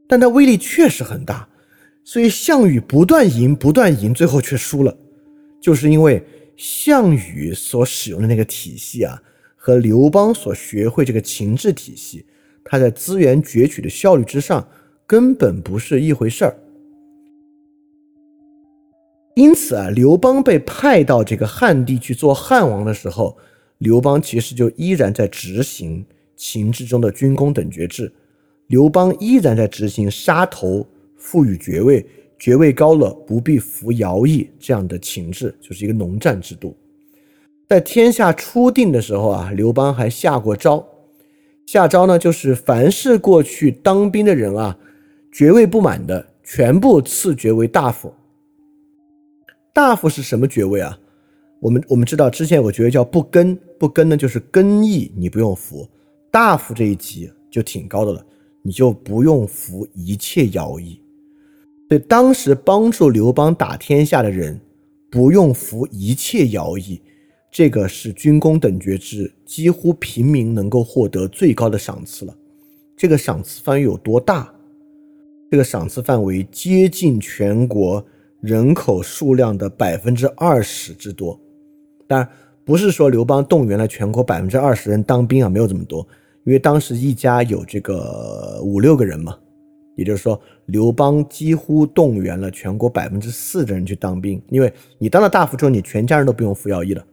[0.08, 1.48] 但它威力确实很大，
[2.10, 4.96] 所以项羽不断赢，不断赢，最后却输了，
[5.60, 6.24] 就是因为
[6.56, 9.22] 项羽所使用的那个体系啊，
[9.54, 12.24] 和刘邦所学会这个秦制体系，
[12.64, 14.66] 他在资源攫取的效率之上
[15.06, 16.56] 根本不是一回事儿。
[19.34, 23.36] 因此啊，刘邦被派到这个汉地去做汉王的时候，
[23.76, 28.10] 刘邦其实就依然在执行秦制中的军功等爵制。
[28.68, 30.86] 刘邦依然在执行杀头、
[31.18, 32.06] 赋予爵位，
[32.38, 36.74] 爵位高了不必服徭役这样的情制，就是一个农战制度。
[37.68, 40.86] 在天下初定的时候啊，刘邦还下过诏，
[41.66, 44.78] 下诏呢就是凡是过去当兵的人啊，
[45.30, 48.14] 爵位不满的，全部赐爵为大夫。
[49.74, 50.98] 大夫是什么爵位啊？
[51.60, 55.86] 我们我们知道之前有个爵位叫不更，不更呢就是更役，你不用服。
[56.30, 58.24] 大夫这一级就挺高的了，
[58.62, 61.00] 你就不用服一切徭役。
[61.88, 64.60] 所以当时帮助刘邦打天下的人，
[65.10, 67.00] 不用服一切徭役，
[67.50, 72.36] 这个是军功等爵制，几乎平民能够获得最高的赏赐了。
[72.96, 74.52] 这个赏赐范围有多大？
[75.50, 78.04] 这个赏赐范围接近全国。
[78.40, 81.36] 人口数量的百分之二十之多，
[82.06, 82.28] 当然
[82.64, 86.06] 不是说刘邦动员了全国百分之二十人当兵啊，没有这么多，
[86.44, 89.36] 因为当时一家有这个五六个人嘛，
[89.98, 97.04] 也就是说刘邦几乎动员了全国百分之四的人去当兵，因为你当了大夫之后，你全家人都不用服徭役了。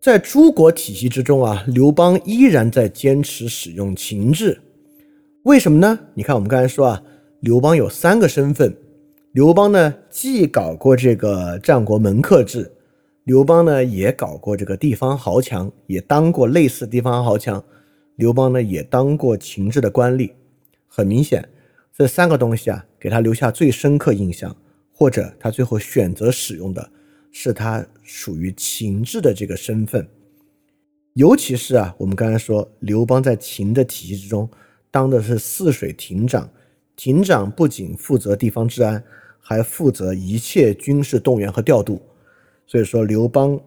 [0.00, 4.60] 在诸国体系之中啊，刘邦依然在坚持使用秦制，
[5.44, 5.98] 为什么呢？
[6.14, 7.02] 你看我们刚才说啊。
[7.40, 8.72] 刘邦有三个身份：
[9.32, 12.70] 刘邦呢，既搞过这个战国门客制，
[13.24, 17.64] 刘邦呢也搞过这个地方豪强，也当过类似地方豪强。
[18.16, 20.32] 刘邦呢也当过秦制的官吏。
[20.86, 21.48] 很明显，
[21.92, 24.56] 这三个东西啊，给他留下最深刻印象，
[24.92, 26.90] 或者他最后选择使用的
[27.30, 30.08] 是他属于秦制的这个身份。
[31.14, 34.48] 尤其是啊，我们刚才说，刘邦在秦的体系之中
[34.90, 36.50] 当的是泗水亭长，
[36.96, 39.02] 亭长不仅负责地方治安。
[39.44, 42.00] 还负责一切军事动员和调度，
[42.64, 43.60] 所以说刘邦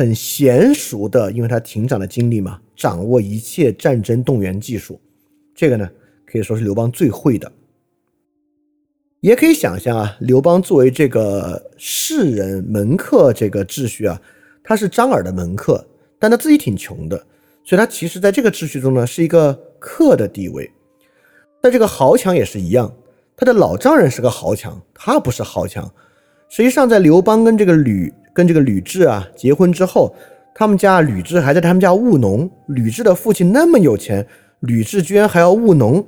[0.00, 4.98] 很娴熟的，因为他亭长的经历嘛，掌握一切战争动员技术。
[5.54, 5.86] 这个呢，
[6.24, 7.52] 可以说是刘邦最会的。
[9.20, 14.18] 也可以想象啊，刘邦作为这个士人门客这个秩序啊，
[14.64, 15.86] 他是张耳的门客，
[16.18, 17.18] 但他自己挺穷的，
[17.62, 20.72] 所以他其实在这个秩序中呢，是一个客的地位。
[21.62, 22.90] 在这个豪强也是一样。
[23.36, 25.92] 他的老丈人是个豪强，他不是豪强。
[26.48, 28.10] 实际上，在刘邦跟这个吕
[28.40, 30.14] 跟这个吕雉啊结婚之后，
[30.54, 32.50] 他们家吕雉还在他们家务农。
[32.68, 34.26] 吕雉的父亲那么有钱，
[34.60, 36.02] 吕雉居然还要务农，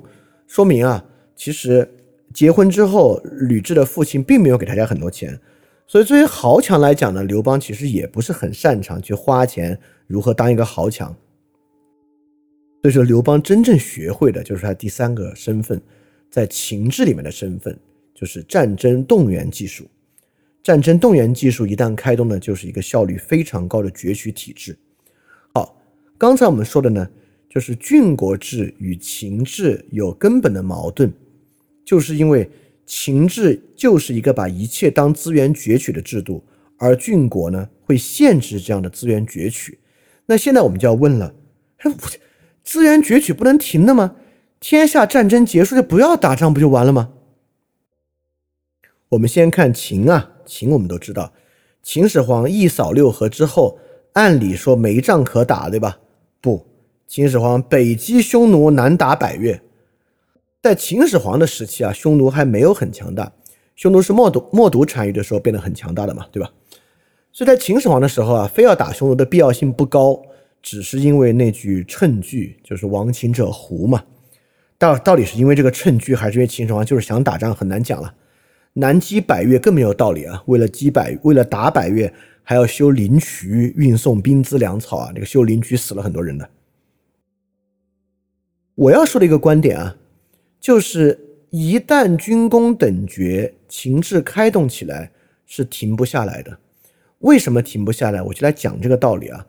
[0.47, 1.05] 说明啊，
[1.35, 1.87] 其实
[2.33, 5.39] 结婚之后，吕雉的父亲并没有给他家很多钱。
[5.85, 9.77] 所以，作为豪强来讲呢，刘邦其实也不是很擅长去花钱
[10.07, 11.15] 如何当一个豪强。
[12.81, 15.79] 所以说，刘邦真正学会的就是他第三个身份。
[16.31, 17.77] 在秦制里面的身份
[18.11, 19.85] 就是战争动员技术，
[20.63, 24.77] 战争动员技术一旦开动呢，就是一个效率非常高的攫取体制。
[25.53, 25.77] 好，
[26.17, 27.05] 刚才我们说的呢，
[27.49, 31.11] 就是郡国制与秦制有根本的矛盾，
[31.83, 32.49] 就是因为
[32.85, 36.41] 秦制就是一个把一切当资源攫取的制度，
[36.77, 39.77] 而郡国呢会限制这样的资源攫取。
[40.27, 41.35] 那现在我们就要问了，
[42.63, 44.15] 资源攫取不能停的吗？
[44.61, 47.11] 天下战争结束就不要打仗不就完了吗？
[49.09, 51.33] 我们先看秦啊，秦我们都知道，
[51.81, 53.79] 秦始皇一扫六合之后，
[54.13, 55.97] 按理说没仗可打，对吧？
[56.39, 56.63] 不，
[57.07, 59.59] 秦始皇北击匈奴，南打百越。
[60.61, 63.31] 在秦始皇的时期啊，匈奴还没有很强大，
[63.75, 66.51] 匈奴是冒毒冒毒单于的时候变得很强大的嘛，对吧？
[67.31, 70.21] 所以在秦始皇的时候啊，非要打匈奴的必要性不高，
[70.61, 74.03] 只是因为那句谶句，就是亡秦者胡嘛。
[74.77, 78.13] 到到底是因为这个趁据，还是因为秦始皇就是想打仗，很难讲了。
[78.73, 80.43] 南击百越更没有道理啊！
[80.47, 85.11] 为了击百，为了打百越，还要修灵渠，运送兵资粮草啊！
[85.13, 86.49] 这个修灵渠死了很多人的。
[88.75, 89.95] 我要说的一个观点啊，
[90.59, 91.19] 就是
[91.51, 95.11] 一旦军功等爵，秦制开动起来
[95.45, 96.57] 是停不下来的。
[97.19, 98.23] 为什么停不下来？
[98.23, 99.45] 我就来讲这个道理啊。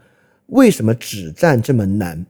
[0.49, 2.27] 为什么止战这么难？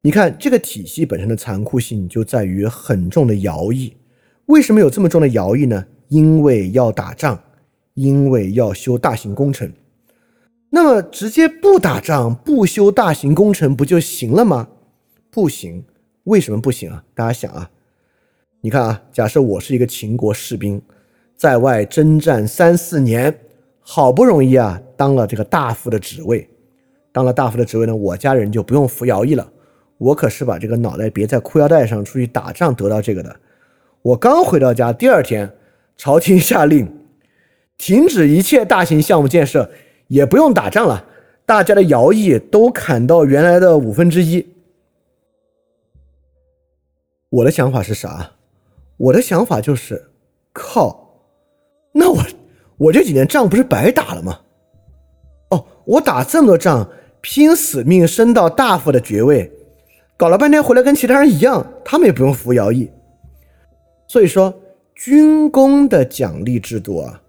[0.00, 3.92] 你看这个体系本身的残酷性就在于很重的徭役。
[4.50, 5.86] 为什么有这么重的徭役呢？
[6.08, 7.40] 因为要打仗，
[7.94, 9.72] 因为要修大型工程。
[10.70, 14.66] 那么直接不打仗、不修大型工程不就行了吗？
[15.30, 15.84] 不行。
[16.24, 17.04] 为什么不行啊？
[17.14, 17.70] 大家想啊，
[18.60, 20.82] 你看啊，假设我是一个秦国士兵，
[21.36, 23.32] 在外征战三四年，
[23.78, 26.48] 好不容易啊当了这个大夫的职位，
[27.12, 29.48] 当了大夫的职位呢，我家人就不用服徭役了。
[29.96, 33.36] 我可是把这个脑袋别在裤腰带上出去打仗得到这个的。
[34.02, 35.52] 我刚回到家，第二天，
[35.96, 36.90] 朝廷下令
[37.76, 39.70] 停止一切大型项目建设，
[40.08, 41.04] 也不用打仗了，
[41.44, 44.46] 大家的徭役都砍到原来的五分之一。
[47.28, 48.32] 我的想法是啥？
[48.96, 50.10] 我的想法就是，
[50.52, 51.14] 靠，
[51.92, 52.22] 那我
[52.78, 54.40] 我这几年仗不是白打了吗？
[55.50, 56.88] 哦，我打这么多仗，
[57.20, 59.50] 拼死命升到大夫的爵位。
[60.16, 62.90] 搞了半天回来跟其他人一样，他们也不用服徭役。
[64.10, 64.52] 所以说，
[64.92, 67.22] 军功的奖励制度啊，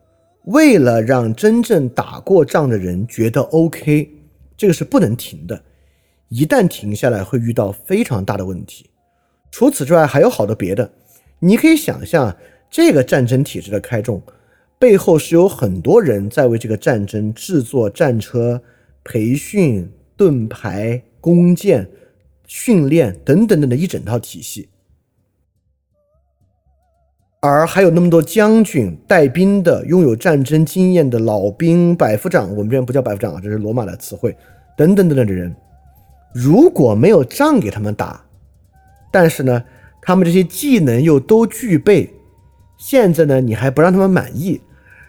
[0.45, 4.09] 为了让真正打过仗的人觉得 OK，
[4.57, 5.61] 这个是不能停的。
[6.29, 8.89] 一旦停下来，会遇到非常大的问题。
[9.51, 10.91] 除此之外，还有好多别的。
[11.37, 12.35] 你可以想象，
[12.71, 14.19] 这个战争体制的开动
[14.79, 18.59] 背后是有很多人在为这个战争制作战车、
[19.03, 19.87] 培训
[20.17, 21.87] 盾牌、弓箭。
[22.47, 24.67] 训练等等等的一整套体系，
[27.43, 34.37] 而还有那么多将军带兵的、拥有战争经验的老兵、百夫长，我们这边不叫百夫长啊，这是罗马的词汇，
[34.77, 35.55] 等等等等的人，
[36.35, 38.23] 如果没有仗给他们打，
[39.11, 39.63] 但是呢，
[40.03, 42.13] 他们这些技能又都具备，
[42.77, 44.61] 现在呢，你还不让他们满意，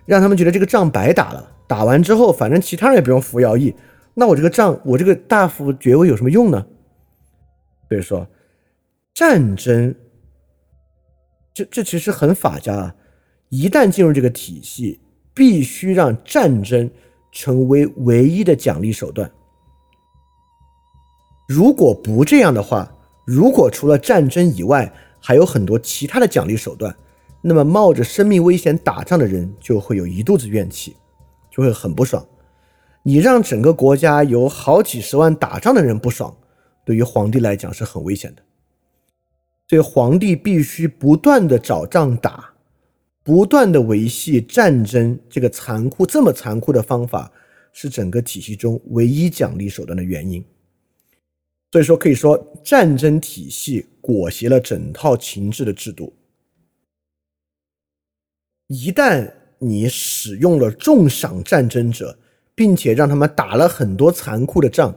[0.06, 3.74] 让他们觉得这个仗白打了，打完之后，反正其他人也不用服徭役，
[4.14, 6.64] 那我这个仗，我这个大夫爵位有什么用呢？
[7.90, 8.26] 所以说，
[9.12, 9.94] 战争
[11.54, 12.94] 这这其实很法家啊。
[13.48, 15.00] 一旦进入这个体系，
[15.34, 16.90] 必须让战争
[17.30, 19.30] 成为唯一的奖励手段。
[21.48, 22.90] 如果不这样的话，
[23.26, 26.96] 如果除了战争以外还有很多其他的奖励手段，
[27.42, 30.96] 那么冒着生命危险打仗的人就会有一肚子怨气，
[31.50, 32.26] 就会很不爽。
[33.02, 36.34] 你让整个国家有好几十万打仗的人不爽，
[36.84, 38.42] 对于皇帝来讲是很危险的。
[39.72, 42.52] 所以皇帝必须不断的找仗打，
[43.22, 47.32] 不断的维系战争这个残酷这么残酷的方法，
[47.72, 50.44] 是整个体系中唯一奖励手段的原因。
[51.70, 56.12] 所以说，可以说战争体系裹挟了整套情治的制度。
[58.66, 62.18] 一旦你使用了重赏战争者，
[62.54, 64.94] 并且让他们打了很多残酷的仗，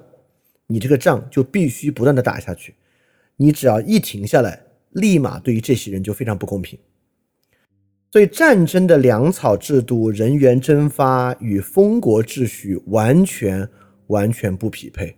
[0.68, 2.76] 你这个仗就必须不断的打下去。
[3.38, 4.65] 你只要一停下来，
[4.96, 6.78] 立马对于这些人就非常不公平。
[8.12, 13.68] 所以，战争的粮草制度、人员征发与封国秩序完全
[14.08, 15.14] 完全不匹配。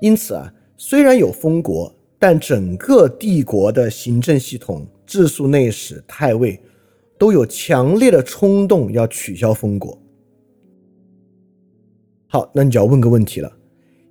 [0.00, 6.58] 因此啊，虽然有封国，但整个帝国的行政系统、治粟内史、太尉
[7.18, 10.00] 都有强烈的冲动要取消封国。
[12.26, 13.52] 好，那你就要问个问题了，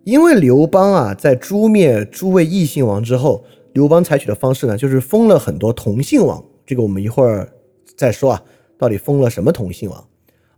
[0.04, 3.44] 因为刘邦啊，在诛灭诸位异姓王之后，
[3.74, 6.44] 刘邦采取的方式呢，就是封了很多同姓王。
[6.66, 7.52] 这个我们一会儿
[7.96, 8.44] 再说啊，
[8.78, 10.00] 到底封了什么同姓王？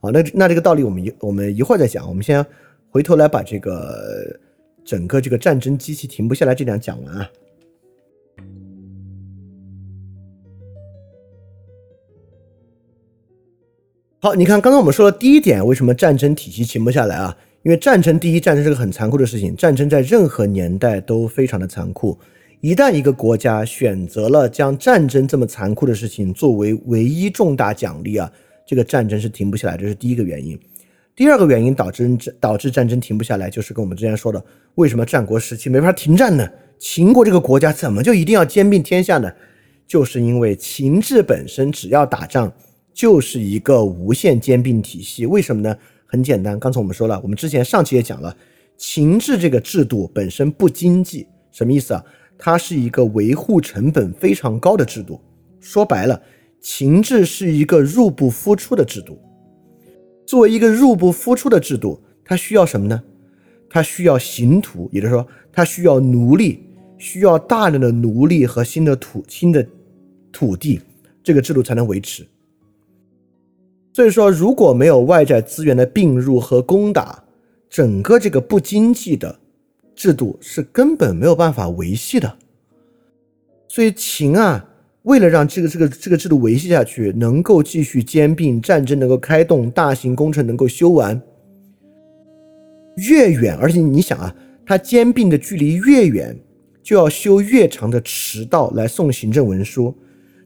[0.02, 2.08] 啊，那那这个道理我们一我们一会儿再讲。
[2.08, 2.46] 我们先
[2.90, 4.40] 回头来把这个。
[4.84, 7.30] 整个这个战争机器停不下来，这点讲完啊。
[14.20, 17.38] 好，你看刚刚我们说的第一点，为什么战争体系停不下来啊？
[17.62, 22.18] 因为战争第一，战争是个很残酷的事情，战争在任何年代都非常的残酷。
[22.62, 28.32] 一旦一个国家选择了将战争这么残酷的事情作为唯一重大奖励啊，
[28.68, 30.58] 这个战争是停不下来，这是第一个原因。
[31.16, 34.44] 第二个原因导致导致战争停不下来，就是跟我们之前说的，
[34.76, 36.48] 为什么战国时期没法停战呢？
[36.78, 39.32] 秦国这个国家怎么就一定要兼并天下呢？
[39.88, 42.54] 就是因为秦制本身只要打仗
[42.94, 45.26] 就是一个无限兼并体系。
[45.26, 45.76] 为什么呢？
[46.06, 48.38] 很简单，刚才我们说了，我们之前上期也讲了，
[48.78, 52.06] 秦制这个制度本身不经济，什么意思啊？
[52.44, 55.22] 它是一个维护成本非常高的制度。
[55.60, 56.20] 说白了，
[56.60, 59.22] 秦制是一个入不敷出的制度。
[60.26, 63.04] 作为一个入不敷出的制度，它需要什么呢？
[63.70, 66.64] 它需要刑徒，也就是说，它需要奴隶，
[66.98, 69.64] 需要大量的奴隶和新的土、新的
[70.32, 70.82] 土地，
[71.24, 72.26] 这个制度才能维持。
[73.94, 77.24] 所以说，如果没有外在资源的并入和攻打，
[77.70, 79.40] 整个这个不经济的
[79.96, 82.38] 制度是根本没有办法维系的。
[83.68, 84.68] 所以秦啊。
[85.04, 91.20] 为了让这个这个这个制度维系下去，能够继续兼并，战争能够开动，大型工程能够修完，
[92.98, 96.38] 越远，而且你想啊，它兼并的距离越远，
[96.84, 99.92] 就要修越长的驰道来送行政文书，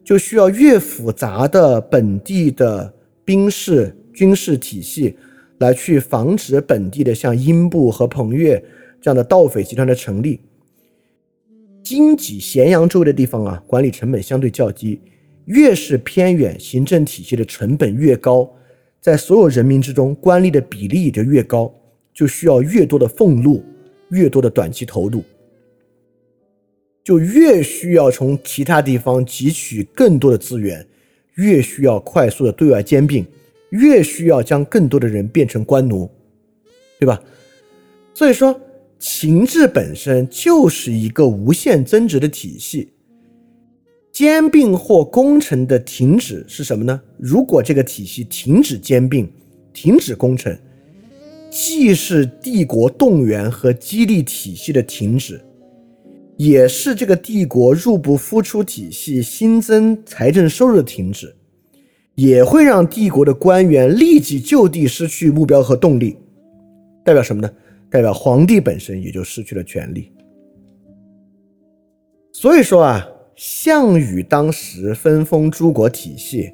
[0.05, 2.93] 就需要越复杂的本地的
[3.25, 5.17] 兵士军事体系
[5.57, 8.63] 来去防止本地的像英布和彭越
[9.05, 10.41] 这样的盗匪集团的成立。
[11.83, 14.99] 荆棘、咸阳周围的地方啊，管理成本相对较低，
[15.45, 18.51] 越是偏远，行政体系的成本越高，
[18.99, 21.71] 在所有人民之中，官吏的比例也就越高，
[22.15, 23.63] 就需要越多的俸禄，
[24.09, 25.23] 越多的短期投入，
[27.03, 30.83] 就越需要从其他地方汲取更多的资源，
[31.35, 33.23] 越需要快速的对外兼并，
[33.69, 36.09] 越需要将更多的人变成官奴，
[36.99, 37.21] 对吧？
[38.15, 38.59] 所以说。
[39.07, 42.89] 秦制本身就是一个无限增值的体系，
[44.11, 46.99] 兼并或工程的停止是什么呢？
[47.19, 49.31] 如果这个体系停止兼并、
[49.71, 50.57] 停止工程，
[51.51, 55.39] 既是帝国动员和激励体系的停止，
[56.35, 61.35] 也是这个帝国入不敷出体系新增财政收入的停止，
[62.15, 66.17] 也会让帝国的官员立即就地失去目标和动力，
[67.03, 67.49] 代表什么呢？
[67.95, 70.11] 代表皇帝本身也就失去了权力，
[72.33, 73.07] 所以说啊，
[73.37, 76.51] 项羽当时分封诸国体系，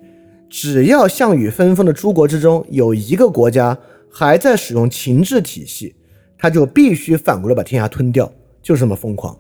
[0.47, 3.75] 只要项羽分封的诸国之中有一个国家
[4.07, 5.95] 还在使用秦制体系，
[6.37, 8.31] 他就必须反过来把天下吞掉，
[8.61, 9.33] 就是这么疯狂。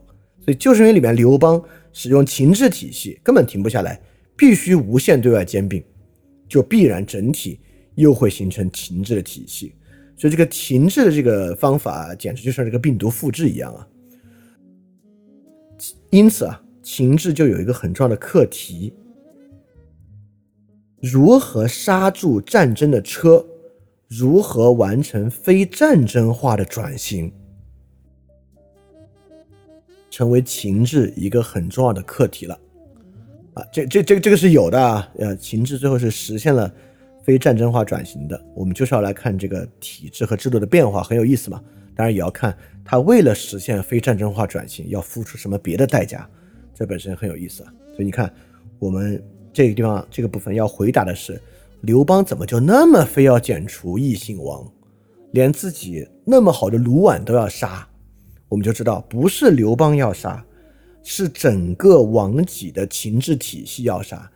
[0.43, 1.63] 所以就是因为里面刘邦
[1.93, 4.01] 使用秦制体系根本停不下来，
[4.35, 5.83] 必须无限对外兼并，
[6.47, 7.59] 就必然整体
[7.93, 9.75] 又会形成秦制的体系。
[10.21, 13.87] 所以这个停滞的这个方法，简直就像这个病毒复制一样啊！
[16.11, 18.93] 因此啊，情志就有一个很重要的课题：
[21.01, 23.43] 如何刹住战争的车，
[24.07, 27.33] 如何完成非战争化的转型，
[30.11, 32.59] 成为情志一个很重要的课题了。
[33.55, 36.71] 啊，这这这个这个是有的啊，呃，情志最后是实现了
[37.23, 38.41] 非战争化转型的。
[38.55, 41.61] 我们就是要来看这个体制和制度的变化，很有意思嘛。
[41.93, 46.27] 当然也要看他为了实现非战争化转型要付出什么别的代价。
[46.73, 48.33] 这本身很有意思啊，所以你看，
[48.79, 49.21] 我们
[49.53, 51.39] 这个地方这个部分要回答的是，
[51.81, 54.65] 刘邦怎么就那么非要剪除异姓王，
[55.31, 57.87] 连自己那么好的卢绾都要杀？
[58.47, 60.43] 我们就知道不是刘邦要杀，
[61.03, 64.31] 是整个王己的秦制体系要杀，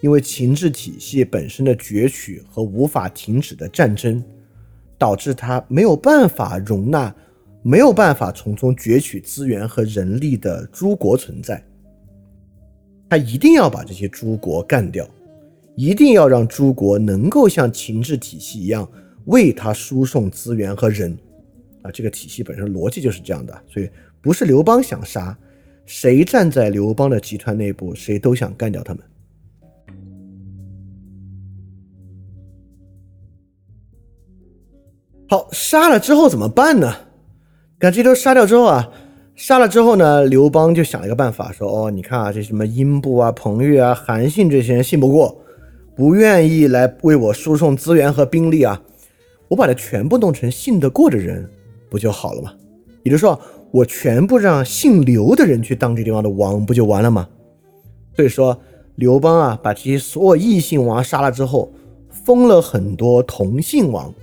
[0.00, 4.22] 因为秦制体系本身的攫取和无法停止的战争，
[4.98, 7.14] 导致他没有办法容纳，
[7.62, 11.62] 没有办法从中攫取资源和人力的诸国存在。
[13.08, 15.08] 他一定要把这些诸国干掉，
[15.76, 18.88] 一定要让诸国能够像秦制体系一样
[19.26, 21.16] 为他输送资源和人，
[21.82, 23.88] 啊，这个体系本身逻辑就是这样的，所以
[24.20, 25.36] 不是刘邦想杀，
[25.84, 29.02] 谁站在刘邦的集团内部，谁都想干掉他们。
[35.28, 36.94] 好，杀了之后怎么办呢？
[37.78, 38.90] 看这都杀掉之后啊。
[39.34, 45.36] 杀了之后呢，刘邦就想了一个办法，说：“哦，你看啊，这什么英布啊、彭越啊、韩信这些人信不过，
[45.94, 48.80] 不愿意来为我输送资源和兵力啊，
[49.48, 51.46] 我把它全部弄成信得过的人，
[51.90, 52.54] 不就好了吗？
[53.02, 53.38] 也就是说，
[53.72, 57.28] 我全部让姓刘的人去当这地方的王，不就完了吗？
[58.14, 58.58] 所以说，
[58.94, 61.70] 刘邦啊，把这些所有异姓王杀了之后，
[62.08, 64.14] 封了很多同姓王，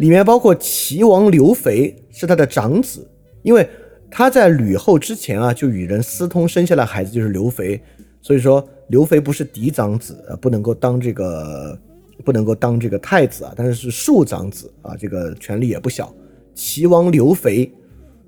[0.00, 3.06] 里面包括齐王刘肥是他的长子。”
[3.42, 3.68] 因为
[4.10, 7.80] 他在吕后之前啊，就与人私通，生下来孩子就是刘肥，
[8.20, 11.78] 所以说刘肥不是嫡长子啊，不能够当这个，
[12.24, 16.12] 不能够当这个太子啊，但是是庶长子啊，这个权力也不小。
[16.54, 17.70] 齐王刘肥，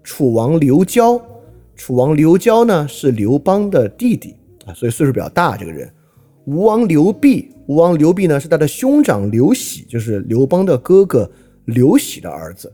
[0.03, 1.21] 楚王刘交，
[1.75, 4.37] 楚王刘交呢是刘邦的弟弟
[4.67, 5.57] 啊，所以岁数比较大。
[5.57, 5.91] 这个人，
[6.47, 11.31] 吴王刘濞，吴王刘濞呢是他的兄长刘喜，就是刘邦的哥哥
[11.67, 12.73] 刘喜的儿子。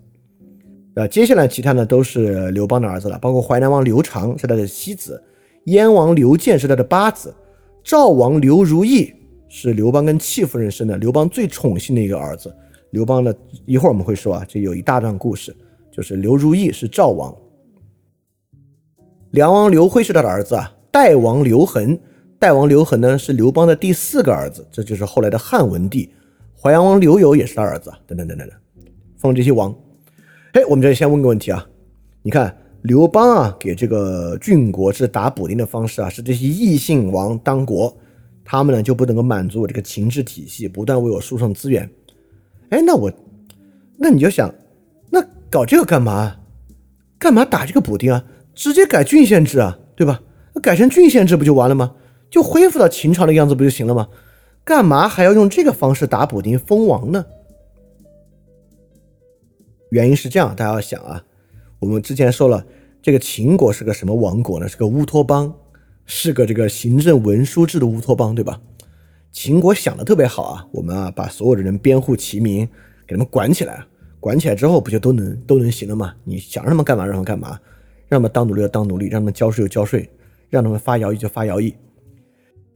[0.95, 5.23] 呃，接下来其他呢都是刘邦的儿子了，包括淮南王刘长是他的七子，
[5.65, 7.33] 燕王刘建是他的八子，
[7.85, 9.15] 赵王刘如意
[9.49, 12.53] 是刘邦跟戚夫人生的，刘邦最宠幸的一个儿子。
[12.91, 13.33] 刘邦呢，
[13.67, 15.55] 一会儿我们会说啊，这有一大段故事，
[15.93, 17.37] 就是刘如意是赵王，
[19.33, 21.97] 梁王刘辉是他的儿子啊，代王刘恒，
[22.39, 26.11] 代王刘恒呢是刘邦的第四个儿子，这就是后来的汉文帝，
[26.61, 28.57] 淮阳王刘友也是他儿子，等等等等等，
[29.19, 29.75] 封这些王。
[30.53, 31.67] 哎，我们这里先问个问题啊，
[32.23, 37.95] 你看刘邦啊，给这个郡国是打补丁的方式啊，是这些异姓王当国，
[38.45, 41.89] 他们呢就不能够满足我这个秦制体系，不断为我输送资源。
[42.71, 43.13] 哎，那我，
[43.99, 44.53] 那你就想，
[45.11, 46.37] 那搞这个干嘛？
[47.19, 48.25] 干嘛打这个补丁啊？
[48.55, 50.21] 直接改郡县制啊，对吧？
[50.63, 51.95] 改成郡县制不就完了吗？
[52.31, 54.09] 就恢复到秦朝的样子不就行了吗？
[54.65, 57.25] 干嘛还要用这个方式打补丁封王呢？
[59.91, 61.25] 原因是这样，大家要想啊，
[61.79, 62.65] 我们之前说了，
[63.01, 64.69] 这个秦国是个什么王国呢？
[64.69, 65.55] 是个乌托邦，
[66.05, 68.61] 是个这个行政文书制的乌托邦，对吧？
[69.33, 72.67] 秦国想的特别好啊，我们啊把所有的人编户齐民，
[73.07, 73.85] 给他们管起来，
[74.21, 76.15] 管起来之后不就都能都能行了吗？
[76.25, 77.59] 你想让他们干嘛让他们干嘛，
[78.09, 80.11] 让他们当奴隶就当奴隶，让他们交税就交税，
[80.51, 81.75] 让他们发徭役就发徭役。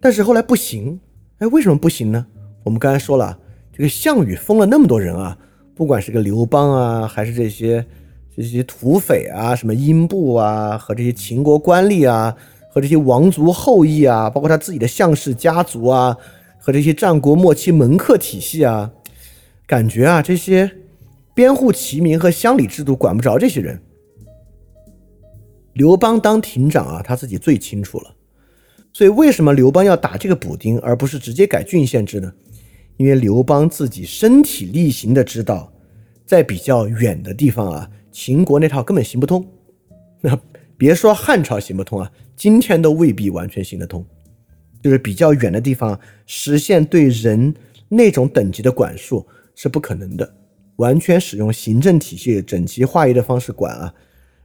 [0.00, 0.98] 但是后来不行，
[1.38, 2.26] 哎，为什么不行呢？
[2.64, 3.38] 我们刚才说了，
[3.72, 5.36] 这个项羽封了那么多人啊。
[5.74, 7.84] 不管是个刘邦啊，还是这些
[8.36, 12.36] 这些土匪啊，什么英布啊，和这些秦国官吏啊，
[12.70, 16.16] 和这些王族后裔啊，包括他自己的项氏家族啊，
[16.58, 18.90] 和这些战国末期门客体系啊，
[19.66, 20.70] 感觉啊，这些
[21.34, 23.80] 编户齐民和乡里制度管不着这些人。
[25.72, 28.14] 刘邦当亭长啊，他自己最清楚了。
[28.92, 32.30] 所以为什么刘邦要打这个补丁，而不是直接改郡县制呢？
[32.96, 35.72] 因为刘邦自己身体力行的知道，
[36.24, 39.44] 在比较远的地方啊，秦国那套根本行不通。
[40.20, 40.38] 那
[40.76, 44.04] 别说汉朝行不通啊，今天都未必完全行得通。
[44.82, 47.54] 就是比较远的地方，实现对人
[47.88, 49.24] 那种等级的管束
[49.54, 50.34] 是不可能的。
[50.76, 53.94] 完全使用行政体系整齐划一的方式管啊，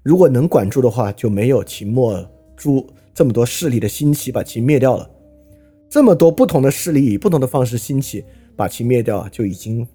[0.03, 2.23] 如果能管住的话，就没有秦末
[2.55, 5.09] 诸这么多势力的兴起，把秦灭掉了。
[5.89, 8.23] 这么多不同的势力以不同的方式兴起。
[8.57, 9.87] 把秦灭掉，就已经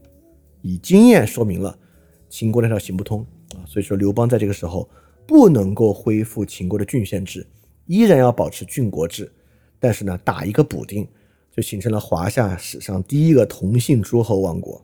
[0.61, 1.77] 以经验说明了
[2.29, 4.89] 秦国那条行不通啊，所以说刘邦在这个时候
[5.27, 7.45] 不能够恢复秦国的郡县制，
[7.87, 9.29] 依然要保持郡国制，
[9.81, 11.05] 但是呢，打一个补丁，
[11.51, 14.81] 就形成了华夏史上第一个同姓诸侯王国。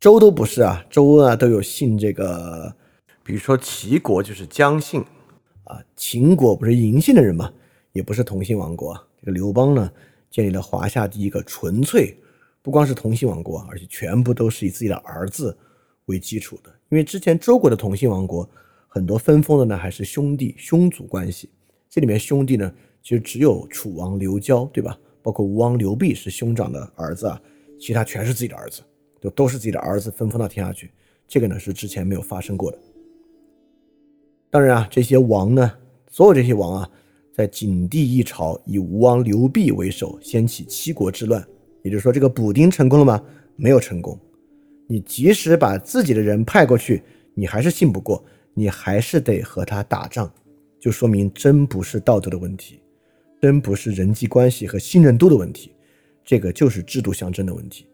[0.00, 2.74] 周都不是啊，周啊都有姓这个，
[3.22, 5.04] 比如说齐国就是姜姓
[5.64, 7.52] 啊，秦国不是嬴姓的人吗，
[7.92, 8.94] 也不是同姓王国。
[9.20, 9.90] 这个刘邦呢，
[10.30, 12.16] 建立了华夏第一个纯粹
[12.62, 15.56] 不光是同姓王国，而且全部都是以自己的儿子
[16.06, 16.70] 为基础的。
[16.88, 18.48] 因为之前周国的同姓王国
[18.88, 21.50] 很多分封的呢还是兄弟兄族关系，
[21.88, 22.72] 这里面兄弟呢
[23.02, 24.98] 其实只有楚王刘交，对吧？
[25.22, 27.40] 包括吴王刘濞是兄长的儿子啊，
[27.78, 28.82] 其他全是自己的儿子。
[29.20, 30.90] 就都是自己的儿子分封到天下去，
[31.28, 32.78] 这个呢是之前没有发生过的。
[34.48, 35.70] 当然啊，这些王呢，
[36.08, 36.90] 所有这些王啊，
[37.40, 41.42] 在景帝一朝以吴王刘濞为首，掀起七国之乱。
[41.82, 43.18] 也就是说，这个补丁成功了吗？
[43.56, 44.18] 没有成功。
[44.86, 47.02] 你即使把自己的人派过去，
[47.32, 48.22] 你还是信不过，
[48.52, 50.30] 你还是得和他打仗，
[50.78, 52.78] 就说明真不是道德的问题，
[53.40, 55.72] 真不是人际关系和信任度的问题，
[56.22, 57.86] 这个就是制度象征的问题。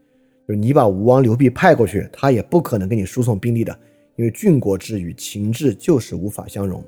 [0.48, 3.78] 就是你把吴王刘濞派过去，他也不可能给你输送兵力的，
[4.16, 6.84] 因为郡国制与秦制就是无法相容。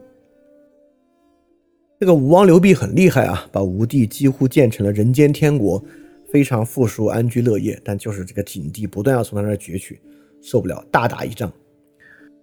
[2.01, 5.83] 这个吴王刘濞很厉害啊，把吴地几乎建成了人间天国，
[6.31, 7.81] 非常富庶，安居乐业。
[7.83, 10.01] 但就是这个景帝不断要从他那儿攫取，
[10.41, 11.53] 受不了，大打一仗。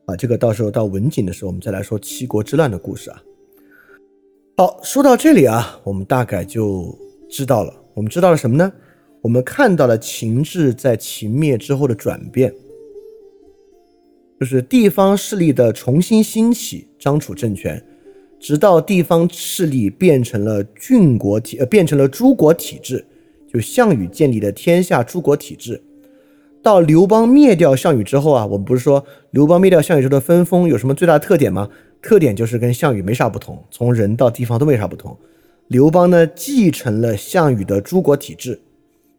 [0.08, 3.24] 啊，这个到时候到文景的时候，我们再来说七国之乱的故事啊。
[4.58, 6.94] 好，说到这里啊，我们大概就
[7.30, 8.70] 知道了，我们知道了什么呢？
[9.22, 12.54] 我们看到了秦制在秦灭之后的转变，
[14.38, 17.82] 就是地方势力的重新兴起，张楚政权，
[18.40, 23.06] 直到地方势力变成了郡国体，呃，变成了诸国体制，
[23.52, 25.82] 就项羽建立的天下诸国体制。
[26.62, 31.70] 到刘邦灭掉项羽之后啊，我们不是说刘邦灭掉项羽之后的分封有什么最大特点吗？
[32.02, 35.18] 特点就是跟项羽没啥不同，从人到地方都没啥不同。
[35.70, 38.60] 刘邦呢，继承了项羽的诸国体制。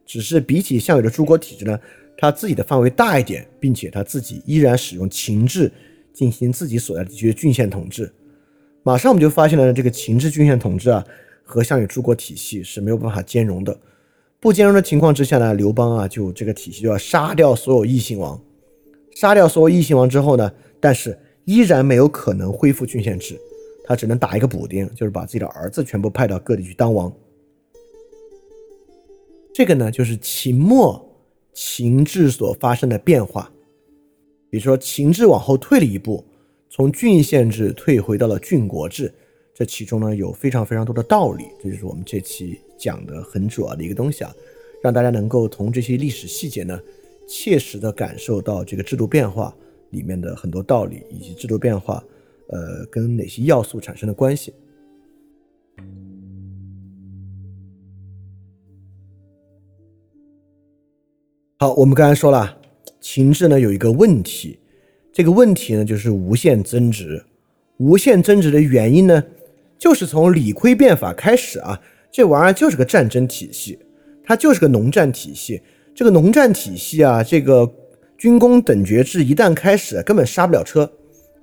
[0.04, 1.76] 只是比起项羽的诸国体制呢，
[2.16, 5.70] 他自己的范围大一点，并且他自己依然使用秦制
[6.12, 8.12] 进行自己所在地区的郡县统治。
[8.86, 11.04] 马上我们就发现了这个秦制郡县统治啊，
[11.42, 13.76] 和项羽诸国体系是没有办法兼容的。
[14.38, 18.40] 不兼容的情况之下呢，刘邦啊就这个体系就要杀掉所有异姓王，
[19.16, 23.36] 杀掉所有异姓王之后呢，但是依然没有可能恢复郡县制，
[23.84, 27.12] 他只能打一个补丁，就是把自己的儿子全部派到各地去当王。
[29.52, 31.04] 这个呢，就是秦末
[31.52, 33.50] 秦制所发生的变化，
[34.48, 36.24] 比如说秦制往后退了一步，
[36.76, 39.10] 从郡县制退回到了郡国制，
[39.54, 44.30] 这其中呢有非常非常多的道理，这就是我们这期讲的很主要的一个东西啊，
[44.82, 46.78] 让大家能够从这些历史细节呢，
[47.26, 49.56] 切实的感受到这个制度变化
[49.88, 52.04] 里面的很多道理，以及制度变化，
[52.48, 54.52] 呃，跟哪些要素产生的关系。
[61.58, 62.60] 好，我们刚才说了，
[63.00, 64.58] 秦制呢有一个问题，
[65.16, 67.24] 这个问题呢就是无限增值。
[67.78, 69.24] 无限增值的原因呢，
[69.78, 71.80] 就是从李悝变法开始啊，
[72.12, 73.78] 这玩意儿就是个战争体系，
[74.22, 75.62] 它就是个农战体系。
[75.94, 77.66] 这个农战体系啊，这个
[78.18, 80.90] 军功等爵制一旦开始，根本刹不了车。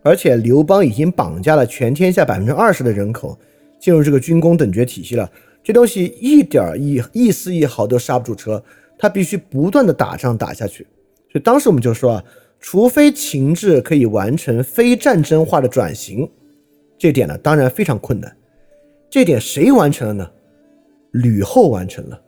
[0.04, 3.36] 而且刘邦已经绑架了全天下百分之二十的人口
[3.80, 5.28] 进入这个军功等爵体系了，
[5.64, 8.64] 这东西一点一一丝一毫都刹不住车。
[9.00, 10.84] 他必须不断的打仗打下去，
[11.32, 12.24] 所以当时我们就说啊，
[12.64, 16.32] 除非秦制可以完成非战争化的转型，
[16.98, 18.38] 这点呢当然非常困难。
[19.10, 20.32] 这点谁完成了呢？
[21.12, 22.20] 吕后完成了，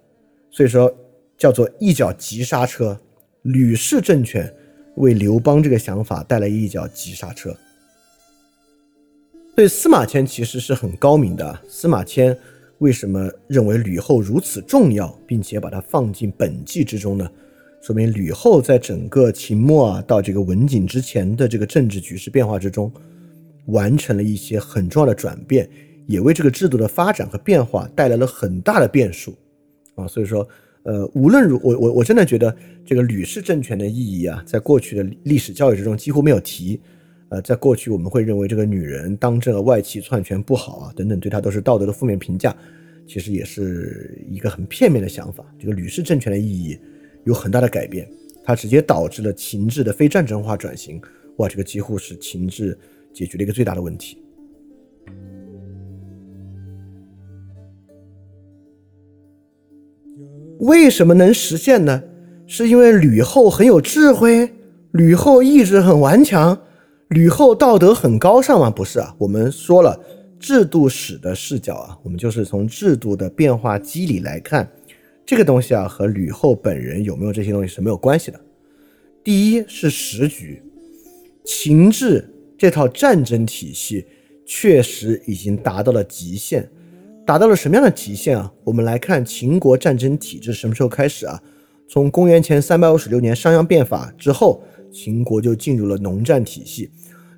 [0.51, 0.93] 所以说
[1.37, 2.99] 叫做一脚急刹车。
[3.43, 4.53] 吕氏政权
[4.97, 7.55] 为刘邦这个想法带来一脚急刹车。
[9.55, 12.37] 所以司马迁其实是很高明的，司马迁。
[12.79, 17.31] 为什么认为吕后如此重要，并且把它放进本纪之中呢？
[17.85, 22.91] 说明吕后在整个秦末啊到这个文景之前的这个政治局势变化之中，
[23.67, 25.69] 完成了一些很重要的转变，
[26.07, 29.37] 也为这个制度的发展和变化带来了很大的变数
[29.93, 30.07] 啊。
[30.07, 30.49] 所以说，
[30.81, 36.81] 呃，无论如我我我真的觉得这个吕氏政权的意义啊，在过去的历史教育之中几乎没有提。
[37.29, 42.55] 呃，在过去我们会认为这个女人当政外戚篡权不好啊，等等，对她都是道德的负面评价，
[43.05, 45.45] 其实也是一个很片面的想法。
[45.59, 46.79] 这个吕氏政权的意义
[47.25, 48.09] 有很大的改变，
[48.43, 51.01] 它直接导致了秦制的非战争化转型。
[51.37, 52.77] 哇，这个几乎是秦制
[53.13, 54.17] 解决了一个最大的问题。
[60.59, 62.01] 为什么能实现呢？
[62.47, 64.53] 是因为吕后很有智慧，
[64.91, 66.57] 吕后意志很顽强。
[67.09, 68.69] 吕后道德很高尚吗？
[68.69, 69.99] 不是啊，我们说了，
[70.39, 74.67] 制度史的视角啊，我们就是从制度的变化机理来看，
[75.25, 78.39] 这个东西啊和吕后本人有没有这些东西是没有关系的。
[79.23, 80.61] 第一是时局，
[81.43, 84.05] 秦制这套战争体系
[84.45, 86.69] 确实已经达到了极限，
[87.25, 88.53] 达到了什么样的极限啊？
[88.63, 91.41] 我们来看秦国战争体制什么时候开始啊？
[91.87, 94.61] 从公元前三百五十六年商鞅变法之后，
[94.91, 96.91] 秦国就进入了农战体系。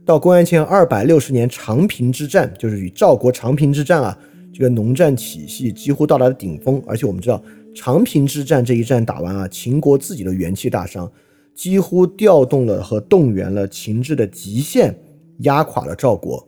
[0.06, 4.18] 到公元前二百六十年长平之战，就是与赵国长平之战啊，
[4.54, 6.82] 这个农战体系几乎到达了顶峰。
[6.86, 7.42] 而且我们知道，
[7.78, 11.12] 长平之战这一战打完啊，秦国自己的元气大伤，
[11.54, 14.98] 几乎调动了和动员了秦制的极限，
[15.42, 16.48] 压垮了赵国。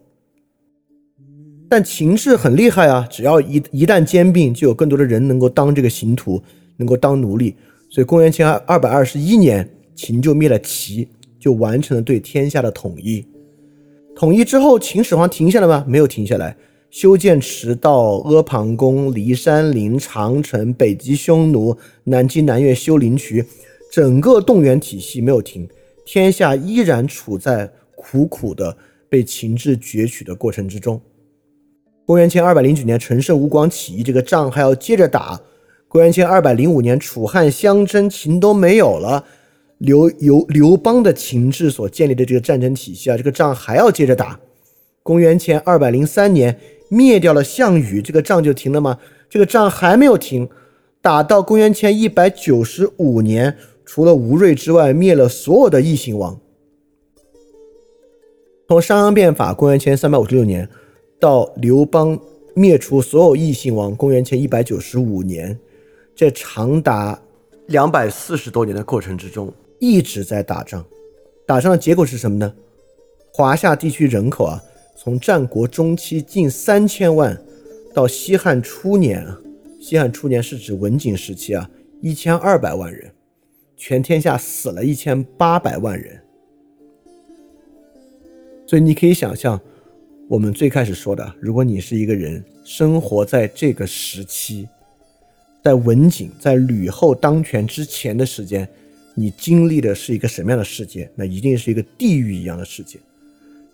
[1.70, 6.42] 但秦制很厉害啊，只要一一旦兼并，就有更多的人能够当这个刑徒，
[6.78, 7.56] 能够当奴隶。
[7.92, 11.08] 所以公元前二二百二十一年，秦就灭了齐，
[11.40, 13.24] 就完成了对天下的统一。
[14.16, 15.86] 统一之后，秦始皇停下来吗？
[15.88, 16.58] 没有停下来，
[16.90, 23.45] 修建池道、阿房宫、骊山陵、长城、北击匈奴、南击南越、修灵渠，
[23.91, 25.70] 整个动员体系没有停，
[26.03, 28.76] 天下依然处在苦苦的
[29.07, 30.99] 被秦制攫取的过程之中。
[32.06, 35.40] 公元前二百零九年，陈胜吴广起义，这个仗还要接着打。
[35.88, 39.24] 公元前二百零五年，楚汉相争，秦都没有了。
[39.78, 44.40] 刘由刘邦的秦制所建立的这个战争体系啊，这个仗还要接着打。
[45.03, 46.60] 公元前二百零三年
[46.90, 48.99] 灭掉了项羽，这个仗就停了吗？
[49.30, 50.49] 这个仗还没有停，
[51.02, 53.56] 打到公元前一百九十五年，
[53.86, 56.40] 除了吴芮之外，灭了所有的异姓王。
[58.68, 60.68] 从商鞅变法，公元前三百五十六年，
[61.20, 62.20] 到刘邦
[62.53, 65.57] 灭除所有异姓王，公元前一百九十五年，
[66.16, 67.20] 这长达
[67.68, 69.52] 两百四十多年的过程之中。
[69.80, 70.86] 一直在打仗，
[71.45, 72.53] 打仗的结果是什么呢？
[73.32, 74.61] 华夏地区人口啊，
[75.02, 77.42] 从战国中期近三千万，
[77.94, 79.40] 到西汉初年啊，
[79.80, 81.70] 西汉初年是指文景时期啊，
[82.02, 83.10] 一千二百万人，
[83.78, 86.22] 全天下死了一千八百万人。
[88.68, 89.58] 所以你可以想象，
[90.28, 94.68] 我们最开始说的，如果你是一个人，生活在这个时期，
[95.64, 98.68] 在文景在吕后当权之前的时间。
[99.16, 101.10] 你经历的是一个什么样的世界？
[101.16, 103.00] 那一定是一个地狱一样的世界。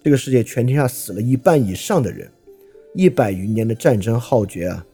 [0.05, 2.29] 这个世界全天下死了一半以上的人，
[2.93, 4.85] 一百余年的战争浩劫啊，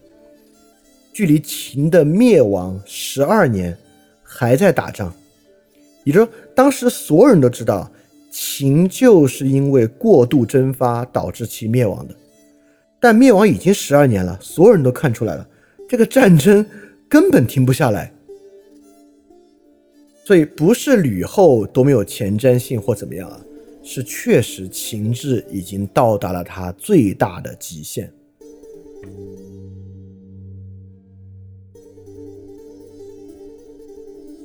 [1.12, 3.78] 距离秦的灭亡十二年，
[4.24, 5.14] 还在打仗。
[6.06, 7.92] 也就是说，当时所有人都知道，
[8.32, 12.16] 秦就是因为过度征发导致其灭亡的。
[12.98, 15.46] 但灭亡已经十二年了，所有人都看出来了，
[15.90, 16.66] 这个战争
[17.10, 18.14] 根本停不下来。
[20.24, 23.42] 所以不是吕后多么有前瞻性或怎么样啊，
[23.94, 28.10] 是确实情志已经到达了它最大的极限。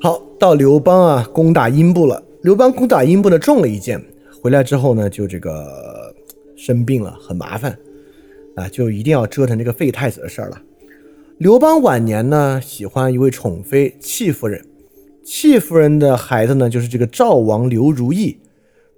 [0.00, 2.20] 好，到刘邦啊攻打阴部了。
[2.42, 4.04] 刘邦攻打阴部呢中了一箭，
[4.42, 6.12] 回来之后呢就这个
[6.56, 7.78] 生病了，很麻烦
[8.56, 10.60] 啊，就一定要折腾这个废太子的事儿了。
[11.38, 14.66] 刘邦晚年呢喜欢一位宠妃戚夫人。
[15.24, 18.38] 戚夫人的孩子呢，就是这个赵王刘如意。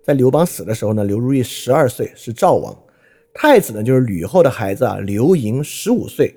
[0.09, 2.74] 在刘邦死的时候呢，刘如意十二岁，是赵王。
[3.35, 6.35] 太子呢，就是吕后的孩子啊，刘盈十五岁，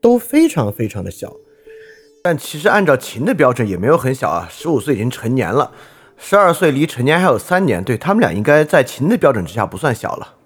[0.00, 1.30] 都非常非常的小。
[2.22, 5.72] 但其实按照秦的标准，也没有很小啊，十五岁已经成年了，
[6.16, 10.36] 十二岁离成年还有三年，对他们俩应该在秦的标准之下不算小了。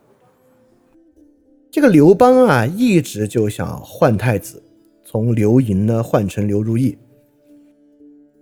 [1.71, 4.61] 这个刘邦啊，一直就想换太子，
[5.05, 6.99] 从刘盈呢换成刘如意。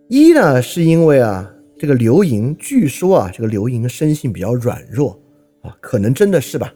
[0.08, 5.20] 一呢，是因为啊，这个刘盈，据说啊，这个刘盈生性比较软弱
[5.60, 6.72] 啊，可能真的是吧，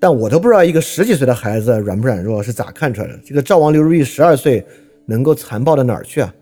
[0.00, 3.18] 但我都不知道一个十几岁的孩子软不软弱是咋看出来的。
[3.24, 4.64] 这个赵王刘如意十二岁，
[5.04, 6.34] 能够残暴到哪儿去啊？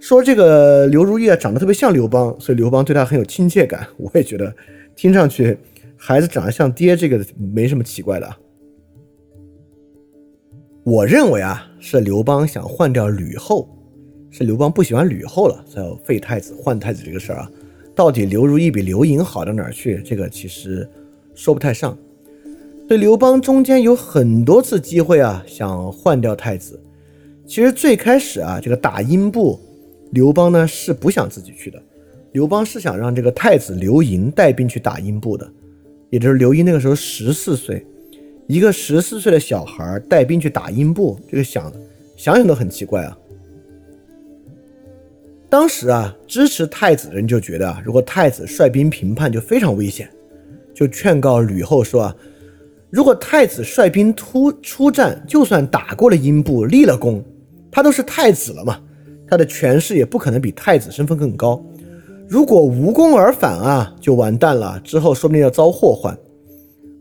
[0.00, 3.86] 说这个刘如意啊，长得特别像刘邦，所以刘邦对他很有亲切感。
[3.96, 4.54] 我也觉得，
[4.94, 5.56] 听上去
[5.96, 8.36] 孩子长得像爹，这个没什么奇怪的。
[10.82, 13.68] 我认为啊，是刘邦想换掉吕后。
[14.36, 17.48] 是刘邦不喜欢吕后了，才有废太子换太子这个事儿啊。
[17.94, 20.02] 到底刘如意比刘盈好到哪儿去？
[20.04, 20.88] 这个其实
[21.36, 21.96] 说不太上。
[22.88, 26.80] 所以刘邦中间有很多次机会啊，想换掉太子。
[27.46, 29.56] 其实最开始啊，这个打阴部，
[30.10, 31.80] 刘邦呢是不想自己去的。
[32.32, 35.48] 刘邦是想让这个太子刘盈带兵去打阴部的，
[36.10, 37.86] 也就是刘盈那个时候十四岁，
[38.48, 41.72] 一个十四岁的小孩带兵去打阴部，这个想
[42.16, 43.16] 想想都很奇怪啊。
[45.54, 50.10] 当时啊，支持太子的人就觉得啊，如果太子率兵平叛就非常危险，
[50.74, 52.16] 就劝告吕后说啊，
[52.90, 57.24] 如果太子率兵突出战，就算打过了英布，立了功，
[57.70, 58.80] 他都是太子了嘛，
[59.28, 61.64] 他的权势也不可能比太子身份更高。
[62.28, 66.18] 如果无功而返啊，就完蛋了，之后说不定要遭祸患。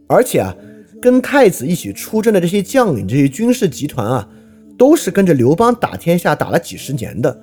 [0.05, 0.55] 而且啊，
[1.01, 4.29] 跟太子一起出征的这些将领、这些军事集团啊，
[4.77, 7.35] 都是跟着刘邦打天下打了几十年的，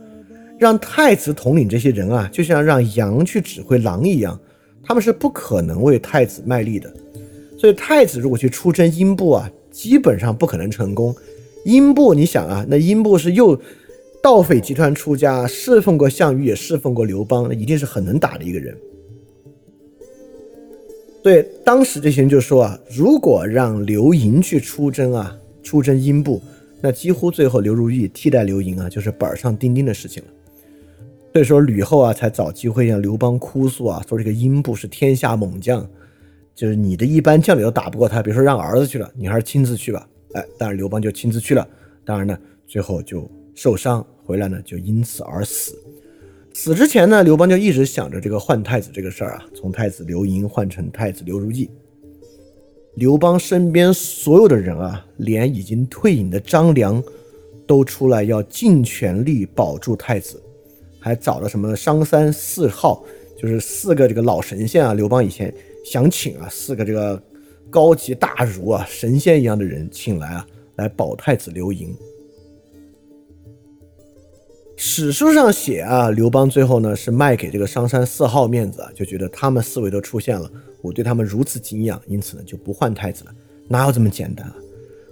[0.60, 4.38] 让太子统领这些人啊，就像让羊去指挥狼一样，
[4.82, 6.92] 他们是不可能为太子卖力的。
[7.58, 11.16] 所以太子如果去出征英布啊，基本上不可能成功。
[11.64, 13.58] 英布，你想啊，那英布是又
[14.22, 18.76] 盗匪集团出家，侍奉过项羽，也侍奉过刘邦，那一定是很能打的一个人。
[21.22, 26.42] 对，当时这些人就说啊，如果让刘盈去出征啊，出征英布，
[26.82, 30.28] 那几乎最后刘如意替代刘盈啊，就是板上钉钉的事情了。
[31.32, 35.88] 所以说吕后啊，才找机会向刘邦哭诉啊，说这个英布是天下猛将。
[36.52, 40.06] 就是你的一般将领都打不过他，比如说让儿子去了，你还是亲自去吧。
[40.34, 41.66] 哎，但是刘邦就亲自去了，
[42.04, 45.74] 当然呢，最后就受伤回来呢，就因此而死。
[46.52, 51.70] 死之前呢，刘邦就一直想着这个换太子这个事儿啊，从太子刘盈换成太子刘如意。
[52.96, 57.02] 刘邦身边所有的人啊，连已经退隐的张良
[57.66, 60.42] 都出来要尽全力保住太子，
[61.00, 63.02] 还找了什么商三四号，
[63.36, 64.94] 就是四个这个老神仙啊。
[64.94, 65.52] 刘邦以前。
[65.82, 67.20] 想请啊四个这个
[67.70, 70.46] 高级大儒啊神仙一样的人请来啊
[70.76, 71.96] 来保太子刘盈。
[74.76, 80.52] 史书上写啊刘邦最后呢是卖给这个商山四号面子啊就觉得他们四位都出现了
[80.82, 83.34] 我对他们如此敬仰因此呢就不换太子了
[83.66, 84.54] 哪有这么简单啊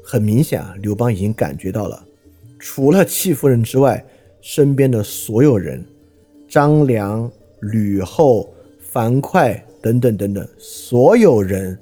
[0.05, 2.07] 很明显啊刘邦已经感觉到了
[2.59, 4.05] 除了戚夫人之外
[4.41, 5.85] 身边的所有人
[6.49, 9.63] 张良吕后樊哙。
[9.81, 11.79] 等等等等，所有人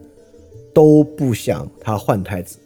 [0.75, 2.59] 都不想他换太子。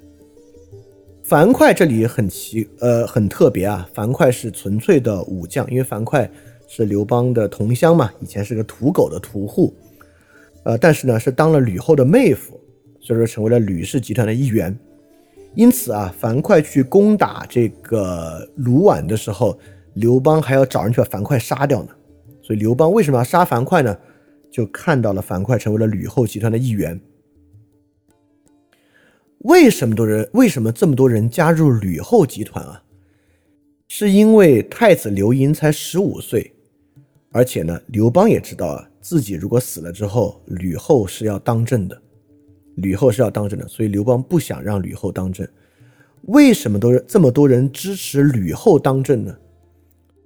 [1.23, 3.89] 樊哙这里很奇，呃，很特别啊。
[3.95, 6.29] 樊哙是纯粹的武将，因为樊哙
[6.67, 9.73] 是刘邦的同乡嘛，以前是个土狗的屠户，
[10.65, 12.61] 呃，但是呢是当了吕后的妹夫，
[13.01, 14.77] 所以说成为了吕氏集团的一员。
[15.55, 19.57] 因此啊，樊哙去攻打这个卢绾的时候，
[20.01, 21.91] 刘邦还要找人去把樊哙杀掉呢。
[22.43, 23.97] 所以刘邦为什么要杀樊哙呢？
[24.51, 27.01] 就看到了樊哙成为了吕后集团的一员。
[29.45, 30.29] 为什么多人？
[30.33, 32.83] 为什么这么多人加入吕后集团啊？
[33.89, 36.53] 是因为太子刘盈才十五岁，
[37.31, 42.01] 而且呢，刘邦也知道啊，自己如果死了之后，吕后是要当政的，
[42.77, 45.47] 吕后是要当政的，所以刘邦不想让吕后当政。
[46.23, 49.37] 为什么都这么多人支持吕后当政呢？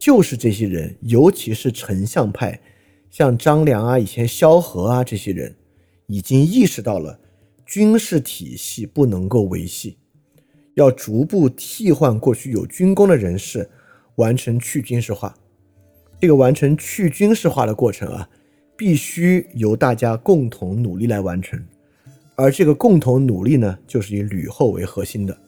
[0.05, 2.61] 就是这些人，尤其是丞相派。
[3.11, 5.57] 像张良啊，以前萧何啊，这些人
[6.09, 7.19] 已经意识到了
[7.65, 9.97] 军事体系不能够维系，
[10.75, 13.71] 要逐步替换过去有军功的人士，
[14.17, 15.35] 完成去军事化。
[16.21, 18.29] 这个完成去军事化的过程啊，
[18.77, 21.59] 必须由大家共同努力来完成。
[22.35, 25.39] 而这个共同努力呢，就是以吕后为核心的。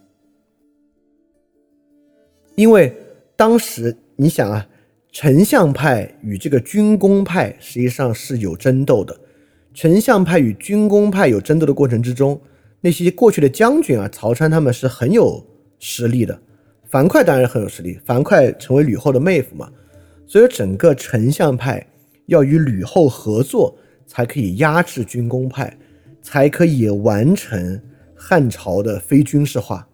[2.54, 2.90] 因为
[3.36, 4.66] 当时你想啊。
[5.12, 9.18] 丞相派与这个军功派实际上是有争斗的。
[9.72, 12.38] 丞相派与军功派有争斗的过程之中，
[12.82, 15.42] 那些过去的将军啊，曹参他们是很有
[15.78, 16.38] 实力的。
[16.84, 19.72] 樊哙当然很有实力，樊哙成为吕后的妹夫嘛，
[20.26, 21.86] 所以整个丞相派
[22.26, 23.74] 要与吕后合作，
[24.06, 25.74] 才可以压制军功派，
[26.20, 27.80] 才可以完成
[28.14, 29.88] 汉朝的非军事化。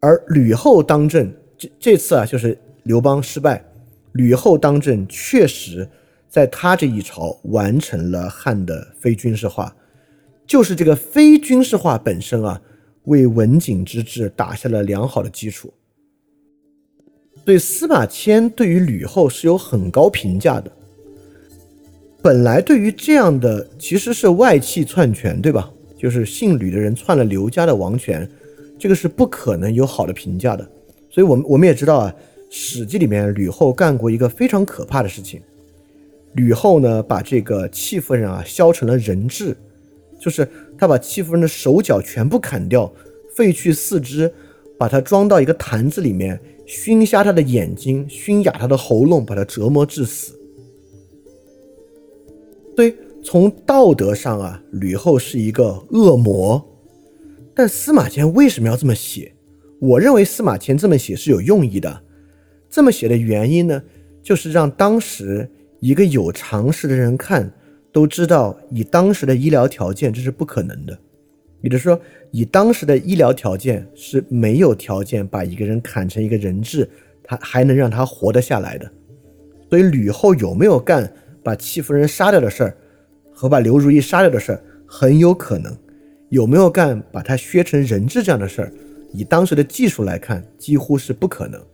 [0.00, 3.64] 而吕后当政，这这次啊，就是刘邦失败。
[4.12, 5.88] 吕后当政，确实
[6.28, 9.74] 在他这一朝完成了汉的非军事化，
[10.46, 12.62] 就是这个非军事化本身啊，
[13.06, 15.74] 为文景之治打下了良好的基础。
[17.44, 20.70] 所以司马迁对于吕后是有很高评价的。
[22.22, 25.68] 本来对于这样的其实是外戚篡权，对吧？
[25.98, 28.30] 就是姓吕的人篡了刘家的王权，
[28.78, 30.64] 这个是不可能有好的评价的。
[31.10, 32.14] 所以，我们我们也知道啊。
[32.56, 35.42] 《史记》里面，吕后干过一个非常可怕的事情。
[36.34, 39.56] 吕后呢，把这个戚夫人啊削成了人质，
[40.20, 40.48] 就是
[40.78, 42.90] 她把戚夫人的手脚全部砍掉，
[43.34, 44.32] 废去四肢，
[44.78, 50.38] 把她装到一个坛子里面，熏瞎她的眼睛，熏哑她的喉咙，把她折磨致死。
[52.76, 56.64] 对从道德上啊，吕后是一个恶魔。
[57.52, 59.34] 但司马迁为什么要这么写？
[59.80, 62.03] 我认为司马迁这么写是有用意的。
[62.74, 63.80] 这么写的原因呢，
[64.20, 65.48] 就是让当时
[65.78, 67.48] 一个有常识的人看，
[67.92, 70.98] 都知道以当时的医疗条件这是不可能的。
[71.62, 72.00] 也就是说，
[72.32, 76.90] 以当时的医疗条件是没有条件把一个人砍成一个人质，
[77.22, 78.90] 他还能让他活得下来的。
[79.70, 81.08] 所以吕后有没有干
[81.44, 82.76] 把戚夫人杀掉的事儿，
[83.32, 85.72] 和把刘如意杀掉的事儿，很有可能；
[86.28, 88.72] 有没有干把他削成人质这样的事儿，
[89.12, 91.64] 以当时的技术来看，几乎是不可能。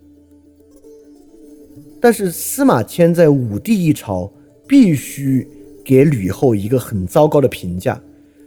[2.01, 4.33] 但是司马迁在武帝一朝
[4.67, 5.47] 必须
[5.85, 8.01] 给吕后一个很糟糕的评价。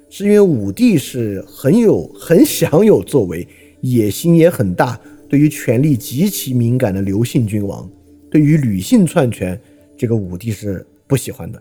[0.09, 3.47] 是因为武帝是很有很想有作为，
[3.81, 7.89] 野心也很大，对于权力极其敏感的刘姓君王，
[8.30, 9.59] 对于吕姓篡权，
[9.97, 11.59] 这个武帝是不喜欢的。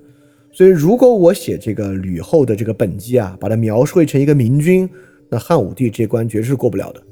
[0.53, 4.87] 所以，如果我写这个吕后的这个本纪啊，把它描绘成一个明君，
[5.31, 7.03] 那汉武帝这关绝对是过不了的。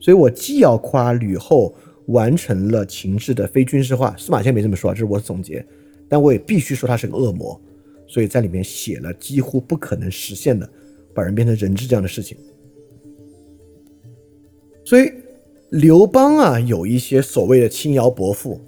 [0.00, 1.74] 所以我既要夸吕后
[2.06, 5.64] 完成了秦制的非军事化，司马迁没这么说，这是我总结，
[6.08, 7.60] 但我也必须说他是个恶魔。
[8.06, 10.68] 所以在里面写了几乎不可能实现的。
[11.14, 12.36] 把人变成人质这样的事情，
[14.84, 15.10] 所以
[15.70, 18.60] 刘邦啊有一些所谓的轻徭薄赋，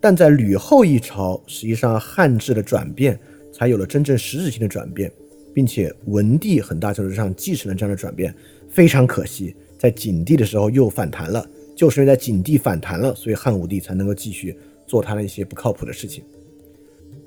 [0.00, 3.18] 但在吕后一朝，实际上汉制的转变
[3.52, 5.10] 才有了真正实质性的转变，
[5.52, 8.32] 并且文帝很大程度上继承了这样的转变。
[8.68, 11.44] 非常可惜，在景帝的时候又反弹了，
[11.76, 16.24] 就是因为在景帝反弹了，所以汉武帝才能够继续做他的一些不靠谱的事情。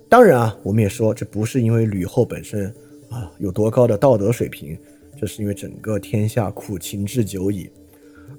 [0.09, 2.73] 当然啊，我们也说这不是因为吕后本身。
[3.09, 4.77] 啊，有多高的道德水平？
[5.19, 7.67] 这是因为整个天下苦秦至久矣。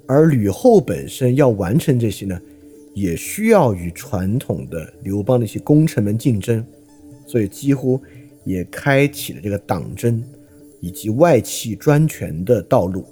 [0.07, 2.41] 而吕后本身要完成这些呢，
[2.95, 6.65] 也需要与传统的刘邦的一些功臣们竞争，
[7.27, 8.01] 所以几乎
[8.45, 10.23] 也开启了这个党争
[10.79, 13.05] 以及外戚专权的道路。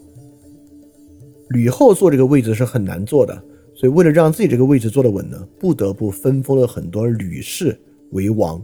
[1.49, 3.43] 吕后坐这个位置是很难坐的，
[3.75, 7.79] 所以为了让自己这个位置坐得稳呢，不得不分封了很多吕氏
[8.11, 8.63] 为王。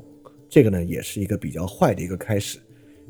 [0.48, 2.58] 这个呢，也是一个比较坏的一个开始。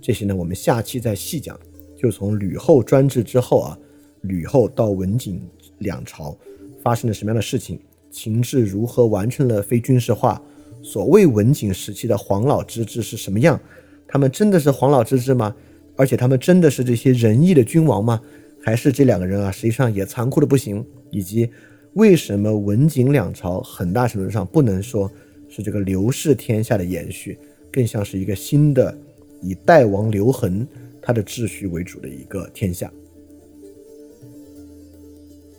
[0.01, 1.59] 这些呢，我们下期再细讲。
[1.97, 3.79] 就从吕后专制之后啊，
[4.23, 5.41] 吕后到文景
[5.79, 6.37] 两朝
[6.83, 7.81] 发生了什么样的事情？
[8.11, 10.41] 秦制如何完成了非军事化？
[10.83, 13.59] 所谓文景时期的黄老之治是什么样？
[14.07, 15.55] 他们真的是黄老之治吗？
[15.97, 18.21] 而且他们真的是这些仁义的君王吗？
[18.65, 20.85] 还是这两个人啊，实际上也残酷的不行？
[21.11, 21.51] 以及
[21.93, 25.09] 为什么文景两朝很大程度上不能说
[25.49, 27.39] 是这个刘氏天下的延续，
[27.71, 28.97] 更像是一个新的？
[29.43, 30.67] 以代王刘恒
[31.03, 32.91] 他的秩序为主的一个天下。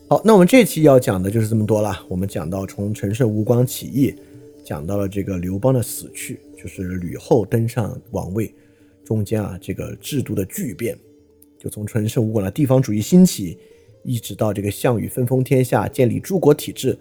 [0.07, 2.03] 好，那我们这期要讲的就是这么多了。
[2.09, 4.15] 我们讲到从陈胜吴广起义，
[4.63, 8.51] 讲到了这个刘邦的死去，就是吕后登上王位，
[9.03, 10.97] 中间啊这个制度的巨变，
[11.65, 13.57] 就从陈胜吴广的地方主义兴起，
[14.03, 16.95] 一直到这个项羽分封天下，建立诸国体制，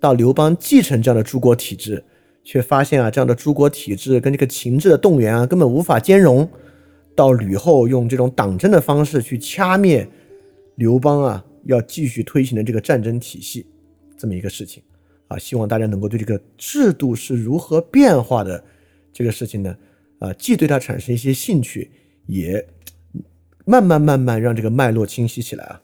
[0.00, 2.02] 到刘邦继承这样的诸国体制。
[2.42, 6.48] 却发现啊，这样的诸国体制跟这个秦制的动员啊，根本无法兼容。
[7.14, 10.08] 到吕后用这种党争的方式去掐灭
[10.76, 13.66] 刘邦啊，要继续推行的这个战争体系，
[14.16, 14.82] 这么一个事情
[15.26, 18.64] 啊，希望大家能够对这个制度是如何变化的
[19.12, 19.76] 这个事情呢，
[20.20, 21.90] 啊，既对它产生一些兴趣，
[22.24, 22.66] 也
[23.68, 25.82] 慢慢慢慢让这个脉络清晰起来啊。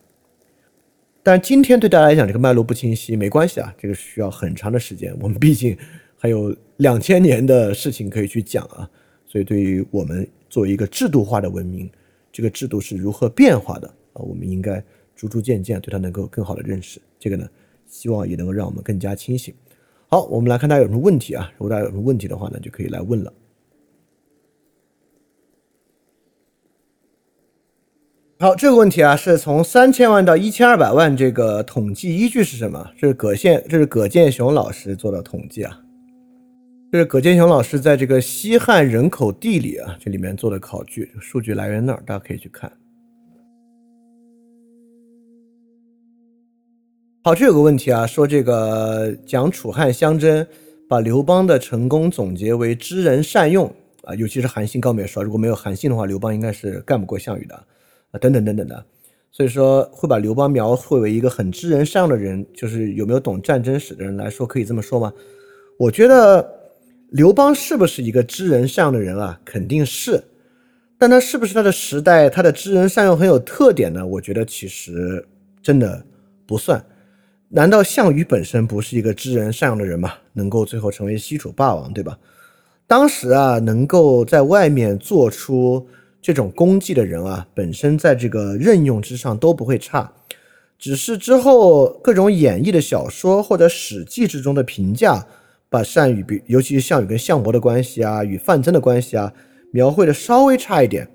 [1.23, 5.77] 但今天对大家来讲，这个脉络不清晰没关系啊，这个需要很长的时间，我们毕竟。
[6.17, 8.89] 还有两千年的事情可以去讲啊，
[9.27, 11.91] 所以对于我们作为一个制度化的文明，
[12.33, 14.83] 这个制度是如何变化的啊，我们应该
[15.15, 16.99] 逐逐渐渐对它能够更好的认识。
[17.19, 17.47] 这个呢，
[17.87, 19.53] 希望也能够让我们更加清醒。
[20.07, 21.53] 好，我们来看大家有什么问题啊？
[21.59, 23.31] 如果大家有什么问题的话呢，就可以来问了。
[28.41, 32.91] 好，这个问题啊，是从三千万到一千二百万，这个统计依据是什么？
[32.99, 35.81] 这是葛宪，这是葛建雄老师做的统计啊。
[36.91, 42.71] 这是葛建雄老师在这个西汉人口地理啊这里面做的考据，数据来源那儿大家可以去看。
[47.23, 50.45] 好，这有个问题啊，说这个讲楚汉相争，
[50.89, 57.65] 把刘邦的成功总结为知人善用啊，尤其是韩信，高美说如果没有韩信的话，刘邦应该是干不过项羽的
[58.19, 58.85] 等等等等的。
[59.31, 65.13] 所以说会把刘邦描绘为一个很知人善的人，就是有没有懂战争史的人来说可以这么说吗？
[65.79, 66.63] 我觉得。
[67.11, 69.39] 刘邦是不是一个知人善用的人啊？
[69.45, 70.21] 肯定是，
[70.99, 74.05] 但他是不是他的时代他的知人善用很有特点呢？
[74.05, 75.25] 我觉得其实
[75.63, 76.05] 真的
[76.45, 76.85] 不算。
[77.51, 80.15] 难道项羽本身不是一个知人善用的人吗？
[80.33, 82.19] 能够最后成为西楚霸王，对吧？
[82.89, 85.87] 当时啊，能够在外面做出
[86.25, 90.11] 这种功绩的人啊，本身在这个任用之上都不会差，
[90.79, 95.27] 只是之后各种演绎的小说或者史记之中的评价。
[95.69, 99.35] 把单羽比，尤其是项羽跟项伯的关系啊，与范增的关系啊，
[99.71, 101.07] 描绘的稍微差一点。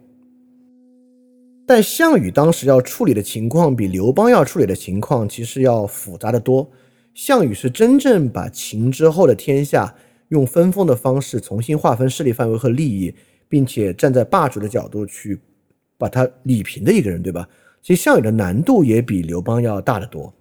[1.65, 6.69] 但项羽当时要处理的情况比刘邦要处理的情况其实要复杂的多。
[7.15, 9.95] 项羽是真正把秦之后的天下
[10.27, 13.15] 用分封的方式重新划分势力范围和利益，
[13.49, 15.38] 并且站在霸主的角度去
[15.97, 17.45] 把他理平的一个人，对吧？
[17.81, 20.34] 其实项羽的难度也比刘邦要大得多。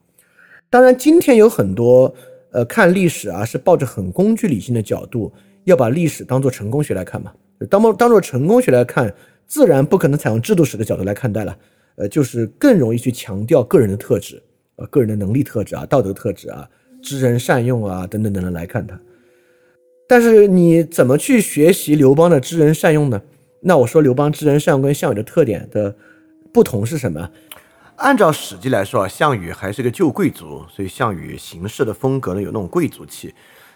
[0.70, 2.14] 当然，今天有很多
[2.50, 5.32] 呃看历史啊，是抱着很工具理性的角度，
[5.64, 7.32] 要把历史当做成功学来看嘛。
[7.70, 9.12] 当当当做成功学来看，
[9.46, 11.56] 自然不可能采用制度史的角度来看待了。
[11.96, 14.40] 呃，就是更容易去强调个人的特质，
[14.76, 16.68] 呃，个人的能力特质啊，道德特质啊，
[17.02, 19.00] 知人善用啊，等等等等来看它。
[20.08, 23.20] 但是你怎么去学习刘邦的知人善用呢？
[23.60, 25.94] 那我说刘邦知人善用跟项羽的特点的
[26.50, 27.28] 不同是什么？
[27.96, 33.34] 按照《史记》来说啊，项羽还是个旧贵族，所以项羽行事的风格呢有那种贵族气。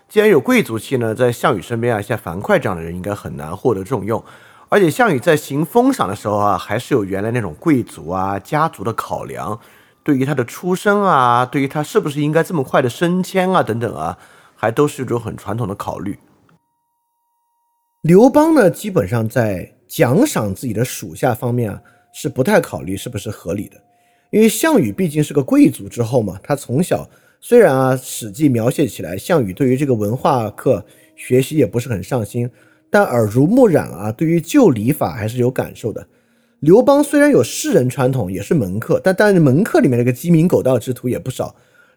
[0.09, 4.25] 既然有贵族气呢，在项羽身边啊，像樊哙这样的人应该很难获得重用。
[4.71, 9.61] 而且项羽在行封赏的时候啊，还是有原来那种贵族啊家族的考量，
[10.03, 14.17] 对于他的出身啊，对于他是不是应该这么快的升迁啊等等啊，
[14.63, 16.17] 还都是一种很传统的考虑。
[18.03, 21.83] 刘邦呢，基本上在奖赏自己的属下方面啊，
[22.15, 23.77] 是不太考虑是不是合理的。
[24.31, 27.11] 因为项羽毕竟是个贵族之后嘛，他从小
[27.41, 30.87] 虽然啊，《史记》描写起来，项羽对于这个文化课
[31.17, 32.49] 学习也不是很上心，
[32.89, 36.07] 但耳濡目染啊，对于旧礼法还是有感受的。
[36.61, 41.53] 刘邦虽然有士人传统，也是门客，但但是门客里面那个鸡鸣狗盗之徒也不少。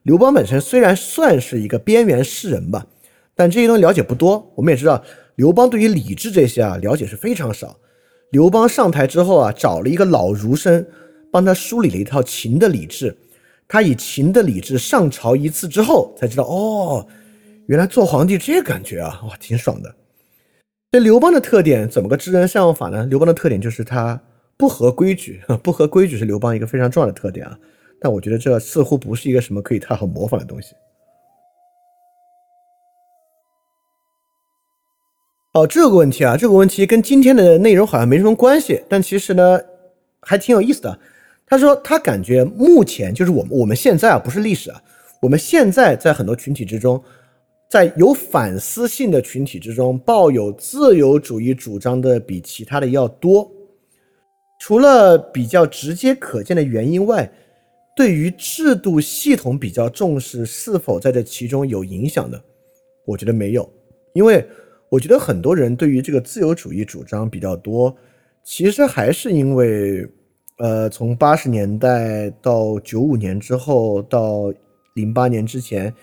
[0.05, 2.87] 刘邦本身虽然算是一个边缘士人吧，
[3.35, 4.53] 但这些东西了解不多。
[4.55, 5.03] 我们也知道，
[5.35, 7.77] 刘邦对于礼制这些啊，了解是非常少。
[8.31, 10.85] 刘邦上台之后啊，找了一个老儒生。
[11.31, 13.17] 帮他梳理了一套秦的礼制，
[13.67, 17.05] 他以秦的礼制上朝一次之后，才知道哦，
[17.65, 19.93] 原来做皇帝这感觉啊，哇，挺爽的。
[20.91, 23.05] 这刘邦的特点怎么个知人善用法呢？
[23.07, 24.21] 刘邦的特点就是他
[24.55, 27.59] 不合规矩， 不合规矩是刘邦一个非常重要的特点啊。
[27.99, 30.75] 但我觉得这似乎不是一个什么可以太好模仿的东西。
[35.53, 39.59] 好，这个问题啊，这个问题跟今天的内容好像没什么关系，但其实呢，
[40.19, 40.99] 还挺有意思的。
[41.45, 44.81] 他说，他感觉目前就是我们我们现在啊，不是历史啊，
[45.21, 47.01] 我们现在在很多群体之中，
[47.69, 53.49] 在有反思性的群体之中，抱有自由主义主张的比其他的要多。
[54.59, 57.31] 除了比较直接可见的原因外，
[57.95, 62.39] 对于制度系统比较重视，是否在这其中有影响的？
[63.05, 63.67] 我觉得没有，
[64.13, 64.45] 因为
[64.89, 67.95] 我觉得很多人对于这个自由主义主张比较多，
[68.43, 70.07] 其实还是因为。
[70.57, 74.53] 呃，从八十年代到九五年之后到
[74.93, 75.93] 零八年之前，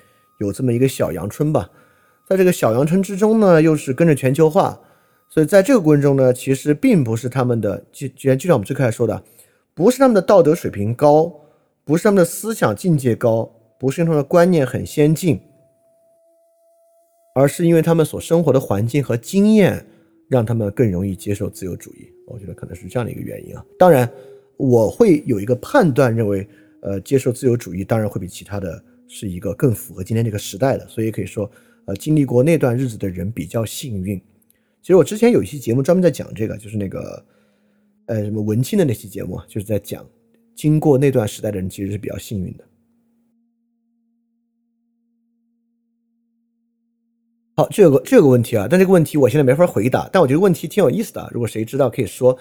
[0.41, 1.71] 有这么一个小阳春吧。
[2.29, 4.79] 在这个小阳春之中呢，又是跟着全球化，
[5.31, 9.25] 所以在这个过程中呢，其实并不是他们的，就就就像我们最开始说的，
[9.73, 11.33] 不是他们的道德水平高，
[11.85, 15.41] 不是他们的思想境界高，不是他们的观念很先进，
[17.35, 19.87] 而是因为他们所生活的环境和经验，
[20.29, 22.09] 让他们更容易接受自由主义。
[22.27, 23.65] 我觉得可能是这样的一个原因啊。
[23.79, 24.11] 当然。
[24.59, 26.47] 我会有一个判断，认为，
[26.83, 31.51] 呃，接受自由主义当然会比其他的是一个更符合今天这个时代的，所以可以说，
[31.87, 34.17] 呃，经历过那段日子的人比较幸运。
[34.81, 37.25] 其实我之前有一期节目专门在讲这个，就是那个，
[38.07, 40.07] 呃，什么文青的那期节目，就是在讲，
[40.55, 42.65] 经过那段时代的人其实是比较幸运的。
[47.55, 52.39] 好，这个这个问题啊，但这个问题我现在没法回答，但我觉得问题挺有意思的，如果谁知道可以说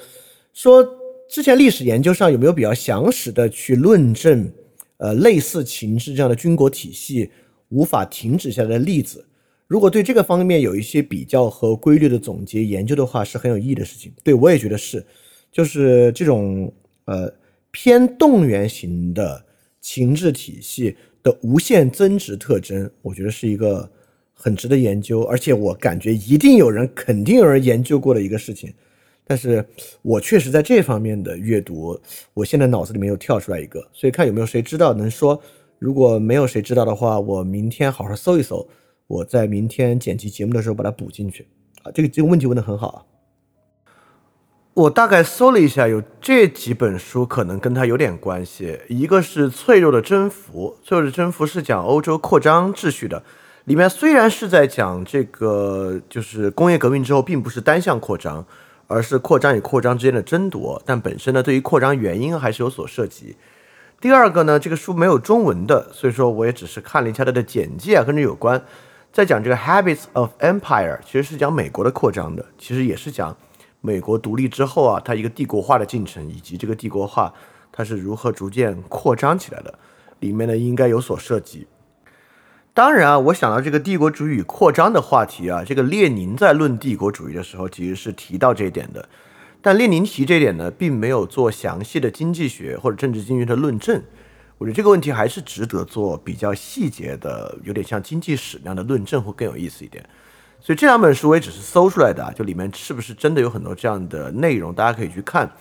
[0.54, 0.98] 说。
[1.34, 4.52] 之前历史研究上有没有比较详实的去论证，
[4.98, 7.32] 呃，类似秦制这样的军国体系
[7.70, 9.26] 无法停止下来的例子？
[9.66, 14.12] 如果对这个方面有一些比较和规律的总结研究的话，是很有意义的事情。
[14.26, 15.06] 对我也觉得是，
[15.54, 16.70] 就是这种
[17.06, 17.34] 呃
[17.72, 19.46] 偏动员型的
[19.80, 23.90] 情志体系的无限增值特征，我觉得是一个
[24.34, 28.74] 很值得研究，而且我感觉一定有人肯定有人研究过的一个事情。
[29.24, 29.66] 但是
[30.02, 31.98] 我确实在这方面的阅读，
[32.34, 35.42] 我现在脑子里面又跳出来一个，所以看有没有谁知道能说。
[35.80, 38.68] 如果没有谁知道的话，我明天好好搜一搜，
[39.08, 41.48] 我在明天剪辑节目的时候把它补进去。
[41.82, 43.06] 啊，这个这个问题问的很好啊。
[44.74, 48.80] 我大概搜了一下，有这几本书可能跟它有点关系。
[48.88, 53.22] 一个是《脆弱的征服》，《脆弱的征服》是讲欧洲扩张秩序的，
[53.66, 58.46] 里面虽然是在讲这个，就是工业革命之后并不是单向扩张。
[58.88, 63.38] 而是扩张与扩张之间的争夺，但本身呢，对于扩张原因还是有所涉及。
[64.02, 68.62] 第二个呢，这个书没有中文的，所以说我也只是看了一下它的简介啊，跟这有关。
[69.14, 73.38] 在讲这个 Habits of Empire，其实是讲美国的扩张的，其实也是讲
[73.82, 77.34] 美国独立之后啊，它一个帝国化的进程，以及这个帝国化
[77.72, 79.80] 它是如何逐渐扩张起来的，
[80.20, 81.68] 里面呢应该有所涉及。
[82.74, 89.10] 当然啊，我想到这个帝国主义扩张的话题啊，这个列宁在论帝国主义的时候其实是提到这一点的，
[89.62, 94.02] 但列宁提这一点呢，并没有做详细的经济学或者政治经济学的论证。
[94.58, 100.08] 我觉得这个问题还是值得做比较细节的，有点像经济史那样的论证会更有意思一点。
[100.64, 105.52] 所以这两本书我也只是搜出来的啊，就里面是不是真的有很多这样的内容，大家可以去看。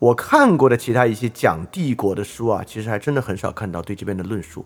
[0.00, 4.64] 我看过的其他一些讲帝国的书啊，其实还真的很少看到对这边的论述。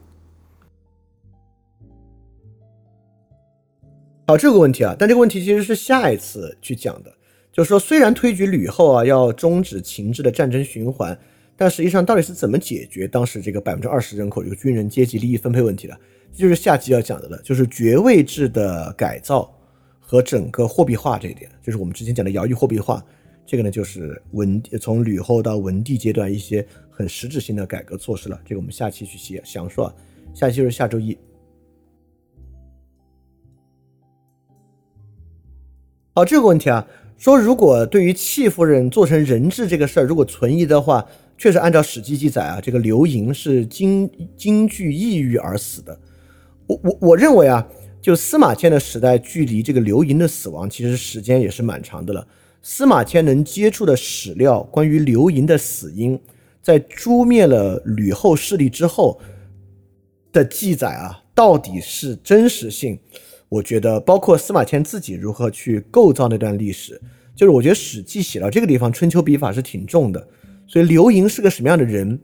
[4.27, 7.13] 好，这个问题啊，但这个问题其实是下一次去讲的。
[7.53, 11.17] 就是说，虽然推举吕后啊要终止秦制的战争循环，
[11.57, 16.01] 但实际上到底是怎么解决当时这个百分之二十人口这个军人阶级利益分配问题的？
[16.33, 19.53] 这就是下期要讲的了，就是爵位制的改造
[20.07, 23.03] 和整个货币化这一点，就是我们之前讲的徭役货币化。
[23.47, 28.41] 这个呢，就是文从吕后到文帝阶段一些很实质性的改革措施了。
[28.45, 29.95] 这个我们下期去写详说啊，
[30.35, 31.17] 下期就是下周一。
[36.15, 36.87] 好，这个问题啊，
[37.19, 41.07] 说如果对于戚夫人做成人质这个事儿，如果存疑的话，
[41.37, 45.99] 确实按照《史记》记载啊，这个刘盈是惊惊惧抑郁而死的。
[46.67, 47.69] 我我我认为啊，
[48.05, 52.29] 就司马迁的时代，距离这个刘盈的死亡其实时间也是蛮长的了。
[52.61, 56.21] 司马迁能接触的史料，关于刘盈的死因，
[56.61, 59.19] 在诛灭了吕后势力之后
[60.35, 62.99] 的记载啊，到底是真实性？
[63.49, 67.01] 我觉得，包括司马迁自己如何去构造那段历史，
[67.35, 70.29] 就是我觉得《史记》写到这个地方，春秋笔法是挺重的。
[70.67, 72.21] 所以刘盈是个什么样的人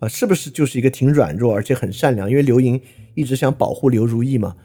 [0.00, 0.08] 啊？
[0.08, 2.28] 是不是就是一个挺软弱而且很善良？
[2.28, 2.80] 因为刘盈
[3.14, 4.56] 一直想保护刘如意嘛。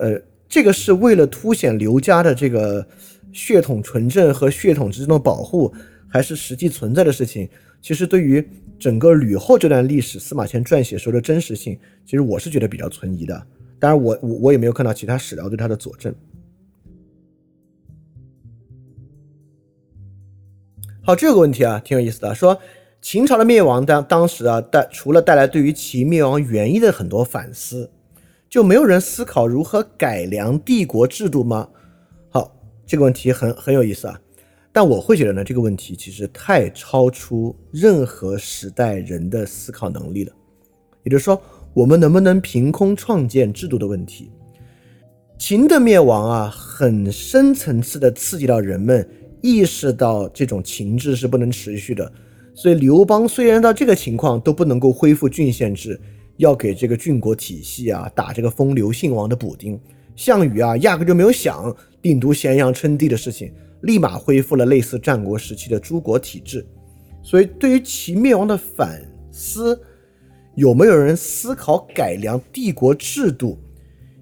[0.00, 2.86] 呃，这个是为了凸显刘家的这个
[3.32, 5.72] 血统纯正和血统之间的保护，
[6.08, 7.48] 还是实际存在的事情？
[7.80, 8.46] 其实对于
[8.78, 13.46] 整个吕后这段历史，司马迁撰写时候的真实性，其实我是觉得比较存疑的。
[13.78, 16.14] 当然，我我我也没有看到其他史料对他的佐证。
[21.02, 22.34] 好，这个问题啊，挺有意思的。
[22.34, 22.58] 说
[23.02, 27.90] 秦朝的灭亡，当当时啊，带除了带来对于其灭亡原因的很多反思，
[28.54, 31.68] 就没有人思考如何改良帝国制度吗？
[32.30, 34.16] 好，这个问题很很有意思啊。
[34.72, 40.32] 但我会觉得呢，这个问题其实太超出任何时代人的思考能力了。
[41.02, 41.42] 也就是说。
[41.72, 44.30] 我们能不能凭空创建制度的问题？
[45.36, 49.04] 秦的灭亡啊，很深层次的刺激到人们
[49.42, 52.12] 意识到这种秦制是不能持续的。
[52.54, 56.00] 所以刘邦虽然到这个情况都不能够恢复郡县制，
[56.36, 59.78] 要给这个郡国体系啊打这个封刘姓王的补丁。
[60.16, 66.66] 项羽啊，压根就没有想定都咸阳称帝的事情，立马恢复了类似战国时期的诸国体制。
[67.22, 69.80] 所以对于秦灭亡的反思。
[70.56, 73.58] 有没有人思考改良帝国制度？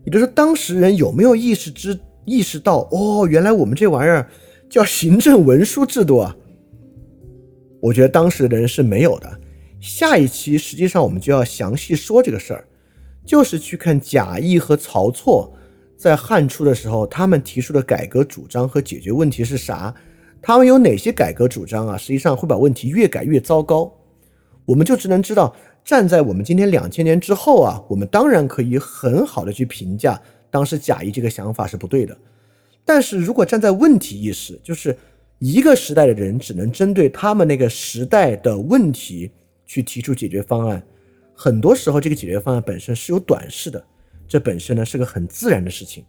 [0.07, 4.26] 也就是当时人有没有意识之意识到哦，原来我们这玩意儿
[4.70, 6.34] 叫行政文书制度啊？
[7.82, 9.41] 我觉得当时的人是没有的。
[9.83, 12.65] 下一期实际上我们就要详细说这个事儿，
[13.27, 15.52] 就是去看贾谊和曹错
[15.97, 19.93] 在汉初的时候，他们提出的改革主张和解决问题是啥？
[20.41, 21.97] 他们有哪些改革主张啊？
[21.97, 23.93] 实际上会把问题越改越糟糕。
[24.65, 25.55] 我们就只能知道。
[25.85, 32.17] 站在我们今天两千年之后啊，我们当然可以很好的去评价当时贾谊这个想法是不对的。
[32.85, 34.97] 但是如果站在问题意识，就是
[35.41, 39.28] 一个时代的人只能针对他们那个时代的问题
[39.73, 40.86] 去提出解决方案，
[41.34, 43.83] 很多时候这个解决方案本身是有短视的，
[44.28, 46.05] 这本身呢是个很自然的事情。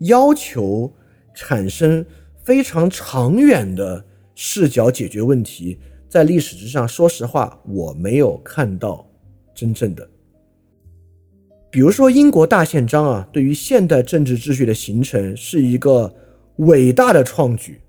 [0.00, 0.92] 要求
[1.32, 2.04] 产生
[2.44, 4.04] 非常长远的
[4.34, 5.78] 视角解决问题。
[6.10, 9.10] 在历史之上，说实话，我没有看到
[9.54, 10.06] 真正的。
[11.70, 16.14] 比如说，英国大宪章啊，对于现代政治秩序的形成是一个
[16.56, 17.80] 伟大的创举，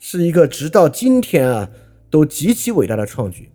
[0.00, 1.70] 是一个直到今天啊
[2.10, 3.48] 都极其伟大的创举。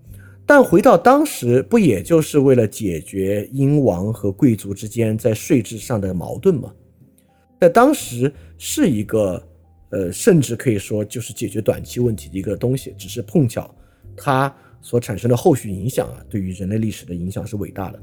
[0.54, 6.74] 但回到当时，不也就是为了解决英王和贵族之间在税制上的矛盾吗？
[7.58, 9.42] 在当时是一个，
[9.92, 13.74] 呃，甚至可以说就是解决短期问题的一个东西，只是碰巧。
[14.14, 18.00] 它所产生的后续影响啊，对于人类历史的影响是伟大的。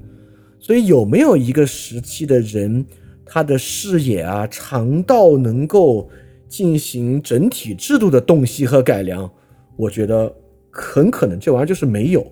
[0.59, 2.83] 所以有没有一个时期的人，
[3.27, 6.09] 他的视野啊长到能够
[6.49, 9.31] 进行整体制度的洞悉和改良？
[9.77, 10.35] 我觉得
[10.71, 12.27] 很可能这玩意儿就是没有。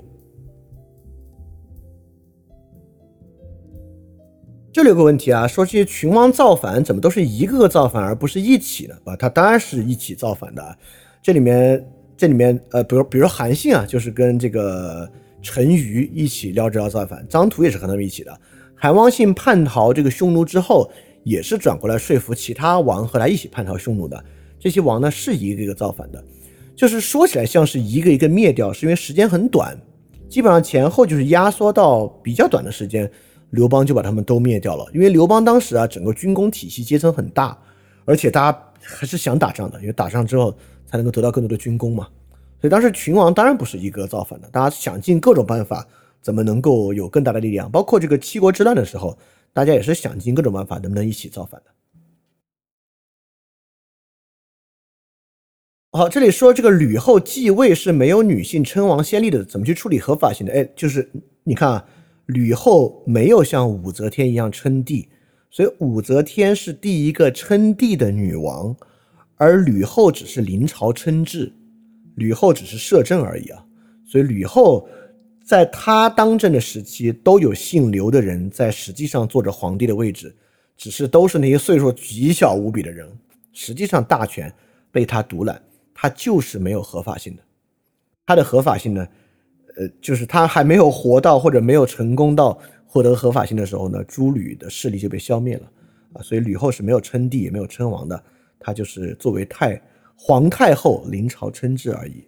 [4.76, 9.16] 这里有个问题啊，说这些群王造反怎么都是一个个造反，而不是一起的啊？
[9.16, 10.76] 他当然是一起造反的。
[11.22, 11.82] 这里面
[12.14, 18.38] 这里面呃，比如比如韩信啊，就是跟这个陈馀一起撩着要造反，张图也是和他们一起的。
[18.74, 20.90] 韩王信叛逃这个匈奴之后，
[21.24, 24.22] 也是转过来说服其他王和他一起叛逃匈奴的。
[24.60, 26.22] 这些王呢是一个一个造反的，
[26.76, 29.74] 就是说起来像是一个一个灭掉，是因为时间很短，
[30.28, 33.10] 基本上前后就是压缩到比较短的时间，
[33.56, 34.86] 刘邦就把他们都灭掉了。
[34.94, 37.58] 因为刘邦当时啊，整个军工体系阶层很大，
[38.04, 42.06] 而且大家还是想打仗的，因为打仗之后才能够得到更多的军功嘛。
[42.60, 45.84] 所以当时群王当然不是一个造反的，大家想尽各种办法，
[46.22, 47.68] 怎么能够有更大的力量？
[47.70, 49.18] 包括这个七国之乱的时候，
[49.52, 51.70] 大家也是想尽各种办法，能不能一起造反的？
[55.92, 60.52] 好，这里说这个吕后继位是没有女性称王先例的，怎么去处理合法性的？
[60.52, 61.10] 哎，就是
[61.44, 61.86] 你看啊，
[62.26, 65.08] 吕后没有像武则天一样称帝，
[65.50, 68.76] 所以武则天是第一个称帝的女王，
[69.36, 71.52] 而吕后只是临朝称制，
[72.16, 73.64] 吕后只是摄政而已啊。
[74.04, 74.88] 所以吕后
[75.44, 80.34] 在她当政的时期，都有姓刘的人在实际上坐着皇帝的位置，
[80.76, 83.08] 只是都是那些岁数极小无比的人，
[83.52, 84.52] 实际上大权
[84.90, 85.62] 被她独揽。
[85.94, 87.42] 她就是没有合法性的，
[88.26, 89.08] 她的合法性呢，
[89.76, 95.70] 呃，就是他还没有活到或者没有成功到获得合法性的时候呢，诸吕的势力就被消灭了
[96.14, 98.22] 啊，所以吕后是没有称帝也没有称王的，
[98.58, 99.80] 她就是作为太
[100.16, 102.24] 皇太后临朝称制而已。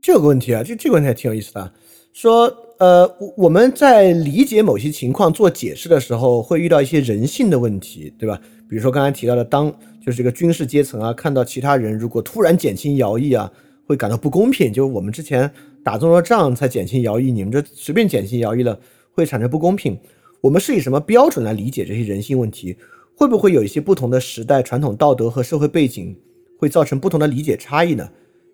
[0.00, 1.72] 这个问题啊，这这个问题还挺有意思的，
[2.12, 2.62] 说。
[2.78, 8.38] 呃，我们在理解某些情况做解释的时候，会遇到一些人性的问题，对吧？
[8.68, 9.74] 比如说刚才提到的，当
[10.06, 13.52] 就是这个军事阶层啊，看到其他人如果突然减轻徭役啊，
[13.88, 14.72] 会感到不公平。
[14.72, 15.50] 就是我们之前
[15.82, 18.78] 打这么多仗才减轻徭役，你们这随便减轻徭役了，
[19.10, 19.98] 会产生不公平。
[20.40, 22.76] 我们是以什么标准来理解这些人性问题？
[23.16, 26.16] 会不会有一些不同的时代、传统道德和社会背景，
[26.56, 28.08] 会造成不同的理解差异呢？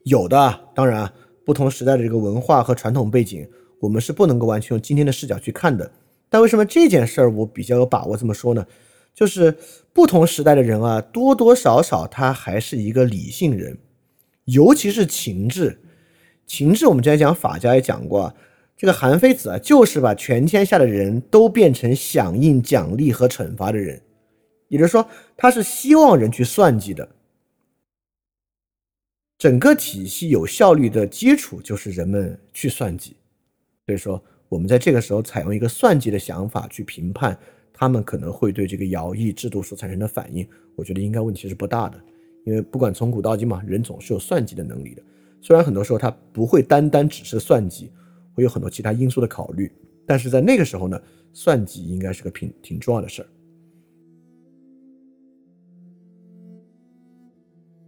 [0.04, 1.12] 有的，当然，
[1.44, 3.46] 不同时代的这个文化和传统背景。
[3.78, 5.90] 我们是不能够完全用今天的视角去看的，
[6.30, 8.64] 但为什么这件事儿我比较有把握这么说呢？
[9.14, 9.56] 就是
[9.92, 13.78] 不同时代的人啊，多多少少他还是一个理性人，
[14.44, 15.80] 尤其是情志。
[16.46, 18.34] 情志我们之前讲法家也讲过，
[18.76, 24.02] 这个韩非子啊，就是把全天下的人都变成响应奖励和惩罚的人，
[24.68, 27.08] 也就是说，他是希望人去算计的。
[29.38, 33.16] 整个体系有效率的基础就是人们去算计。
[33.86, 37.38] 所以说，我们在这个时候采用一个算计的想法去评判
[37.82, 40.46] 他们可能会对这个徭役制度所产生的反应，
[40.76, 42.00] 我觉得应该问题是不大的。
[42.44, 45.02] 因为不管从古到今嘛，人总是有算计的能力的。
[45.40, 47.90] 虽然很多时候他不会单单只是算计，
[48.34, 49.68] 会有很多其他因素的考虑，
[50.06, 50.96] 但是在那个时候呢，
[51.32, 53.26] 算计应该是个挺挺重要的事儿。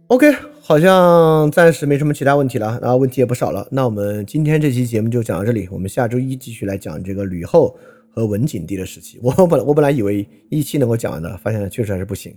[0.07, 3.65] OK，好像暂时没什么其他问题了，然后问题也不少了。
[3.71, 7.77] 那我们今天这期节目就讲到这里，我们下周一继续来讲这个吕后
[8.15, 9.19] 和文景帝的时期。
[9.21, 12.33] 我本我本来以为一期能够讲完的，发现确实还是不行。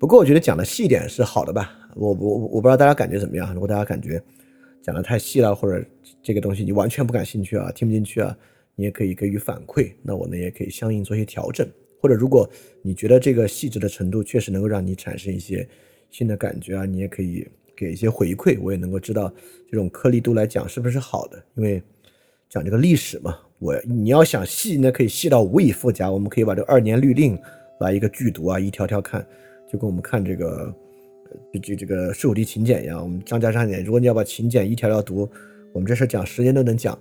[0.00, 1.70] 不过我觉得讲的细点是好的吧？
[1.94, 3.54] 我我我不知道大家感觉怎么样？
[3.54, 4.20] 如果大家感觉
[4.82, 5.82] 讲的太细了，或者
[6.20, 8.36] 这个东西你完全不感兴趣啊，听不进去啊，
[8.74, 11.64] 你也可以给予反馈，那我呢也可以相应做一些调整。
[12.00, 12.50] 或者如果
[12.82, 15.66] 你觉得这个细致的程度确实能够让你产生一些。
[16.10, 17.44] 新的感觉啊，你也可以
[17.76, 19.34] 给一些回馈，我也能够知道
[19.68, 21.44] 这种颗粒度来讲是不是好的。
[21.56, 21.82] 因为
[22.48, 26.10] 讲这个历史嘛，我你要想细，那可以细到无以复加。
[26.12, 27.38] 我们可以把这二年律令
[27.80, 29.26] 来一个剧读啊，一条条看，
[29.72, 30.74] 就跟我们看这个
[31.50, 33.02] 这这这个数帝秦简一样。
[33.02, 35.26] 我们张家山点，如果你要把勤俭一条条读，
[35.72, 36.98] 我们这事讲十年都能讲。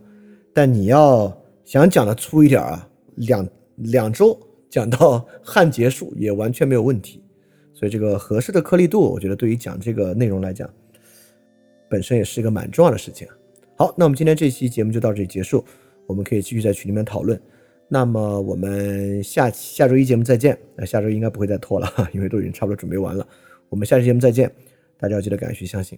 [0.54, 7.22] 但你要想讲的粗一点啊，两两周讲到 汉结束也完全没有问题。
[7.74, 10.70] 所以这个合适的颗粒度，我觉得对于讲这个内容来讲，
[11.90, 13.28] 本身也是一个蛮重要的事情。
[13.76, 15.66] 好，那我们今天这期节目就到这里结束，
[16.08, 17.40] 我们可以继续在群里面讨论。
[17.88, 20.58] 那么我们下下周一节目再见。
[20.76, 23.28] 那下周应该不会再拖了， 因为都已经差不多准备完了。
[23.70, 24.52] 我们下期节目再见，
[24.98, 25.98] 大家要记得感谢相信。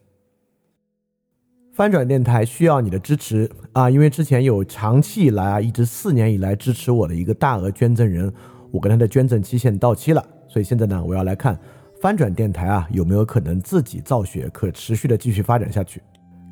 [1.74, 8.34] 翻转电台需要你的支持啊，因为之前有长期以来啊，一直四年以来支持我的一个大额捐赠人，
[8.72, 10.25] 我跟他的捐赠期限到期了。
[10.48, 11.59] 所以现在呢，我要来看
[12.01, 16.01] 翻转电台啊有没有可能自己造血，可持续的继续发展下去。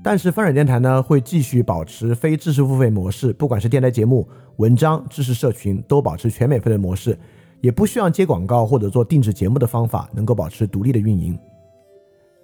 [0.03, 7.17] 但是翻转电台呢会继续保持非知识付费模式，不管是电台节目、文章、知识社群，都保持全免费的模式，
[7.61, 11.39] 也不需要接广告或者做定制节目的方法，能够保持独立的运营。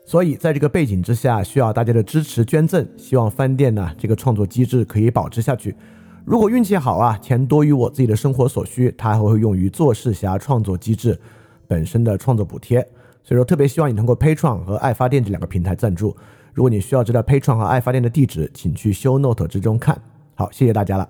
[0.05, 5.75] 所以在这个背景之下，需要大家的支持捐赠，希望翻店呢这个创作机制可以保持下去。
[6.25, 11.19] 如果运气好啊，钱多于我自己的生活所需，它还会用于做事侠创作机制。
[11.67, 12.81] 本身的创作补贴，
[13.23, 16.17] 所以说特别希望你通过 Patreon 和爱发电这两个平台赞助。
[16.59, 20.01] 如果你需要知道 Patron 和爱发电的地址，请去 Show Note 之中看。
[20.35, 21.07] 好，谢谢大家了。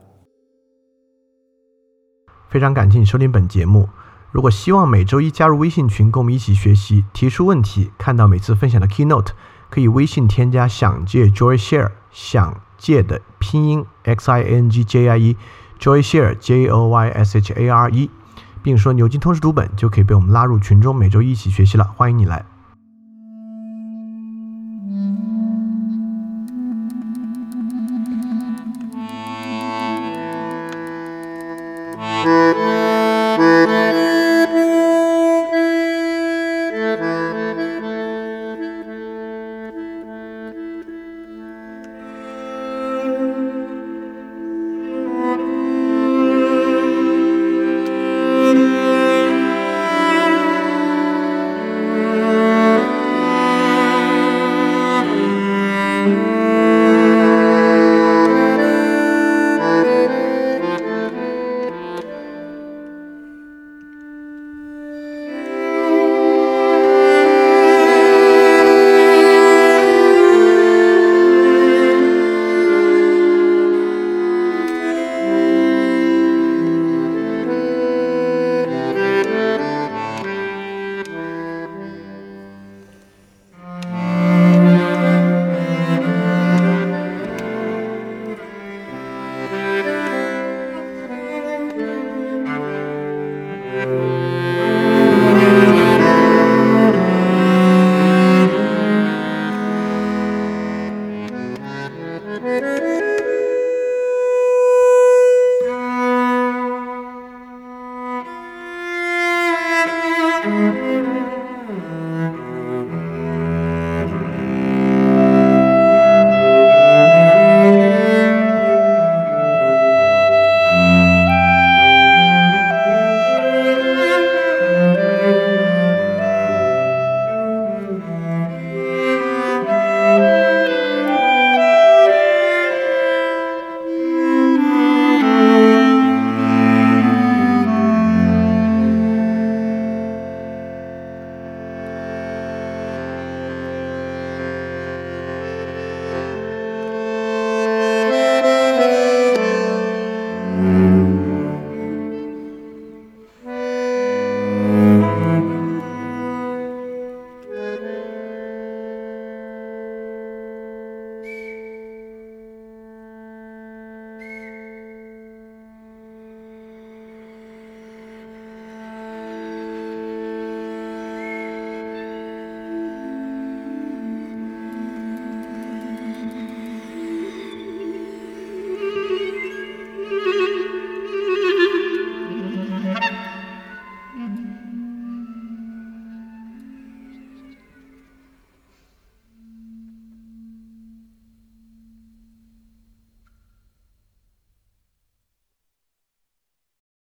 [2.50, 3.90] 非常感谢你收听本节目。
[4.32, 9.30] 如果希望每周一加入微信群，跟我们一起学习，提出问题，看到每次分享的 Keynote，
[9.72, 17.54] 可以微信添加“想借 Joy Share”，想借的拼音 X I N G J I E，Joy Share J O Y S H
[17.54, 18.12] A R E，
[18.62, 21.86] 并说牛津通识读本，就可以被我们拉入群中，每周一起学习了。
[21.98, 22.46] 欢迎你来。